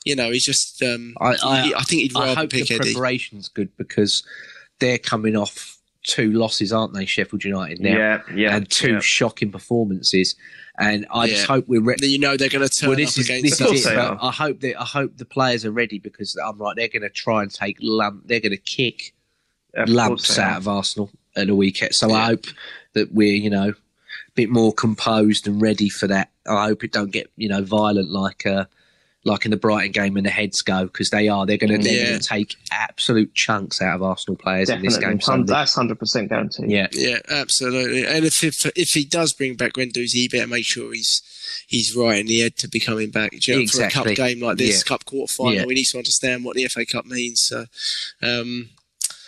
[0.04, 0.82] you know, he's just.
[0.82, 2.92] Um, I- I- he- I think he'd I rather hope the pick Eddie.
[2.92, 4.22] preparation's good because
[4.80, 7.06] they're coming off two losses, aren't they?
[7.06, 8.56] Sheffield United now, yeah, yeah.
[8.56, 9.00] and two yeah.
[9.00, 10.34] shocking performances.
[10.78, 12.00] And I just hope we're ready.
[12.00, 13.42] Then you know they're going to turn Well, this up is against.
[13.44, 13.90] this Of course is it.
[13.90, 14.18] they But are.
[14.20, 16.74] I hope that I hope the players are ready because I'm right.
[16.76, 18.26] They're going to try and take lump.
[18.26, 19.14] They're going to kick
[19.74, 21.94] Of lumps out of Arsenal at the weekend.
[21.94, 22.14] So Yeah.
[22.16, 22.46] I hope
[22.94, 23.74] that we're you know a
[24.34, 26.30] bit more composed and ready for that.
[26.48, 28.64] I hope it don't get you know violent like uh,
[29.26, 31.46] like in the Brighton game when the heads go because they are.
[31.46, 32.18] They're going to Yeah.
[32.18, 35.50] take absolute chunks out of Arsenal players in this game Sunday.
[35.52, 36.70] That's hundred percent guaranteed.
[36.70, 38.04] Yeah, Yeah, absolutely.
[38.06, 41.22] And if, if if he does bring back Guendouzi, he better make sure he's
[41.66, 43.32] he's right in the head to be coming back.
[43.46, 44.88] You know, For a cup game like this, Yeah.
[44.88, 45.64] cup quarter final, Yeah.
[45.64, 47.40] we need to understand what the FA Cup means.
[47.46, 47.64] So,
[48.22, 48.68] um,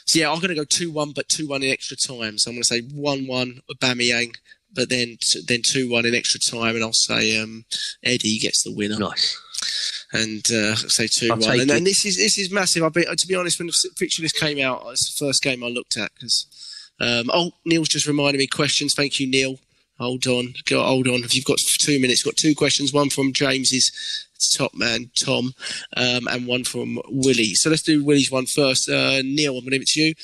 [0.04, 2.36] so yeah, I'm going to go two one, but two one in extra time.
[2.38, 4.36] So I'm going to say one one Aubameyang,
[4.74, 7.64] but then t- then two one in extra time, and I'll say um,
[8.04, 9.38] Eddie gets the winner nice.
[10.12, 11.60] And uh, say two I'll one.
[11.60, 12.82] And, and this is this is massive.
[12.82, 15.62] I've been, to be honest, when the fixture list came out, it's the first game
[15.62, 16.46] I looked at because.
[16.98, 18.94] Um, oh, Neil's just reminded me questions.
[18.94, 19.58] Thank you, Neil.
[19.98, 21.24] Hold on, go, hold on.
[21.24, 22.92] If you've got two minutes, got two questions.
[22.92, 23.90] One from James's
[24.56, 25.54] top man Tom,
[25.96, 27.54] um, and one from Willie.
[27.54, 28.88] So let's do Willie's one first.
[28.88, 30.14] Uh, Neil, I'm going to give it to you.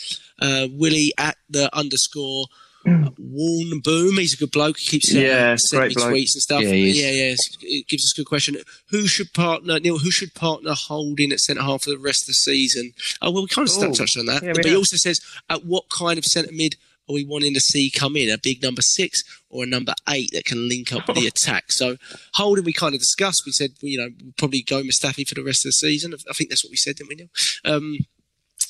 [0.41, 2.47] Uh, Willie at the underscore.
[2.85, 4.79] Warn Boom, he's a good bloke.
[4.79, 6.63] He keeps uh, Yeah, sending great tweets and stuff.
[6.63, 7.35] Yeah, yeah, yeah.
[7.63, 8.57] It gives us a good question.
[8.91, 9.99] Who should partner Neil?
[9.99, 12.93] Who should partner Holding at centre half for the rest of the season?
[13.21, 13.95] Oh well, we kind of Ooh.
[13.95, 14.43] touched on that.
[14.43, 16.77] Yeah, but he also says, at what kind of centre mid
[17.09, 18.31] are we wanting to see come in?
[18.31, 21.73] A big number six or a number eight that can link up with the attack?
[21.73, 21.97] So
[22.35, 23.43] Holding, we kind of discussed.
[23.47, 26.15] We said, you know, we'll probably go Mustafi for the rest of the season.
[26.29, 27.29] I think that's what we said, didn't we, Neil?
[27.65, 27.99] Um,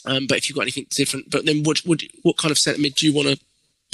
[0.05, 2.81] um, but if you've got anything different, but then what, what, what kind of centre
[2.81, 3.39] mid do you want to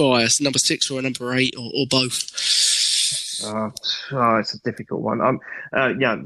[0.00, 3.44] A number six or a number eight or, or both?
[3.44, 3.70] Uh,
[4.12, 5.20] oh, it's a difficult one.
[5.20, 5.40] Um,
[5.72, 6.16] uh, yeah,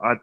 [0.00, 0.14] I,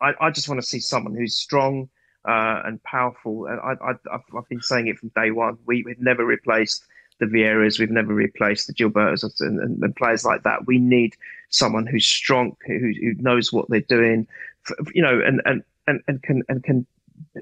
[0.00, 1.88] I, I just want to see someone who's strong
[2.26, 3.46] uh, and powerful.
[3.46, 5.58] And I, I, I've, I've been saying it from day one.
[5.66, 6.84] We, we've never replaced
[7.20, 10.66] the Vieiras, we've never replaced the Gilbertos and, and, and players like that.
[10.66, 11.14] We need
[11.50, 14.26] someone who's strong, who, who knows what they're doing,
[14.94, 16.86] you know, and, and, and, and can and can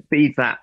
[0.09, 0.59] be that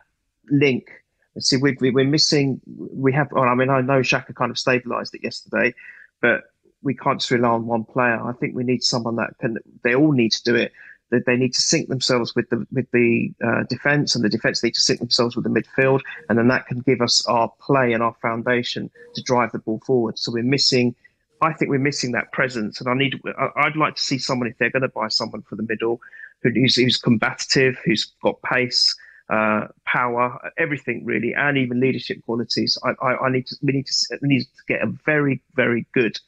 [0.50, 0.90] link.
[1.38, 2.60] See, we, we, we're missing.
[2.66, 3.28] We have.
[3.30, 5.74] Well, I mean, I know Xhaka kind of stabilised it yesterday,
[6.22, 6.44] but
[6.82, 8.20] we can't just rely on one player.
[8.22, 9.58] I think we need someone that can.
[9.84, 10.72] They all need to do it.
[11.10, 14.62] That they need to sync themselves with the with the uh, defense, and the defense
[14.62, 17.92] need to sync themselves with the midfield, and then that can give us our play
[17.92, 20.18] and our foundation to drive the ball forward.
[20.18, 20.94] So we're missing.
[21.42, 23.20] I think we're missing that presence, and I need.
[23.56, 26.00] I'd like to see someone if they're going to buy someone for the middle,
[26.42, 28.96] who- who's, who's combative, who's got pace,
[29.28, 32.78] uh, power, everything really, and even leadership qualities.
[32.84, 33.56] I, I, I need to.
[33.62, 34.18] We need to.
[34.22, 36.18] We need to get a very, very good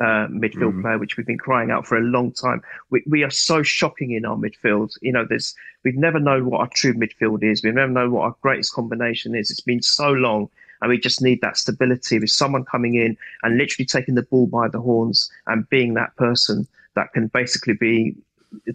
[0.00, 2.62] uh, midfield player, which we've been crying out for a long time.
[2.90, 4.96] We, we are so shocking in our midfield.
[5.02, 5.54] You know, there's
[5.84, 7.62] we've never known what our true midfield is.
[7.62, 9.50] We've never known what our greatest combination is.
[9.50, 10.48] It's been so long,
[10.80, 14.46] and we just need that stability with someone coming in and literally taking the ball
[14.46, 18.16] by the horns and being that person that can basically be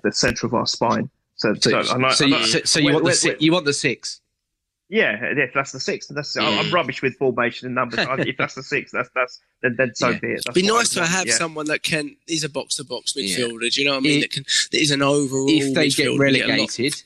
[0.04, 1.10] the centre of our spine.
[1.40, 3.74] So, So, so, I- so, you, so, so you want the six, you want the
[3.74, 4.22] six.
[4.90, 8.00] yeah, if that's the six, that's I'm, I'm rubbish with formation and numbers.
[8.28, 10.20] If that's the six, that's that's then, then so Yeah.
[10.20, 10.42] be it.
[10.46, 11.34] That's Be what I nice to want, have yeah.
[11.36, 13.38] someone that can is a box to box Yeah.
[13.38, 13.74] midfielder.
[13.74, 14.18] Do you know what I mean?
[14.18, 15.48] If- that can that is an overall.
[15.50, 17.04] If they get a lot- relegated,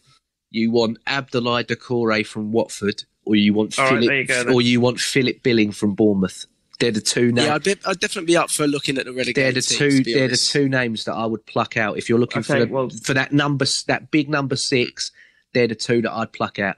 [0.50, 4.54] you want Abdoulaye Doucouré from Watford, or you want All right, Philip, there you go
[4.54, 6.46] or you want Philip Billing from Bournemouth.
[6.80, 7.48] They're the two names.
[7.48, 9.78] Yeah, I'd, be, I'd definitely be up for looking at the they're relegated the teams,
[9.78, 10.04] two.
[10.04, 12.66] to They're the two names that I would pluck out if you're looking for the,
[12.68, 15.12] well- for that number, that big number six.
[15.54, 16.78] They're the two that I'd pluck out.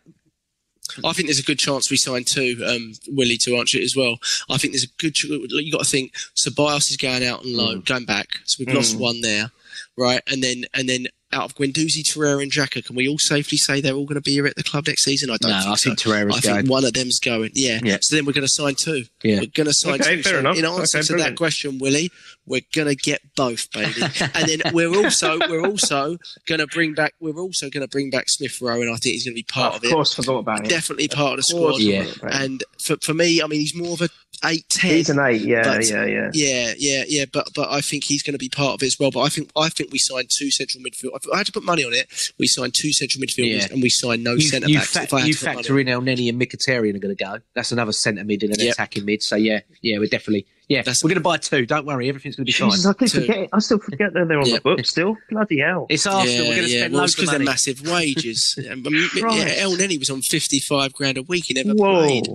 [1.04, 2.64] I think there's a good chance we sign two.
[2.68, 4.18] Um, Willie to answer it as well.
[4.50, 5.16] I think there's a good.
[5.16, 6.14] ch- You got to think.
[6.36, 8.38] So Bios is going out on loan, going back.
[8.46, 9.50] So we've lost one there,
[9.98, 10.22] right?
[10.28, 13.82] And then and then out of Guendouzi, Torreira, and Xhaka, can we all safely say
[13.82, 15.30] they're all going to be here at the club next season?
[15.30, 15.90] I don't No, think I so.
[15.90, 16.56] think Torreira's I going.
[16.62, 17.52] think one of them's going.
[17.54, 17.80] Yeah.
[17.84, 17.98] Yeah.
[18.02, 19.04] So then we're going to sign two.
[19.24, 19.42] Yeah.
[19.42, 20.24] We're going to sign Okay, two.
[20.24, 20.58] fair So enough.
[20.58, 21.32] In answer Okay, to brilliant.
[21.34, 22.10] that question, Willie,
[22.48, 24.02] we're going to get both, baby.
[24.34, 26.18] and then we're also we're also
[26.48, 29.14] going to bring back we're also going to bring back Smith Rowe, and I think
[29.14, 29.88] he's going to be part of of it.
[29.88, 30.70] Of course, forgot about it.
[30.70, 31.82] Definitely part of the Of course squad.
[31.82, 32.04] Yeah.
[32.06, 32.46] forgot about it.
[32.46, 34.10] And for, for me, I mean, he's more of a
[34.44, 34.92] 8 10.
[34.92, 35.42] He's an eight.
[35.42, 36.30] Yeah, But- yeah, yeah.
[36.34, 39.00] Yeah, yeah, yeah, but but I think he's going to be part of it as
[39.00, 39.10] well.
[39.12, 41.16] But I think I think we signed two central midfield.
[41.16, 43.68] If I had to put money on it, we signed two central midfielders Yeah.
[43.72, 44.92] and we signed no You, centre you, backs.
[44.92, 47.38] fa- if I had you to factor in Elneny and Mkhitaryan are going to go.
[47.56, 48.74] That's another centre mid and an Yep.
[48.74, 49.24] attacking mid.
[49.24, 50.80] So yeah, yeah, we're definitely yeah.
[50.80, 51.66] That's- we're going to buy two.
[51.66, 52.72] Don't worry, everything's going to be fine.
[52.88, 53.50] I keep forgetting.
[53.54, 54.56] I still forget that they're on Yeah.
[54.56, 55.18] the book still.
[55.30, 55.86] Bloody hell!
[55.90, 56.34] It's Arsenal.
[56.34, 56.80] Yeah, we're going to yeah.
[56.80, 57.46] spend Well, loads of because they're money.
[57.52, 58.60] massive wages.
[58.62, 61.46] Yeah, um, but, yeah, Elneny was on fifty-five grand a week.
[61.48, 62.04] He never Whoa!
[62.06, 62.28] played.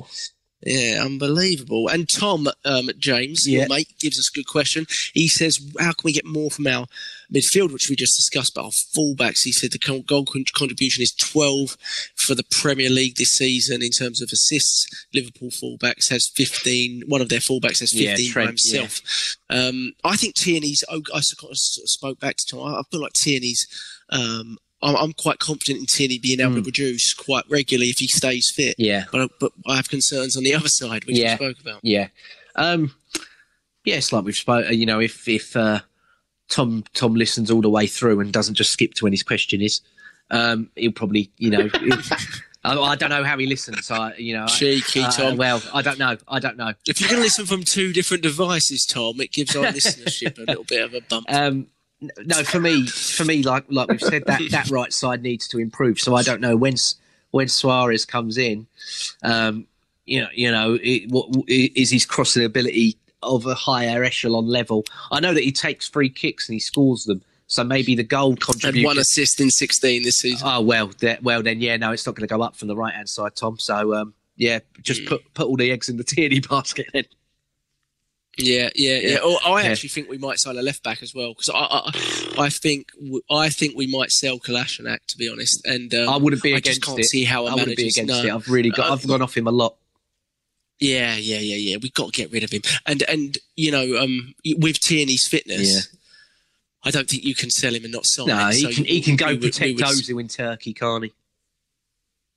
[0.63, 1.89] Yeah, unbelievable.
[1.89, 3.61] And Tom um, James, Yeah.
[3.61, 4.87] your mate, gives us a good question.
[5.15, 6.87] He says, "How can we get more from our
[7.33, 11.79] midfield, which we just discussed, but our fullbacks?" He said the goal contribution is twelve
[12.15, 14.87] for the Premier League this season in terms of assists.
[15.15, 17.05] Liverpool fullbacks has fifteen.
[17.07, 19.01] One of their fullbacks has Yeah, fifteen by Trent, himself.
[19.49, 20.85] Um, I think Tierney's.
[20.91, 22.61] I sort of spoke back to Tom.
[22.67, 23.67] I I feel like Tierney's.
[24.11, 28.07] Um, I'm, I'm quite confident in Tierney being able to produce quite regularly if he
[28.07, 28.75] stays fit.
[28.79, 31.33] Yeah, But, I- but I have concerns on the other side, which Yeah.
[31.39, 31.81] we spoke about.
[31.83, 32.09] yeah,
[32.57, 32.95] um,
[33.85, 33.97] yeah.
[33.97, 34.73] It's like we've spoken.
[34.79, 35.81] You know, if if uh,
[36.49, 39.61] Tom Tom listens all the way through and doesn't just skip to when his question
[39.61, 39.81] is,
[40.31, 41.69] um, he'll probably you know.
[42.63, 43.91] I, I don't know how he listens.
[43.91, 45.37] I, you know, I- Cheeky, uh, Tom.
[45.39, 46.19] well, I don't know.
[46.29, 46.75] I don't know.
[46.87, 50.65] If you can listen from two different devices, Tom, it gives our listenership a little
[50.65, 51.25] bit of a bump.
[51.31, 51.69] Um,
[52.01, 55.59] no, for me, for me, like like we've said, that that right side needs to
[55.59, 55.99] improve.
[55.99, 56.75] So I don't know when
[57.31, 58.67] when Soares comes in.
[59.23, 59.67] Um,
[60.07, 64.85] you know, you know, it, what is his crossing ability of a higher echelon level?
[65.11, 67.23] I know that he takes free kicks and he scores them.
[67.47, 68.87] So maybe the goal Had contribution.
[68.87, 70.47] one assist in 16 this season.
[70.49, 72.77] Oh well, that, well then, yeah, no, it's not going to go up from the
[72.77, 73.59] right hand side, Tom.
[73.59, 77.05] So um, yeah, just put put all the eggs in the Tierney basket then.
[78.39, 79.09] Yeah, yeah, yeah.
[79.09, 79.19] Yeah.
[79.23, 79.71] Oh, I Yeah.
[79.71, 82.89] actually think we might sign a left back as well because I, I, I think,
[83.31, 85.67] I think we might sell Kolasinac to be honest.
[85.67, 87.05] And um, I wouldn't be I against just can't it.
[87.05, 88.23] see how I wouldn't be against no.
[88.23, 88.33] it.
[88.33, 88.89] I've really got.
[88.89, 89.77] Uh, I've gone off him a lot.
[90.79, 91.77] Yeah, yeah, yeah, yeah.
[91.83, 92.63] We've got to get rid of him.
[92.87, 95.81] And and you know, um, with Tierney's fitness, Yeah.
[96.85, 98.53] I don't think you can sell him and not sign No, him.
[98.53, 101.13] he So can he can go we we protect would- Ozil in Turkey, can't he?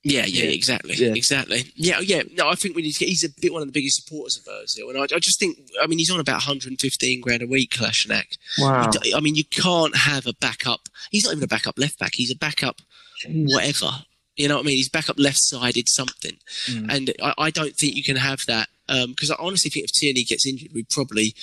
[0.06, 0.50] Yeah, yeah, Yeah.
[0.50, 1.14] exactly, Yeah.
[1.14, 1.72] exactly.
[1.74, 2.22] Yeah, yeah.
[2.34, 3.08] No, I think we need to get.
[3.08, 5.58] He's a bit one of the biggest supporters of Ozil, and I, I just think.
[5.82, 8.36] I mean, he's on about 115 grand a week, Kolasinac.
[8.58, 8.90] Wow.
[9.16, 10.88] I mean, you can't have a backup.
[11.10, 12.14] He's not even a backup left back.
[12.14, 12.82] He's a backup
[13.28, 13.90] whatever.
[14.36, 14.76] You know what I mean?
[14.76, 16.36] He's backup left sided something,
[16.66, 16.92] Mm.
[16.94, 18.68] and I, I don't think you can have that
[19.08, 21.34] because I honestly think if Tierney gets injured, we probably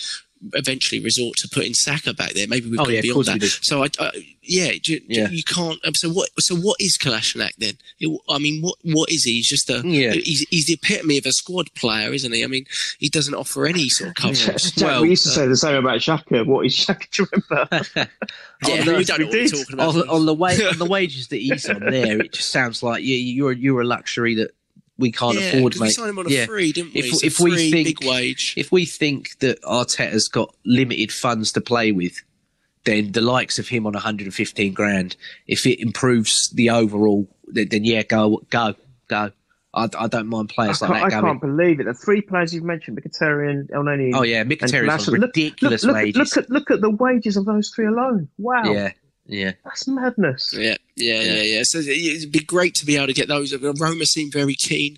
[0.54, 2.48] eventually resort to putting Saka back there.
[2.48, 3.42] Maybe we've Oh, gone yeah, beyond that.
[3.62, 4.12] So I, I
[4.42, 5.30] yeah, do, do- Yeah.
[5.30, 5.80] you can't.
[5.86, 6.30] Um, so what?
[6.40, 7.74] So what is Kolasinac then?
[8.00, 9.34] It- I mean, what what is he?
[9.34, 9.82] He's just a.
[9.86, 10.14] Yeah.
[10.14, 12.44] He's, he's the epitome of a squad player, isn't he?
[12.44, 12.66] I mean,
[13.00, 14.76] he doesn't offer any sort of coverage.
[14.76, 16.46] Jack, Well, we used to say the same about Xhaka.
[16.46, 17.10] What is Xhaka?
[17.12, 17.86] Do you remember?
[18.68, 19.96] yeah, no, we don't know what we we're talking about.
[19.96, 23.04] on, on the way on the wages that he's on there, it just sounds like
[23.04, 24.52] you, you're you're a luxury that
[25.02, 26.46] we can't yeah, afford, 'cause we signed him on a Yeah.
[26.46, 27.02] free, didn't we?
[27.02, 28.54] If- So if we think- big wage.
[28.56, 32.14] If we think that Arteta's got limited funds to play with,
[32.86, 35.16] then the likes of him on 115 grand,
[35.48, 38.76] if it improves the overall, then, then yeah, go go
[39.08, 39.32] go.
[39.74, 41.40] I, I don't mind players can't, like I that going.
[41.40, 41.86] can't believe it.
[41.86, 45.94] The three players you've mentioned, Mkhitaryan, Elneny, Oh yeah, and Mkhitaryan's on Look- ridiculous look,
[45.96, 46.18] look, wages.
[46.36, 48.28] Look at look at the wages of those three alone.
[48.38, 48.92] Wow, yeah,
[49.28, 49.54] yeah.
[49.64, 50.54] that's madness.
[50.58, 51.34] Yeah, yeah, Yeah.
[51.34, 51.62] yeah, yeah.
[51.64, 53.54] So it'd be great to be able to get those.
[53.56, 54.98] Roma seem very keen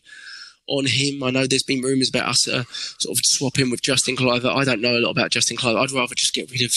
[0.67, 1.23] on him.
[1.23, 2.63] I know there's been rumours about us uh,
[2.99, 4.55] sort of swapping with Justin Kluivert.
[4.55, 5.81] I don't know a lot about Justin Kluivert.
[5.83, 6.71] I'd rather just get rid of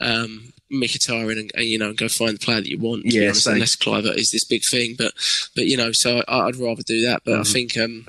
[0.00, 3.04] um, Mkhitaryan and, and you know go find the player that you want.
[3.04, 5.12] Yeah, honest, unless Kluivert is this big thing, but
[5.54, 7.22] but you know, so I, I'd rather do that.
[7.24, 7.52] But I Mhm.
[7.52, 7.76] think.
[7.78, 8.06] Um,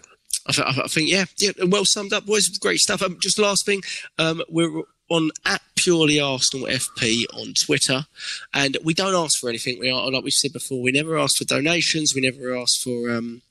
[0.48, 2.48] I, th- I think yeah, yeah, well summed up, boys.
[2.60, 3.02] Great stuff.
[3.02, 3.82] Um, just last thing,
[4.20, 8.06] um, we're on at purely Arsenal FP on Twitter,
[8.54, 9.80] and we don't ask for anything.
[9.80, 10.82] We are like we've said before.
[10.82, 12.14] We never ask for donations.
[12.16, 13.42] We never ask for um,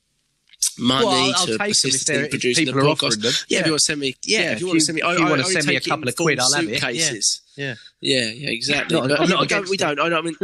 [0.79, 3.23] money Well, I'll, I'll to take assist in producing the podcast.
[3.23, 3.33] them.
[3.49, 4.97] Yeah, if you want to send me, yeah, Yeah, if if you want to send
[4.97, 6.83] me, I, you I, wanna send me a couple of quid, I'll have it.
[6.95, 7.11] Yeah.
[7.57, 7.75] Yeah.
[8.01, 8.99] yeah, yeah, exactly.
[8.99, 9.69] Not- but not we don't.
[9.69, 10.37] We don't- I mean.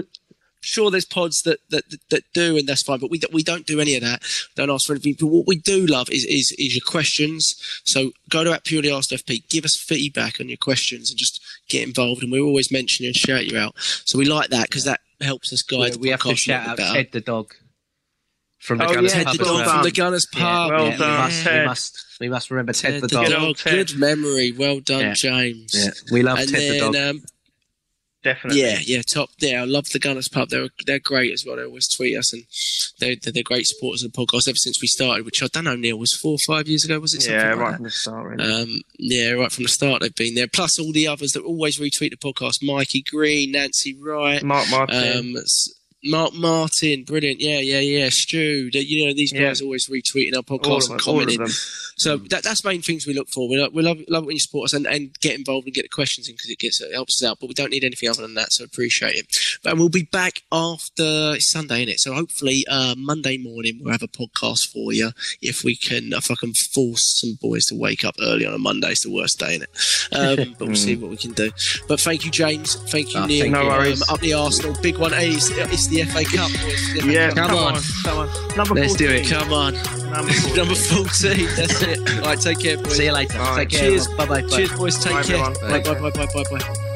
[0.63, 2.99] Sure, there's pods that, that that do, and that's fine.
[2.99, 4.23] But we don't- we don't do any of that.
[4.57, 5.17] Don't ask for anything.
[5.19, 7.55] But what we do love is is, is your questions.
[7.85, 11.41] So go to at purely asked FP, give us feedback on your questions, and just
[11.69, 12.23] get involved.
[12.23, 13.75] And we always mention you and shout you out.
[14.05, 15.97] So we like that because that helps us guide.
[15.97, 16.93] we the have to shout out better.
[16.95, 17.55] Ted the dog.
[18.59, 19.71] from the Oh, Gunners yeah, pub Ted the dog well.
[19.73, 20.05] from the done.
[20.05, 23.07] Gunners Yeah, well yeah, we done, must, we must, we must remember Ted, Ted the
[23.07, 23.27] the dog.
[23.27, 23.57] Good dog.
[23.57, 23.87] Ted.
[23.89, 24.53] Good memory.
[24.53, 25.15] Well done, Yeah.
[25.15, 25.73] James.
[25.75, 26.97] Yeah, we love And Ted the then, dog.
[27.17, 27.25] um,
[28.23, 28.61] Definitely.
[28.61, 29.31] yeah, yeah, top.
[29.39, 30.51] Yeah, I love the Gunners pub.
[30.51, 31.57] They're they're great as well.
[31.57, 32.45] They always tweet us, and
[32.99, 35.25] they're they're, they're great supporters of the podcast ever since we started.
[35.25, 37.01] Which I don't know, Neil was four or five years ago.
[37.01, 37.23] Was it?
[37.23, 37.77] Something Yeah, like right that?
[37.77, 38.53] from the start, really.
[38.63, 40.49] Um, yeah, right from the start they've been there.
[40.49, 45.19] Plus all the others that always retweet the podcast: Mikey Green, Nancy Wright, Mark Martin.
[45.37, 45.37] um,
[46.05, 47.41] Mark Martin, brilliant.
[47.41, 48.09] Yeah, yeah, yeah.
[48.11, 49.49] Stu, you know these Yeah.
[49.49, 51.07] guys always retweeting our podcast and them.
[51.07, 51.47] All of commenting.
[51.97, 53.47] So that, that's main things we look for.
[53.51, 55.75] We love, we love, love it when you support us and, and get involved and
[55.75, 57.39] get the questions in because it gets it helps us out.
[57.39, 59.37] But we don't need anything other than that, so appreciate it.
[59.63, 61.99] But we'll be back after it's Sunday, innit?
[61.99, 65.11] So hopefully uh, Monday morning we'll have a podcast for you
[65.43, 66.15] if we can.
[66.15, 69.13] If I can force some boys to wake up early on a Monday, it's the
[69.13, 70.09] worst day, innit?
[70.49, 71.51] Um, but we'll see what we can do.
[71.87, 72.77] But thank you, James.
[72.91, 73.43] Thank you, Ah, Neil.
[73.43, 73.53] thank.
[73.53, 74.01] No worries.
[74.09, 75.13] Um, up the Arsenal, big one.
[75.13, 76.51] Hey, it's, it's the FA Cup.
[76.63, 76.95] boys.
[76.95, 77.37] The FA Yeah, Cup.
[77.37, 77.75] Come come, on.
[77.77, 77.83] on.
[78.05, 78.57] Come on.
[78.57, 79.29] Number Let's do it.
[79.29, 79.75] Come on,
[80.11, 80.57] Number 14.
[80.57, 81.47] number fourteen.
[81.57, 81.99] That's it.
[82.19, 82.97] All right, take care, boys.
[82.97, 83.39] See you later.
[83.39, 83.57] Bye.
[83.65, 83.81] Take care.
[83.91, 84.09] Cheers.
[84.09, 84.43] Bye bye.
[84.43, 84.99] Cheers, boys.
[85.03, 85.51] Take Bye, care.
[85.61, 86.87] Bye, bye, bye, bye, bye, bye.